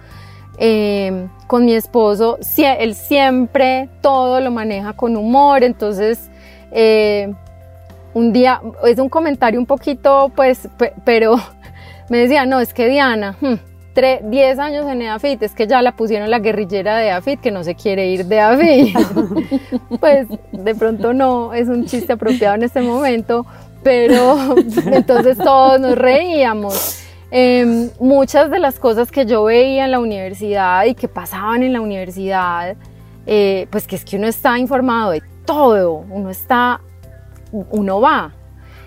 Eh, 0.59 1.27
con 1.47 1.65
mi 1.65 1.75
esposo, 1.75 2.39
él 2.59 2.95
siempre 2.95 3.89
todo 4.01 4.41
lo 4.41 4.51
maneja 4.51 4.93
con 4.93 5.17
humor, 5.17 5.65
entonces 5.65 6.31
eh, 6.71 7.33
un 8.15 8.33
día, 8.33 8.61
es 8.85 8.99
un 8.99 9.09
comentario 9.09 9.59
un 9.59 9.67
poquito, 9.67 10.31
pues, 10.35 10.69
pe- 10.79 10.93
pero 11.05 11.37
me 12.09 12.19
decía, 12.19 12.47
no, 12.47 12.61
es 12.61 12.73
que 12.73 12.89
Diana, 12.89 13.37
hmm, 13.41 13.55
tre- 13.97 14.21
10 14.23 14.59
años 14.61 14.87
en 14.89 15.03
EAFIT, 15.03 15.43
es 15.43 15.53
que 15.55 15.67
ya 15.67 15.83
la 15.83 15.93
pusieron 15.93 16.31
la 16.31 16.39
guerrillera 16.39 16.97
de 16.99 17.09
EAFIT, 17.09 17.41
que 17.41 17.51
no 17.51 17.65
se 17.65 17.75
quiere 17.75 18.07
ir 18.07 18.25
de 18.27 18.37
EAFIT. 18.37 18.97
pues 20.01 20.27
de 20.53 20.75
pronto 20.77 21.13
no, 21.13 21.53
es 21.53 21.69
un 21.69 21.85
chiste 21.87 22.13
apropiado 22.13 22.55
en 22.55 22.63
este 22.63 22.81
momento, 22.81 23.45
pero 23.83 24.37
entonces 24.87 25.37
todos 25.37 25.81
nos 25.81 25.97
reíamos. 25.97 27.01
Eh, 27.37 27.91
muchas 27.99 28.49
de 28.49 28.61
las 28.61 28.79
cosas 28.79 29.11
que 29.11 29.27
yo 29.27 29.43
veía 29.43 29.87
en 29.87 29.91
la 29.91 29.99
universidad 29.99 30.85
y 30.85 30.95
que 30.95 31.09
pasaban 31.09 31.65
en 31.65 31.73
la 31.73 31.81
universidad, 31.81 32.77
eh, 33.27 33.67
pues 33.71 33.89
que 33.89 33.97
es 33.97 34.05
que 34.05 34.17
uno 34.17 34.29
está 34.29 34.57
informado 34.57 35.11
de 35.11 35.21
todo, 35.45 36.05
uno 36.11 36.31
está, 36.31 36.81
uno 37.51 38.01
va. 38.01 38.31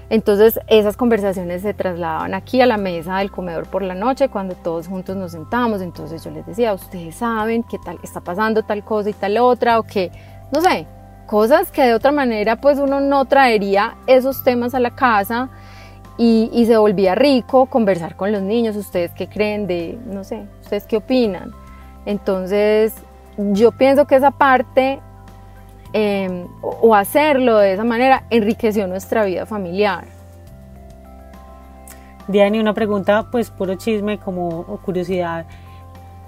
Entonces 0.10 0.62
esas 0.67 0.95
conversaciones 0.95 1.62
se 1.62 1.73
trasladaban 1.73 2.33
aquí 2.33 2.62
a 2.62 2.65
la 2.65 2.77
mesa 2.77 3.17
del 3.17 3.31
comedor 3.31 3.67
por 3.67 3.81
la 3.81 3.95
noche 3.95 4.29
cuando 4.29 4.55
todos 4.55 4.88
juntos 4.88 5.17
nos 5.17 5.33
sentábamos. 5.33 5.81
Entonces 5.81 6.23
yo 6.23 6.31
les 6.31 6.45
decía, 6.45 6.73
ustedes 6.73 7.15
saben 7.15 7.63
que 7.63 7.77
tal 7.79 7.99
está 8.01 8.21
pasando 8.21 8.63
tal 8.63 8.81
cosa 8.81 9.10
y 9.10 9.13
tal 9.13 9.38
otra 9.39 9.77
o 9.77 9.83
que, 9.83 10.10
no 10.53 10.62
sé, 10.62 10.88
cosas 11.25 11.69
que 11.69 11.81
de 11.81 11.93
otra 11.93 12.13
manera 12.13 12.55
pues 12.55 12.79
uno 12.79 13.01
no 13.01 13.25
traería 13.25 13.97
esos 14.07 14.45
temas 14.45 14.73
a 14.73 14.79
la 14.79 14.91
casa 14.91 15.49
y, 16.17 16.65
se 16.65 16.77
volvía 16.77 17.13
rico 17.13 17.67
conversar 17.67 18.15
con 18.15 18.32
los 18.32 18.41
niños, 18.41 18.75
ustedes 18.75 19.12
qué 19.12 19.27
creen 19.27 19.67
de, 19.67 19.97
no 20.06 20.23
sé, 20.23 20.47
ustedes 20.62 20.86
qué 20.86 20.97
opinan. 20.97 21.51
Entonces, 22.06 22.93
yo 23.38 23.71
pienso 23.71 24.06
que 24.08 24.15
esa 24.15 24.32
parte 24.32 24.99
eh, 25.93 26.45
o, 26.62 26.95
hacerlo 26.95 27.58
de 27.58 27.73
esa 27.73 27.84
manera 27.84 28.23
enriqueció 28.30 28.88
nuestra 28.88 29.25
vida 29.25 29.45
familiar. 29.45 30.06
Diana, 32.27 32.58
y 32.58 32.60
una 32.60 32.73
pregunta, 32.73 33.27
pues 33.32 33.51
puro 33.51 33.75
chisme 33.75 34.17
como 34.17 34.63
curiosidad. 34.84 35.45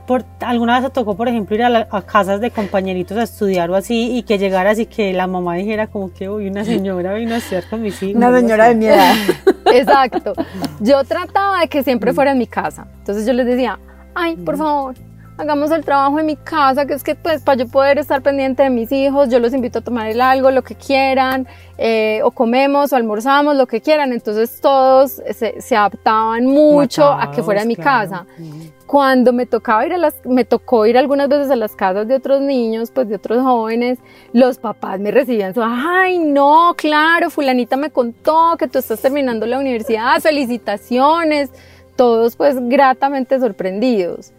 Por, 0.10 0.26
¿Alguna 0.39 0.80
vez 0.80 0.89
te 0.89 0.93
tocó, 0.95 1.15
por 1.15 1.28
ejemplo, 1.28 1.56
ir 1.56 1.62
a, 1.62 1.69
la- 1.69 1.88
a 1.91 2.02
casas 2.02 2.41
de 2.41 2.50
compañeritos 2.50 3.15
a 3.15 3.22
estudiar 3.22 3.69
o 3.69 3.76
así 3.76 4.17
y 4.17 4.24
que 4.24 4.39
llegaras 4.39 4.80
y 4.80 4.88
que 4.88 5.13
la 5.13 5.28
mamá 5.28 5.54
dijera 5.54 5.86
como 5.86 6.12
que 6.12 6.28
hoy 6.28 6.48
una 6.50 6.65
señora 6.65 7.13
vino 7.13 7.36
a 7.36 7.38
estudiar 7.38 7.69
con 7.69 7.84
mis 7.84 8.02
hijos? 8.02 8.15
Una 8.15 8.36
señora 8.36 8.69
de 8.69 8.74
mi 8.76 8.86
edad. 8.88 9.13
Exacto. 9.72 10.34
Yo 10.80 11.04
trataba 11.04 11.60
de 11.60 11.67
que 11.67 11.84
siempre 11.84 12.12
fuera 12.12 12.32
en 12.32 12.39
mi 12.39 12.48
casa. 12.48 12.88
Entonces 12.98 13.24
yo 13.28 13.34
les 13.34 13.45
decía, 13.45 13.78
ay, 14.15 14.36
por 14.38 14.58
favor, 14.58 14.95
hagamos 15.39 15.71
el 15.71 15.86
trabajo 15.86 16.19
en 16.19 16.25
mi 16.25 16.36
casa, 16.36 16.86
que 16.86 16.93
es 16.93 17.04
que 17.04 17.15
pues 17.15 17.41
para 17.41 17.60
yo 17.60 17.67
poder 17.69 17.97
estar 17.97 18.21
pendiente 18.21 18.63
de 18.63 18.69
mis 18.69 18.91
hijos, 18.91 19.30
yo 19.30 19.39
los 19.39 19.54
invito 19.54 19.80
a 19.80 19.82
tomar 19.82 20.08
el 20.08 20.19
algo, 20.19 20.52
lo 20.52 20.63
que 20.63 20.75
quieran, 20.75 21.47
eh, 21.78 22.19
o 22.25 22.32
comemos 22.32 22.91
o 22.91 22.97
almorzamos, 22.97 23.56
lo 23.56 23.65
que 23.65 23.80
quieran. 23.80 24.12
Entonces 24.12 24.60
todos 24.60 25.21
se, 25.32 25.62
se 25.62 25.75
adaptaban 25.78 26.45
mucho 26.45 27.06
a 27.06 27.32
que 27.32 27.41
fuera 27.41 27.62
en 27.62 27.69
mi 27.69 27.78
Matados, 27.78 28.10
casa. 28.10 28.25
claro. 28.36 28.49
Ujú. 28.49 28.63
Cuando 28.86 29.32
me 29.32 29.45
tocaba 29.45 29.86
ir 29.86 29.93
a 29.93 29.97
las, 29.97 30.15
me 30.25 30.43
tocó 30.43 30.86
ir 30.86 30.97
algunas 30.97 31.30
veces 31.30 31.49
a 31.52 31.56
las 31.56 31.73
casas 31.73 32.08
de 32.08 32.15
otros 32.15 32.41
niños, 32.41 32.91
pues 32.91 33.08
de 33.08 33.15
otros 33.15 33.41
jóvenes, 33.41 33.99
los 34.34 34.58
papás 34.58 34.99
me 34.99 35.12
recibían 35.12 35.54
su, 35.54 35.62
ay 35.63 36.19
no, 36.19 36.73
claro, 36.75 37.30
fulanita 37.30 37.78
me 37.78 37.91
contó 37.91 38.58
que 38.58 38.67
tú 38.67 38.80
estás 38.80 38.99
terminando 38.99 39.45
la 39.45 39.60
universidad, 39.60 40.20
felicitaciones, 40.20 41.49
todos 41.95 42.36
pues 42.36 42.57
gratamente 42.68 43.39
sorprendidos. 43.39 44.34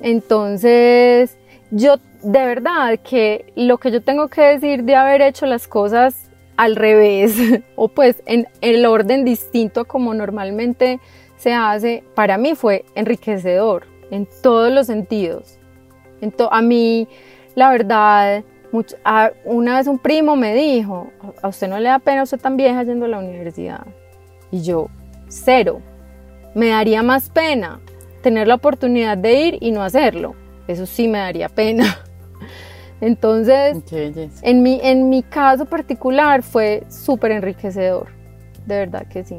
Entonces, 0.00 1.36
yo 1.70 1.96
de 2.22 2.46
verdad 2.46 2.98
que 2.98 3.52
lo 3.56 3.78
que 3.78 3.90
yo 3.90 4.02
tengo 4.02 4.28
que 4.28 4.40
decir 4.42 4.84
de 4.84 4.96
haber 4.96 5.20
hecho 5.22 5.46
las 5.46 5.68
cosas 5.68 6.30
al 6.56 6.76
revés 6.76 7.36
o 7.76 7.88
pues 7.88 8.22
en 8.26 8.46
el 8.60 8.86
orden 8.86 9.24
distinto 9.24 9.80
a 9.80 9.84
como 9.84 10.14
normalmente 10.14 11.00
se 11.36 11.52
hace, 11.52 12.04
para 12.14 12.38
mí 12.38 12.54
fue 12.54 12.84
enriquecedor 12.94 13.86
en 14.10 14.26
todos 14.42 14.72
los 14.72 14.86
sentidos. 14.86 15.58
A 16.50 16.62
mí, 16.62 17.06
la 17.54 17.70
verdad, 17.70 18.44
much- 18.72 18.96
a- 19.04 19.32
una 19.44 19.76
vez 19.76 19.86
un 19.86 19.98
primo 19.98 20.36
me 20.36 20.54
dijo, 20.54 21.10
a 21.42 21.48
usted 21.48 21.68
no 21.68 21.78
le 21.78 21.88
da 21.90 21.98
pena, 21.98 22.22
usted 22.22 22.40
tan 22.40 22.56
vieja 22.56 22.82
yendo 22.82 23.04
a 23.04 23.08
la 23.08 23.18
universidad. 23.18 23.86
Y 24.50 24.62
yo, 24.62 24.88
cero. 25.28 25.82
Me 26.54 26.68
daría 26.68 27.02
más 27.02 27.28
pena 27.28 27.80
tener 28.24 28.48
la 28.48 28.54
oportunidad 28.54 29.18
de 29.18 29.34
ir 29.34 29.58
y 29.60 29.70
no 29.70 29.82
hacerlo. 29.82 30.34
eso 30.66 30.86
sí 30.86 31.06
me 31.06 31.18
daría 31.18 31.48
pena. 31.50 31.98
Entonces, 33.02 33.76
en 34.42 34.62
mi, 34.62 34.80
en 34.82 35.10
mi 35.10 35.22
caso 35.22 35.66
particular 35.66 36.42
fue 36.42 36.84
súper 36.88 37.32
enriquecedor, 37.32 38.08
de 38.64 38.78
verdad 38.78 39.06
que 39.06 39.24
sí. 39.24 39.38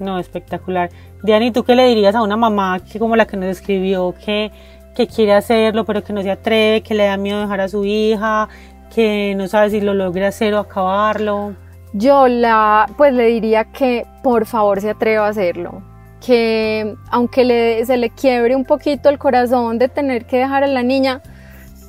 No, 0.00 0.18
espectacular. 0.18 0.90
Diana, 1.22 1.46
¿y 1.46 1.52
tú 1.52 1.62
qué 1.62 1.76
le 1.76 1.86
dirías 1.86 2.14
a 2.16 2.22
una 2.22 2.36
mamá 2.36 2.80
que 2.80 2.98
como 2.98 3.14
la 3.14 3.24
que 3.24 3.36
nos 3.36 3.50
escribió, 3.50 4.14
que, 4.24 4.50
que 4.96 5.06
quiere 5.06 5.32
hacerlo, 5.32 5.84
pero 5.84 6.02
que 6.02 6.12
no 6.12 6.22
se 6.22 6.30
atreve, 6.30 6.82
que 6.82 6.94
le 6.94 7.06
da 7.06 7.16
miedo 7.16 7.40
dejar 7.40 7.60
a 7.60 7.68
su 7.68 7.84
hija, 7.84 8.48
que 8.92 9.34
no 9.36 9.46
sabe 9.46 9.70
si 9.70 9.80
lo 9.80 9.94
logra 9.94 10.28
hacer 10.28 10.54
o 10.54 10.58
acabarlo? 10.58 11.54
Yo 11.92 12.26
la, 12.26 12.86
pues 12.96 13.14
le 13.14 13.26
diría 13.26 13.64
que 13.64 14.06
por 14.24 14.44
favor 14.44 14.80
se 14.80 14.90
atreva 14.90 15.26
a 15.26 15.30
hacerlo, 15.30 15.82
que 16.26 16.96
aunque 17.08 17.84
se 17.86 17.96
le 17.96 18.10
quiebre 18.10 18.56
un 18.56 18.64
poquito 18.64 19.08
el 19.08 19.16
corazón 19.16 19.78
de 19.78 19.88
tener 19.88 20.24
que 20.24 20.38
dejar 20.38 20.64
a 20.64 20.66
la 20.66 20.82
niña, 20.82 21.22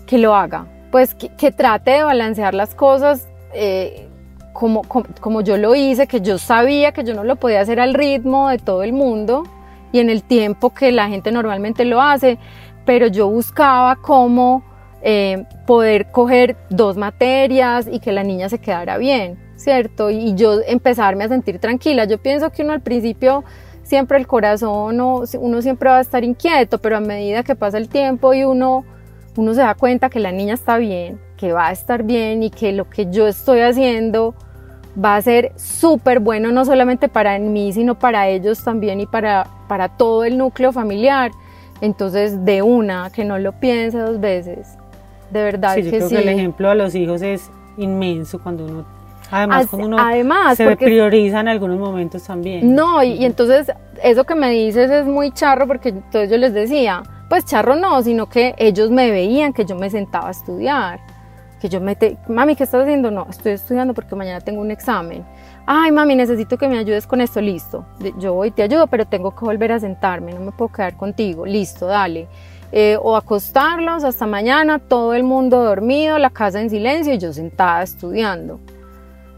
que 0.05 0.19
lo 0.19 0.35
haga, 0.35 0.67
pues 0.91 1.15
que, 1.15 1.51
trate 1.51 1.91
de 1.91 2.03
balancear 2.03 2.53
las 2.53 2.75
cosas 2.75 3.27
eh, 3.53 4.07
como, 4.53 4.83
como, 4.83 5.41
yo 5.41 5.57
lo 5.57 5.73
hice, 5.73 6.05
que 6.05 6.21
yo 6.21 6.37
sabía 6.37 6.91
que 6.91 7.03
yo 7.03 7.15
no 7.15 7.23
lo 7.23 7.37
podía 7.37 7.61
hacer 7.61 7.79
al 7.79 7.95
ritmo 7.95 8.49
de 8.49 8.59
todo 8.59 8.83
el 8.83 8.93
mundo 8.93 9.43
y 9.91 9.99
en 9.99 10.11
el 10.11 10.21
tiempo 10.21 10.71
que 10.71 10.91
la 10.91 11.09
gente 11.09 11.31
normalmente 11.31 11.83
lo 11.83 11.99
hace, 11.99 12.37
pero 12.85 13.07
yo 13.07 13.27
buscaba 13.29 13.95
cómo 13.95 14.63
eh, 15.01 15.45
poder 15.65 16.11
coger 16.11 16.57
dos 16.69 16.95
materias 16.95 17.87
y 17.91 17.99
que 17.99 18.11
la 18.11 18.21
niña 18.21 18.49
se 18.49 18.59
quedara 18.59 18.99
bien, 18.99 19.39
¿cierto? 19.55 20.11
Y, 20.11 20.35
yo 20.35 20.59
empezarme 20.67 21.23
a 21.23 21.27
sentir 21.27 21.57
tranquila. 21.57 22.05
Yo 22.05 22.19
pienso 22.19 22.51
que 22.51 22.61
uno 22.61 22.73
al 22.73 22.81
principio 22.81 23.43
siempre 23.87 24.17
el 24.17 24.27
corazón, 24.27 24.99
uno 24.99 25.61
siempre 25.61 25.89
va 25.89 25.97
a 25.97 26.01
estar 26.01 26.23
inquieto, 26.23 26.77
pero 26.77 26.97
a 26.97 26.99
medida 26.99 27.43
que 27.43 27.55
pasa 27.55 27.77
el 27.77 27.87
tiempo 27.87 28.33
y 28.33 28.43
uno 28.43 28.83
uno 29.37 29.53
se 29.53 29.61
da 29.61 29.75
cuenta 29.75 30.09
que 30.09 30.19
la 30.19 30.31
niña 30.31 30.55
está 30.55 30.77
bien, 30.77 31.19
que 31.37 31.53
va 31.53 31.67
a 31.67 31.71
estar 31.71 32.03
bien 32.03 32.43
y 32.43 32.49
que 32.49 32.73
lo 32.73 32.89
que 32.89 33.09
yo 33.09 33.27
estoy 33.27 33.61
haciendo 33.61 34.33
va 35.03 35.15
a 35.15 35.21
ser 35.21 35.51
súper 35.55 36.19
bueno 36.19 36.51
no 36.51 36.65
solamente 36.65 37.07
para 37.07 37.37
mí, 37.37 37.71
sino 37.71 37.99
para 37.99 38.27
ellos 38.27 38.63
también 38.63 38.99
y 38.99 39.05
para, 39.05 39.47
para 39.67 39.89
todo 39.89 40.23
el 40.23 40.37
núcleo 40.37 40.71
familiar. 40.73 41.31
Entonces, 41.81 42.43
de 42.43 42.63
una, 42.63 43.11
que 43.11 43.23
no 43.23 43.37
lo 43.37 43.51
piense 43.51 43.99
dos 43.99 44.19
veces. 44.19 44.75
De 45.29 45.43
verdad 45.43 45.75
sí, 45.75 45.83
yo 45.83 45.91
creo 45.91 46.09
que 46.09 46.17
el 46.17 46.29
ejemplo 46.29 46.69
a 46.69 46.75
los 46.75 46.95
hijos 46.95 47.21
es 47.21 47.51
inmenso 47.77 48.41
cuando 48.41 48.65
uno 48.65 48.96
Además, 49.29 49.67
cuando 49.69 49.87
uno 49.87 49.97
además, 49.99 50.57
se 50.57 50.75
prioriza 50.75 51.41
en 51.41 51.47
algunos 51.49 51.77
momentos 51.77 52.23
también. 52.23 52.73
No, 52.73 53.03
y, 53.03 53.13
y, 53.13 53.25
entonces 53.25 53.71
eso 54.03 54.23
que 54.23 54.35
me 54.35 54.51
dices 54.51 54.89
es 54.89 55.05
muy 55.05 55.31
charro 55.31 55.67
porque 55.67 55.89
entonces 55.89 56.29
yo 56.29 56.37
les 56.37 56.53
decía, 56.53 57.03
pues 57.29 57.45
charro 57.45 57.75
no, 57.75 58.01
sino 58.03 58.27
que 58.27 58.55
ellos 58.57 58.89
me 58.89 59.11
veían 59.11 59.53
que 59.53 59.65
yo 59.65 59.75
me 59.75 59.89
sentaba 59.89 60.29
a 60.29 60.31
estudiar, 60.31 60.99
que 61.59 61.69
yo 61.69 61.81
me, 61.81 61.95
te, 61.95 62.17
mami, 62.27 62.55
¿qué 62.55 62.63
estás 62.63 62.83
haciendo? 62.83 63.11
No, 63.11 63.27
estoy 63.29 63.53
estudiando 63.53 63.93
porque 63.93 64.15
mañana 64.15 64.41
tengo 64.41 64.61
un 64.61 64.71
examen. 64.71 65.25
Ay, 65.65 65.91
mami, 65.91 66.15
necesito 66.15 66.57
que 66.57 66.67
me 66.67 66.77
ayudes 66.77 67.05
con 67.05 67.19
esto, 67.19 67.41
listo. 67.41 67.85
Yo 68.17 68.33
voy, 68.33 68.51
te 68.51 68.63
ayudo, 68.63 68.87
pero 68.87 69.05
tengo 69.05 69.35
que 69.35 69.43
volver 69.43 69.73
a 69.73 69.79
sentarme, 69.79 70.33
no 70.33 70.39
me 70.39 70.51
puedo 70.51 70.71
quedar 70.71 70.95
contigo, 70.95 71.45
listo, 71.45 71.87
dale. 71.87 72.27
Eh, 72.71 72.97
o 73.01 73.15
acostarlos 73.15 74.03
hasta 74.03 74.25
mañana, 74.27 74.79
todo 74.79 75.13
el 75.13 75.23
mundo 75.23 75.63
dormido, 75.63 76.17
la 76.19 76.29
casa 76.29 76.61
en 76.61 76.69
silencio 76.69 77.13
y 77.13 77.17
yo 77.17 77.33
sentada 77.33 77.83
estudiando. 77.83 78.59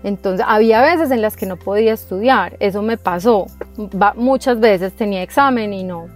Entonces, 0.03 0.45
había 0.47 0.81
veces 0.81 1.11
en 1.11 1.21
las 1.21 1.35
que 1.35 1.45
no 1.45 1.57
podía 1.57 1.93
estudiar, 1.93 2.55
eso 2.59 2.81
me 2.81 2.97
pasó. 2.97 3.47
muchas 4.15 4.59
veces 4.59 4.93
tenía 4.93 5.21
examen 5.21 5.73
y 5.73 5.83
no. 5.83 6.07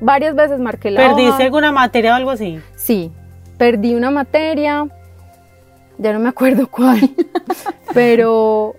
varias 0.00 0.34
veces 0.34 0.58
marqué 0.58 0.90
la 0.90 1.00
¿Perdiste 1.00 1.42
alguna 1.42 1.70
materia 1.70 2.12
o 2.12 2.16
algo 2.16 2.30
así? 2.30 2.60
Sí, 2.76 3.12
perdí 3.58 3.94
una 3.94 4.10
materia, 4.10 4.86
ya 5.98 6.12
no 6.12 6.18
me 6.18 6.28
acuerdo 6.28 6.66
cuál, 6.66 7.10
pero 7.94 8.74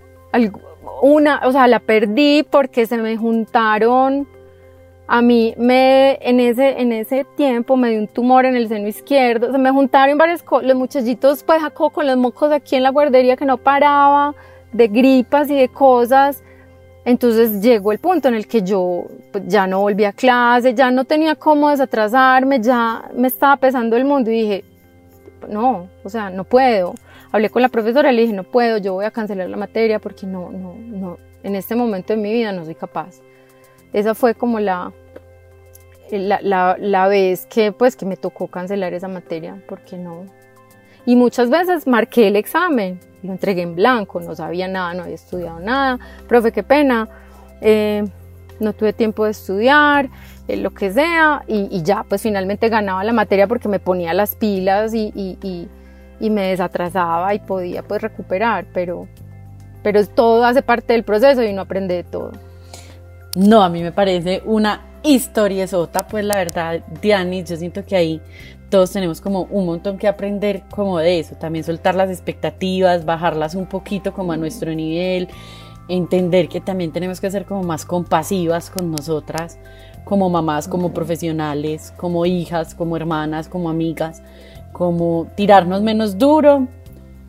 una, 1.02 1.42
o 1.44 1.52
sea, 1.52 1.68
la 1.68 1.80
perdí 1.80 2.42
porque 2.42 2.86
se 2.86 2.96
me 2.98 3.16
juntaron 3.16 4.26
a 5.08 5.22
mí 5.22 5.54
me, 5.56 6.18
en 6.20 6.40
ese, 6.40 6.80
en 6.80 6.92
ese 6.92 7.24
tiempo 7.36 7.76
me 7.76 7.90
dio 7.90 8.00
un 8.00 8.08
tumor 8.08 8.44
en 8.44 8.56
el 8.56 8.68
seno 8.68 8.88
izquierdo, 8.88 9.52
se 9.52 9.58
me 9.58 9.70
juntaron 9.70 10.18
varios, 10.18 10.44
los 10.62 10.76
muchachitos 10.76 11.44
pues 11.44 11.62
con 11.92 12.06
los 12.06 12.16
mocos 12.16 12.50
aquí 12.50 12.76
en 12.76 12.82
la 12.82 12.90
guardería 12.90 13.36
que 13.36 13.44
no 13.44 13.56
paraba, 13.56 14.34
de 14.72 14.88
gripas 14.88 15.48
y 15.48 15.56
de 15.56 15.68
cosas, 15.68 16.42
entonces 17.04 17.62
llegó 17.62 17.92
el 17.92 18.00
punto 18.00 18.26
en 18.26 18.34
el 18.34 18.48
que 18.48 18.62
yo 18.62 19.04
pues, 19.30 19.44
ya 19.46 19.68
no 19.68 19.80
volví 19.80 20.04
a 20.04 20.12
clase, 20.12 20.74
ya 20.74 20.90
no 20.90 21.04
tenía 21.04 21.36
cómo 21.36 21.70
desatrasarme, 21.70 22.60
ya 22.60 23.08
me 23.14 23.28
estaba 23.28 23.56
pesando 23.58 23.96
el 23.96 24.04
mundo 24.04 24.30
y 24.30 24.42
dije, 24.42 24.64
no, 25.48 25.88
o 26.02 26.08
sea, 26.08 26.30
no 26.30 26.42
puedo. 26.42 26.94
Hablé 27.30 27.48
con 27.48 27.62
la 27.62 27.68
profesora 27.68 28.12
y 28.12 28.16
le 28.16 28.22
dije, 28.22 28.34
no 28.34 28.42
puedo, 28.42 28.78
yo 28.78 28.94
voy 28.94 29.04
a 29.04 29.12
cancelar 29.12 29.48
la 29.48 29.56
materia 29.56 30.00
porque 30.00 30.26
no, 30.26 30.50
no, 30.50 30.74
no, 30.74 31.18
en 31.44 31.54
este 31.54 31.76
momento 31.76 32.12
de 32.12 32.20
mi 32.20 32.32
vida 32.32 32.50
no 32.50 32.64
soy 32.64 32.74
capaz 32.74 33.20
esa 33.92 34.14
fue 34.14 34.34
como 34.34 34.60
la, 34.60 34.92
la, 36.10 36.76
la, 36.78 37.08
vez 37.08 37.46
que, 37.46 37.72
pues, 37.72 37.96
que 37.96 38.06
me 38.06 38.16
tocó 38.16 38.48
cancelar 38.48 38.92
esa 38.94 39.08
materia, 39.08 39.62
porque 39.68 39.96
no. 39.96 40.24
Y 41.04 41.16
muchas 41.16 41.50
veces 41.50 41.86
marqué 41.86 42.28
el 42.28 42.36
examen, 42.36 43.00
lo 43.22 43.32
entregué 43.32 43.62
en 43.62 43.74
blanco, 43.74 44.20
no 44.20 44.34
sabía 44.34 44.68
nada, 44.68 44.94
no 44.94 45.04
había 45.04 45.14
estudiado 45.14 45.60
nada, 45.60 45.98
profe, 46.28 46.52
qué 46.52 46.62
pena, 46.62 47.08
eh, 47.60 48.04
no 48.58 48.72
tuve 48.72 48.92
tiempo 48.92 49.24
de 49.24 49.30
estudiar, 49.30 50.08
eh, 50.48 50.56
lo 50.56 50.72
que 50.72 50.92
sea, 50.92 51.42
y, 51.46 51.82
ya, 51.82 52.04
pues 52.08 52.22
finalmente 52.22 52.68
ganaba 52.68 53.04
la 53.04 53.12
materia 53.12 53.46
porque 53.46 53.68
me 53.68 53.78
ponía 53.78 54.14
las 54.14 54.34
pilas 54.34 54.94
y, 54.94 55.12
y, 55.14 55.68
y 56.20 56.30
me 56.30 56.48
desatrasaba 56.48 57.34
y 57.34 57.38
podía 57.38 57.82
pues 57.82 58.02
recuperar, 58.02 58.66
pero, 58.72 59.08
pero 59.82 60.04
todo 60.06 60.44
hace 60.44 60.62
parte 60.62 60.92
del 60.92 61.04
proceso 61.04 61.42
y 61.42 61.48
uno 61.48 61.62
aprende 61.62 61.94
de 61.94 62.04
todo. 62.04 62.32
No, 63.36 63.62
a 63.62 63.68
mí 63.68 63.82
me 63.82 63.92
parece 63.92 64.42
una 64.46 64.80
historia 65.02 65.66
sota, 65.66 66.06
pues 66.06 66.24
la 66.24 66.36
verdad, 66.36 66.80
Diani, 67.02 67.44
yo 67.44 67.54
siento 67.58 67.84
que 67.84 67.94
ahí 67.94 68.22
todos 68.70 68.92
tenemos 68.92 69.20
como 69.20 69.42
un 69.50 69.66
montón 69.66 69.98
que 69.98 70.08
aprender 70.08 70.62
como 70.70 70.98
de 70.98 71.18
eso, 71.18 71.34
también 71.34 71.62
soltar 71.62 71.94
las 71.94 72.08
expectativas, 72.08 73.04
bajarlas 73.04 73.54
un 73.54 73.66
poquito 73.66 74.14
como 74.14 74.32
a 74.32 74.38
nuestro 74.38 74.74
nivel, 74.74 75.28
entender 75.86 76.48
que 76.48 76.62
también 76.62 76.92
tenemos 76.92 77.20
que 77.20 77.30
ser 77.30 77.44
como 77.44 77.62
más 77.62 77.84
compasivas 77.84 78.70
con 78.70 78.90
nosotras, 78.90 79.58
como 80.06 80.30
mamás, 80.30 80.66
como 80.66 80.94
profesionales, 80.94 81.92
como 81.98 82.24
hijas, 82.24 82.74
como 82.74 82.96
hermanas, 82.96 83.50
como 83.50 83.68
amigas, 83.68 84.22
como 84.72 85.26
tirarnos 85.34 85.82
menos 85.82 86.16
duro, 86.16 86.68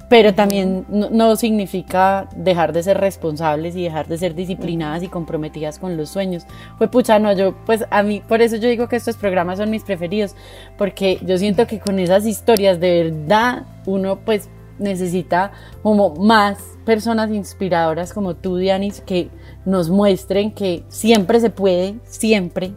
pero 0.09 0.33
también 0.33 0.85
no, 0.89 1.35
significa 1.35 2.29
dejar 2.35 2.71
de 2.71 2.83
ser 2.83 2.97
responsables 2.97 3.75
y 3.75 3.83
dejar 3.83 4.07
de 4.07 4.17
ser 4.17 4.35
disciplinadas 4.35 5.03
y 5.03 5.09
comprometidas 5.09 5.79
con 5.79 5.97
los 5.97 6.09
sueños. 6.09 6.45
Pues 6.77 6.89
pucha, 6.89 7.19
no, 7.19 7.33
yo, 7.33 7.55
pues 7.65 7.85
a 7.89 8.03
mí, 8.03 8.21
por 8.25 8.41
eso 8.41 8.55
yo 8.55 8.69
digo 8.69 8.87
que 8.87 8.95
estos 8.95 9.17
programas 9.17 9.57
son 9.57 9.69
mis 9.69 9.83
preferidos, 9.83 10.35
porque 10.77 11.19
yo 11.25 11.37
siento 11.37 11.67
que 11.67 11.79
con 11.79 11.99
esas 11.99 12.25
historias 12.25 12.79
de 12.79 13.03
verdad 13.03 13.63
uno 13.85 14.19
pues 14.23 14.49
necesita 14.79 15.51
como 15.83 16.15
más 16.15 16.57
personas 16.85 17.29
inspiradoras 17.31 18.13
como 18.13 18.35
tú, 18.35 18.57
Dianis, 18.57 19.01
que 19.01 19.29
nos 19.65 19.89
muestren 19.89 20.51
que 20.51 20.83
siempre 20.87 21.41
se 21.41 21.49
puede, 21.49 21.95
siempre, 22.05 22.71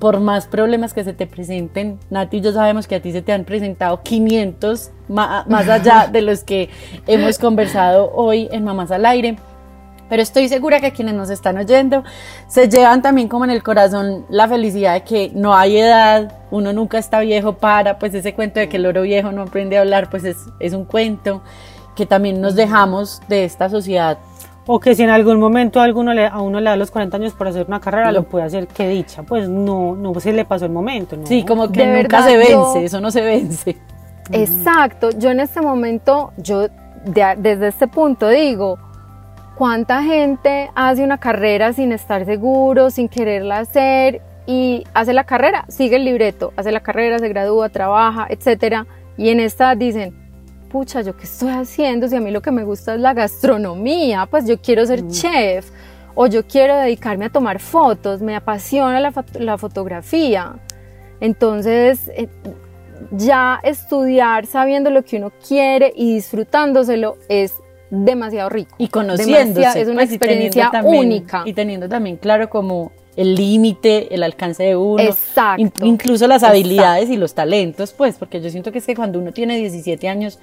por 0.00 0.18
más 0.18 0.46
problemas 0.46 0.94
que 0.94 1.04
se 1.04 1.12
te 1.12 1.26
presenten, 1.26 2.00
Nati 2.08 2.38
y 2.38 2.40
yo 2.40 2.52
sabemos 2.52 2.88
que 2.88 2.96
a 2.96 3.02
ti 3.02 3.12
se 3.12 3.20
te 3.20 3.32
han 3.32 3.44
presentado 3.44 4.02
500 4.02 4.90
más, 5.08 5.68
allá 5.68 6.08
de 6.12 6.22
los 6.22 6.42
que 6.42 6.70
hemos 7.06 7.38
conversado 7.38 8.10
hoy 8.14 8.48
en 8.50 8.64
Mamás 8.64 8.90
al 8.90 9.04
Aire. 9.06 9.36
Pero 10.08 10.22
estoy 10.22 10.48
segura 10.48 10.80
que 10.80 10.90
quienes 10.90 11.14
nos 11.14 11.30
están 11.30 11.56
oyendo 11.58 12.02
se 12.48 12.68
llevan 12.68 13.00
también 13.02 13.28
como 13.28 13.44
en 13.44 13.50
el 13.50 13.62
corazón 13.62 14.26
la 14.28 14.48
felicidad 14.48 14.94
de 14.94 15.04
que 15.04 15.30
no 15.34 15.54
hay 15.54 15.76
edad, 15.76 16.32
uno 16.50 16.72
nunca 16.72 16.98
está 16.98 17.20
viejo 17.20 17.58
para, 17.58 17.98
pues 17.98 18.12
ese 18.14 18.34
cuento 18.34 18.58
de 18.58 18.68
que 18.68 18.78
el 18.78 18.86
oro 18.86 19.02
viejo 19.02 19.30
no 19.30 19.42
aprende 19.42 19.76
a 19.76 19.82
hablar, 19.82 20.10
pues 20.10 20.24
es, 20.24 20.38
es 20.58 20.72
un 20.72 20.84
cuento, 20.84 21.42
que 21.94 22.06
también 22.06 22.40
nos 22.40 22.56
dejamos 22.56 23.20
de 23.28 23.44
esta 23.44 23.68
sociedad 23.68 24.18
o 24.72 24.78
que 24.78 24.94
si 24.94 25.02
en 25.02 25.10
algún 25.10 25.40
momento 25.40 25.80
a, 25.80 25.82
alguno 25.82 26.14
le, 26.14 26.28
a 26.28 26.38
uno 26.38 26.60
le 26.60 26.70
da 26.70 26.76
los 26.76 26.92
40 26.92 27.16
años 27.16 27.32
por 27.32 27.48
hacer 27.48 27.66
una 27.66 27.80
carrera, 27.80 28.12
lo 28.12 28.22
puede 28.22 28.44
hacer, 28.44 28.68
qué 28.68 28.88
dicha, 28.88 29.24
pues 29.24 29.48
no, 29.48 29.96
no 29.96 30.14
se 30.20 30.32
le 30.32 30.44
pasó 30.44 30.64
el 30.64 30.70
momento. 30.70 31.16
¿no? 31.16 31.26
Sí, 31.26 31.44
como 31.44 31.72
que 31.72 31.84
nunca 31.84 32.22
se 32.22 32.36
vence, 32.36 32.84
eso 32.84 33.00
no 33.00 33.10
se 33.10 33.20
vence. 33.20 33.76
Exacto, 34.30 35.10
yo 35.10 35.32
en 35.32 35.40
este 35.40 35.60
momento, 35.60 36.32
yo 36.36 36.68
desde 37.04 37.66
este 37.66 37.88
punto 37.88 38.28
digo, 38.28 38.78
¿cuánta 39.56 40.04
gente 40.04 40.70
hace 40.76 41.02
una 41.02 41.18
carrera 41.18 41.72
sin 41.72 41.90
estar 41.90 42.24
seguro, 42.24 42.90
sin 42.90 43.08
quererla 43.08 43.58
hacer 43.58 44.22
y 44.46 44.84
hace 44.94 45.12
la 45.14 45.24
carrera, 45.24 45.64
sigue 45.66 45.96
el 45.96 46.04
libreto, 46.04 46.52
hace 46.56 46.70
la 46.70 46.78
carrera, 46.78 47.18
se 47.18 47.28
gradúa, 47.28 47.70
trabaja, 47.70 48.28
etcétera, 48.30 48.86
y 49.16 49.30
en 49.30 49.40
esta 49.40 49.74
dicen, 49.74 50.14
pucha, 50.70 51.02
¿yo 51.02 51.16
qué 51.16 51.24
estoy 51.24 51.50
haciendo? 51.50 52.08
Si 52.08 52.16
a 52.16 52.20
mí 52.20 52.30
lo 52.30 52.40
que 52.40 52.50
me 52.50 52.64
gusta 52.64 52.94
es 52.94 53.00
la 53.00 53.12
gastronomía, 53.12 54.26
pues 54.26 54.46
yo 54.46 54.58
quiero 54.58 54.86
ser 54.86 55.02
mm. 55.02 55.10
chef 55.10 55.70
o 56.14 56.26
yo 56.26 56.46
quiero 56.46 56.76
dedicarme 56.76 57.26
a 57.26 57.30
tomar 57.30 57.60
fotos, 57.60 58.22
me 58.22 58.34
apasiona 58.34 59.00
la, 59.00 59.58
fotografía. 59.58 60.54
Entonces, 61.20 62.10
eh, 62.16 62.28
ya 63.10 63.60
estudiar 63.62 64.46
sabiendo 64.46 64.90
lo 64.90 65.02
que 65.02 65.16
uno 65.18 65.32
quiere 65.46 65.92
y 65.94 66.14
disfrutándoselo 66.14 67.16
es 67.28 67.54
demasiado 67.90 68.48
rico. 68.48 68.74
Y 68.78 68.88
conociéndose. 68.88 69.80
es 69.80 69.88
una 69.88 70.02
pues, 70.02 70.12
experiencia 70.12 70.70
única. 70.82 71.42
Y 71.44 71.52
teniendo 71.52 71.88
también 71.88 72.16
claro 72.16 72.48
como 72.48 72.92
el 73.16 73.34
límite, 73.34 74.14
el 74.14 74.22
alcance 74.22 74.62
de 74.62 74.76
uno. 74.76 75.02
Exacto. 75.02 75.84
incluso 75.84 76.26
las 76.26 76.42
habilidades 76.42 77.10
y 77.10 77.16
los 77.16 77.34
talentos, 77.34 77.92
pues, 77.92 78.16
porque 78.16 78.40
yo 78.40 78.50
siento 78.50 78.72
que 78.72 78.78
es 78.78 78.86
que 78.86 78.94
cuando 78.94 79.18
uno 79.18 79.32
tiene 79.32 79.56
17 79.58 80.08
años, 80.08 80.38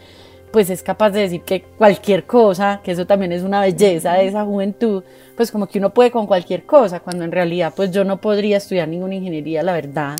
pues 0.51 0.69
es 0.69 0.81
capaz 0.81 1.11
de 1.11 1.21
decir 1.21 1.41
que 1.41 1.61
cualquier 1.61 2.25
cosa, 2.25 2.81
que 2.83 2.91
eso 2.91 3.05
también 3.05 3.31
es 3.31 3.43
una 3.43 3.61
belleza 3.61 4.13
de 4.13 4.27
esa 4.27 4.45
juventud, 4.45 5.03
pues 5.35 5.51
como 5.51 5.67
que 5.67 5.79
uno 5.79 5.93
puede 5.93 6.11
con 6.11 6.25
cualquier 6.25 6.63
cosa, 6.65 6.99
cuando 6.99 7.23
en 7.23 7.31
realidad 7.31 7.73
pues 7.75 7.91
yo 7.91 8.03
no 8.03 8.17
podría 8.21 8.57
estudiar 8.57 8.87
ninguna 8.87 9.15
ingeniería, 9.15 9.61
la 9.63 9.73
verdad, 9.73 10.15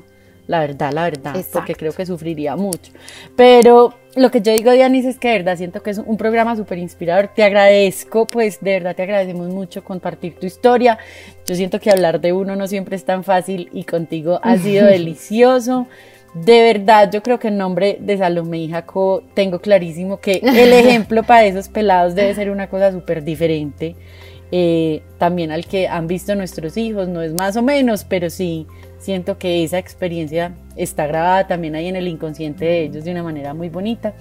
la 0.48 0.60
verdad, 0.60 0.92
la 0.92 1.04
verdad, 1.04 1.36
porque 1.52 1.74
creo 1.74 1.92
que 1.92 2.06
sufriría 2.06 2.56
mucho. 2.56 2.90
Pero 3.36 3.94
lo 4.16 4.30
que 4.30 4.40
yo 4.40 4.50
digo, 4.52 4.72
Dianis, 4.72 5.04
es 5.04 5.18
que 5.18 5.28
de 5.28 5.34
verdad 5.34 5.58
siento 5.58 5.82
que 5.82 5.90
es 5.90 5.98
un 5.98 6.16
programa 6.16 6.56
súper 6.56 6.78
inspirador. 6.78 7.28
Te 7.28 7.44
agradezco, 7.44 8.26
pues 8.26 8.58
de 8.62 8.72
verdad 8.72 8.96
te 8.96 9.02
agradecemos 9.02 9.48
mucho 9.48 9.84
compartir 9.84 10.36
tu 10.36 10.46
historia. 10.46 10.98
Yo 11.46 11.54
siento 11.54 11.78
que 11.78 11.90
hablar 11.90 12.22
de 12.22 12.32
uno 12.32 12.56
no 12.56 12.66
siempre 12.66 12.96
es 12.96 13.04
tan 13.04 13.24
fácil 13.24 13.68
y 13.74 13.84
contigo 13.84 14.40
ha 14.42 14.56
sido 14.56 14.86
delicioso. 14.86 15.86
De 16.32 16.62
verdad, 16.62 17.10
yo 17.12 17.22
creo 17.22 17.38
que 17.38 17.48
en 17.48 17.58
nombre 17.58 17.98
de 18.00 18.16
Salomé 18.16 18.60
y 18.60 18.70
Jaco 18.70 19.24
tengo 19.34 19.60
clarísimo 19.60 20.18
que 20.18 20.40
el 20.42 20.72
ejemplo 20.72 21.24
para 21.24 21.44
esos 21.44 21.68
pelados 21.68 22.14
debe 22.14 22.34
ser 22.34 22.48
una 22.48 22.70
cosa 22.70 22.90
súper 22.90 23.22
diferente. 23.22 23.96
Eh, 24.50 25.02
también 25.18 25.52
al 25.52 25.66
que 25.66 25.88
han 25.88 26.06
visto 26.06 26.34
nuestros 26.34 26.78
hijos, 26.78 27.06
no 27.06 27.20
es 27.20 27.34
más 27.34 27.56
o 27.56 27.62
menos, 27.62 28.04
pero 28.04 28.30
sí 28.30 28.66
siento 28.98 29.38
que 29.38 29.64
esa 29.64 29.78
experiencia 29.78 30.52
está 30.76 31.06
grabada 31.06 31.46
también 31.46 31.74
ahí 31.74 31.88
en 31.88 31.96
el 31.96 32.08
inconsciente 32.08 32.64
de 32.64 32.82
ellos 32.82 33.04
de 33.04 33.12
una 33.12 33.22
manera 33.22 33.54
muy 33.54 33.68
bonita. 33.68 34.14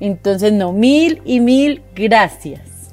Entonces, 0.00 0.52
no, 0.52 0.72
mil 0.72 1.22
y 1.24 1.40
mil 1.40 1.82
gracias. 1.94 2.92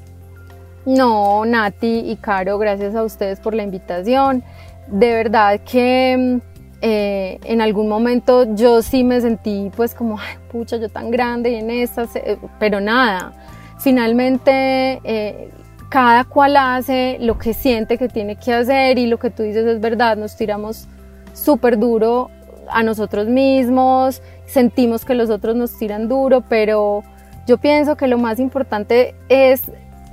No, 0.84 1.44
Nati 1.44 2.10
y 2.10 2.16
Caro, 2.16 2.58
gracias 2.58 2.94
a 2.94 3.04
ustedes 3.04 3.38
por 3.38 3.54
la 3.54 3.62
invitación. 3.62 4.42
De 4.88 5.12
verdad 5.12 5.60
que 5.60 6.40
eh, 6.80 7.38
en 7.44 7.60
algún 7.60 7.88
momento 7.88 8.52
yo 8.56 8.82
sí 8.82 9.04
me 9.04 9.20
sentí 9.20 9.70
pues 9.76 9.94
como, 9.94 10.18
pucha, 10.50 10.78
yo 10.78 10.88
tan 10.88 11.12
grande 11.12 11.50
y 11.50 11.54
en 11.54 11.70
estas, 11.70 12.10
pero 12.58 12.80
nada, 12.80 13.32
finalmente 13.78 15.00
eh, 15.04 15.48
cada 15.88 16.24
cual 16.24 16.56
hace 16.56 17.18
lo 17.20 17.38
que 17.38 17.54
siente 17.54 17.98
que 17.98 18.08
tiene 18.08 18.34
que 18.34 18.52
hacer 18.52 18.98
y 18.98 19.06
lo 19.06 19.18
que 19.18 19.30
tú 19.30 19.44
dices 19.44 19.64
es 19.64 19.80
verdad, 19.80 20.16
nos 20.16 20.36
tiramos 20.36 20.88
súper 21.32 21.78
duro 21.78 22.30
a 22.68 22.82
nosotros 22.82 23.26
mismos, 23.26 24.22
sentimos 24.46 25.04
que 25.04 25.14
los 25.14 25.30
otros 25.30 25.56
nos 25.56 25.76
tiran 25.76 26.08
duro, 26.08 26.42
pero 26.48 27.02
yo 27.46 27.58
pienso 27.58 27.96
que 27.96 28.06
lo 28.06 28.18
más 28.18 28.38
importante 28.38 29.14
es 29.28 29.62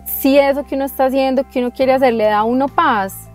si 0.05 0.37
eso 0.37 0.65
que 0.65 0.75
uno 0.75 0.85
está 0.85 1.05
haciendo, 1.05 1.47
que 1.49 1.59
uno 1.59 1.71
quiere 1.71 1.93
hacer, 1.93 2.13
le 2.13 2.25
da 2.25 2.39
a 2.39 2.43
uno 2.43 2.67
paz 2.67 3.29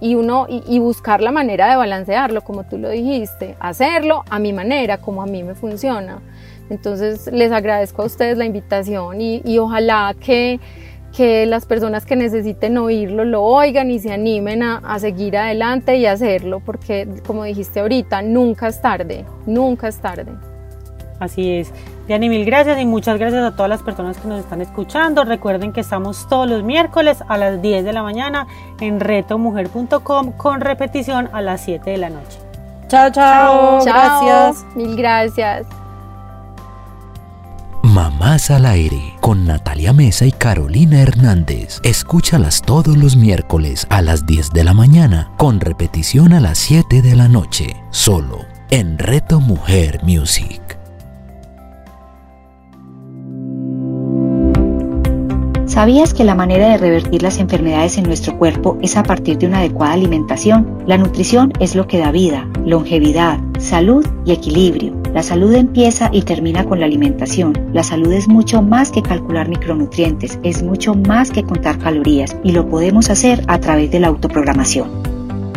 y, 0.00 0.14
uno, 0.14 0.46
y, 0.48 0.78
buscar 0.78 1.20
la 1.20 1.30
manera 1.30 1.68
de 1.68 1.76
balancearlo, 1.76 2.42
como 2.42 2.64
tú 2.64 2.78
lo 2.78 2.88
dijiste, 2.88 3.56
hacerlo 3.60 4.24
a 4.30 4.38
mi 4.38 4.52
manera, 4.52 4.98
como 4.98 5.22
a 5.22 5.26
mí 5.26 5.42
me 5.42 5.54
funciona. 5.54 6.20
Entonces 6.70 7.28
les 7.32 7.52
agradezco 7.52 8.02
a 8.02 8.06
ustedes 8.06 8.38
la 8.38 8.44
invitación 8.44 9.20
y, 9.20 9.42
y 9.44 9.58
ojalá 9.58 10.14
que 10.18 10.60
que 11.16 11.46
las 11.46 11.66
personas 11.66 12.06
que 12.06 12.16
necesiten 12.16 12.78
oírlo 12.78 13.24
lo 13.24 13.42
oigan 13.42 13.90
y 13.90 13.98
se 13.98 14.12
animen 14.12 14.62
a, 14.62 14.98
seguir 14.98 15.36
adelante 15.36 15.96
y 15.96 16.06
hacerlo, 16.06 16.60
porque 16.60 17.08
como 17.26 17.44
dijiste 17.44 17.80
ahorita, 17.80 18.22
nunca 18.22 18.68
es 18.68 18.80
tarde, 18.80 19.24
nunca 19.46 19.88
es 19.88 19.98
tarde. 19.98 20.32
Así 21.18 21.50
es. 21.52 21.72
Diani, 22.06 22.28
mil 22.28 22.44
gracias 22.46 22.80
y 22.80 22.86
muchas 22.86 23.18
gracias 23.18 23.44
a 23.44 23.54
todas 23.54 23.68
las 23.68 23.82
personas 23.82 24.16
que 24.16 24.26
nos 24.26 24.40
están 24.40 24.62
escuchando. 24.62 25.24
Recuerden 25.24 25.72
que 25.72 25.80
estamos 25.80 26.26
todos 26.28 26.48
los 26.48 26.62
miércoles 26.62 27.18
a 27.28 27.36
las 27.36 27.60
10 27.60 27.84
de 27.84 27.92
la 27.92 28.02
mañana 28.02 28.46
en 28.80 29.00
retomujer.com 29.00 30.32
con 30.32 30.60
repetición 30.60 31.28
a 31.32 31.42
las 31.42 31.60
7 31.60 31.90
de 31.90 31.98
la 31.98 32.10
noche. 32.10 32.38
Chao, 32.88 33.10
chao. 33.10 33.84
chao. 33.84 34.24
Gracias. 34.24 34.64
Mil 34.74 34.96
gracias. 34.96 35.79
Mamás 38.00 38.50
al 38.50 38.64
aire 38.64 39.12
con 39.20 39.44
Natalia 39.44 39.92
Mesa 39.92 40.24
y 40.24 40.32
Carolina 40.32 41.02
Hernández. 41.02 41.80
Escúchalas 41.82 42.62
todos 42.62 42.96
los 42.96 43.14
miércoles 43.14 43.86
a 43.90 44.00
las 44.00 44.24
10 44.24 44.54
de 44.54 44.64
la 44.64 44.72
mañana 44.72 45.30
con 45.36 45.60
repetición 45.60 46.32
a 46.32 46.40
las 46.40 46.56
7 46.56 47.02
de 47.02 47.14
la 47.14 47.28
noche, 47.28 47.76
solo 47.90 48.38
en 48.70 48.96
Reto 48.96 49.38
Mujer 49.38 50.00
Music. 50.02 50.62
¿Sabías 55.66 56.14
que 56.14 56.24
la 56.24 56.34
manera 56.34 56.70
de 56.70 56.78
revertir 56.78 57.22
las 57.22 57.38
enfermedades 57.38 57.98
en 57.98 58.04
nuestro 58.04 58.38
cuerpo 58.38 58.78
es 58.80 58.96
a 58.96 59.02
partir 59.02 59.36
de 59.36 59.46
una 59.46 59.58
adecuada 59.58 59.92
alimentación? 59.92 60.82
La 60.86 60.96
nutrición 60.96 61.52
es 61.60 61.74
lo 61.74 61.86
que 61.86 61.98
da 61.98 62.10
vida, 62.12 62.48
longevidad, 62.64 63.40
salud 63.60 64.06
y 64.24 64.32
equilibrio. 64.32 64.94
La 65.12 65.22
salud 65.22 65.54
empieza 65.54 66.10
y 66.12 66.22
termina 66.22 66.64
con 66.64 66.80
la 66.80 66.86
alimentación. 66.86 67.52
La 67.72 67.82
salud 67.82 68.12
es 68.12 68.28
mucho 68.28 68.62
más 68.62 68.90
que 68.90 69.02
calcular 69.02 69.48
micronutrientes, 69.48 70.38
es 70.42 70.62
mucho 70.62 70.94
más 70.94 71.30
que 71.30 71.42
contar 71.42 71.78
calorías 71.78 72.36
y 72.42 72.52
lo 72.52 72.68
podemos 72.68 73.10
hacer 73.10 73.44
a 73.48 73.58
través 73.58 73.90
de 73.90 74.00
la 74.00 74.08
autoprogramación. 74.08 74.88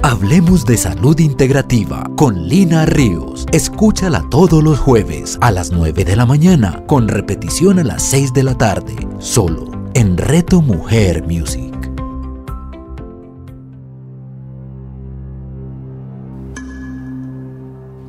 Hablemos 0.04 0.66
de 0.66 0.76
salud 0.76 1.18
integrativa 1.20 2.10
con 2.18 2.48
Lina 2.48 2.86
Ríos. 2.86 3.46
Escúchala 3.54 4.26
todos 4.30 4.62
los 4.62 4.78
jueves 4.78 5.38
a 5.40 5.50
las 5.50 5.72
9 5.72 6.04
de 6.04 6.16
la 6.18 6.26
mañana 6.26 6.84
con 6.88 7.08
repetición 7.08 7.80
a 7.80 7.84
las 7.86 8.04
6 8.04 8.34
de 8.34 8.44
la 8.44 8.58
tarde, 8.58 8.96
solo 9.20 9.72
en 9.94 10.18
Reto 10.18 10.62
Mujer 10.62 11.24
Music. 11.26 11.73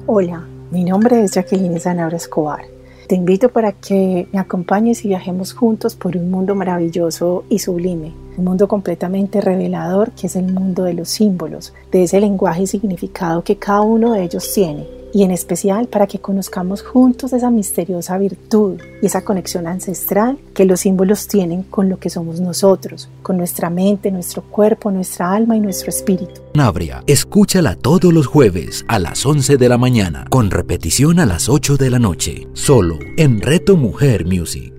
Hola 0.07 0.46
mi 0.70 0.84
nombre 0.84 1.22
es 1.22 1.32
Jacqueline 1.32 1.80
Zanabra 1.80 2.18
Escobar. 2.18 2.66
Te 3.09 3.14
invito 3.14 3.48
para 3.48 3.72
que 3.72 4.28
me 4.32 4.38
acompañes 4.38 5.02
y 5.05 5.09
viajemos 5.09 5.55
juntos 5.55 5.94
por 5.94 6.14
un 6.14 6.30
mundo 6.30 6.55
maravilloso 6.55 7.44
y 7.48 7.59
sublime, 7.61 8.12
un 8.36 8.44
mundo 8.44 8.68
completamente 8.68 9.40
revelador 9.40 10.11
que 10.11 10.26
es 10.26 10.36
el 10.36 10.52
mundo 10.52 10.84
de 10.84 10.92
los 10.92 11.09
símbolos, 11.09 11.72
de 11.90 12.02
ese 12.02 12.20
lenguaje 12.20 12.64
y 12.64 12.66
significado 12.66 13.44
que 13.44 13.57
cada 13.57 13.80
uno 13.80 14.12
de 14.12 14.24
ellos 14.24 14.52
tiene 14.52 14.86
y 15.15 15.23
en 15.23 15.31
especial 15.31 15.87
para 15.87 16.09
que 16.09 16.19
conozcamos 16.19 16.83
juntos 16.83 17.33
esa 17.33 17.51
misteriosa 17.51 18.19
virtud 18.19 18.81
y 19.01 19.07
esa 19.07 19.25
conexión 19.25 19.69
ancestral 19.69 20.37
que 20.53 20.65
los 20.65 20.81
símbolos 20.81 21.29
tienen 21.29 21.62
con 21.62 21.89
lo 21.89 21.99
que 21.99 22.11
somos 22.11 22.41
nosotros, 22.41 23.09
con 23.23 23.37
nuestra 23.37 23.71
mente, 23.71 24.11
nuestro 24.11 24.43
cuerpo, 24.43 24.91
nuestra 24.91 25.33
alma 25.33 25.57
y 25.57 25.61
nuestro 25.61 25.91
espíritu. 25.91 26.43
Nabria, 26.55 27.05
escúchala 27.07 27.77
todos 27.77 28.12
los 28.12 28.27
jueves 28.27 28.85
a 28.89 28.99
las 28.99 29.25
11 29.25 29.57
de 29.57 29.69
la 29.69 29.79
mañana, 29.79 30.27
con 30.29 30.51
repetición 30.51 31.21
a 31.21 31.27
las 31.27 31.49
8 31.49 31.77
de 31.77 31.91
la 31.91 32.01
noche, 32.01 32.49
solo 32.53 32.99
en 33.17 33.41
Reto 33.41 33.77
Mujer 33.77 34.27
Music. 34.27 34.74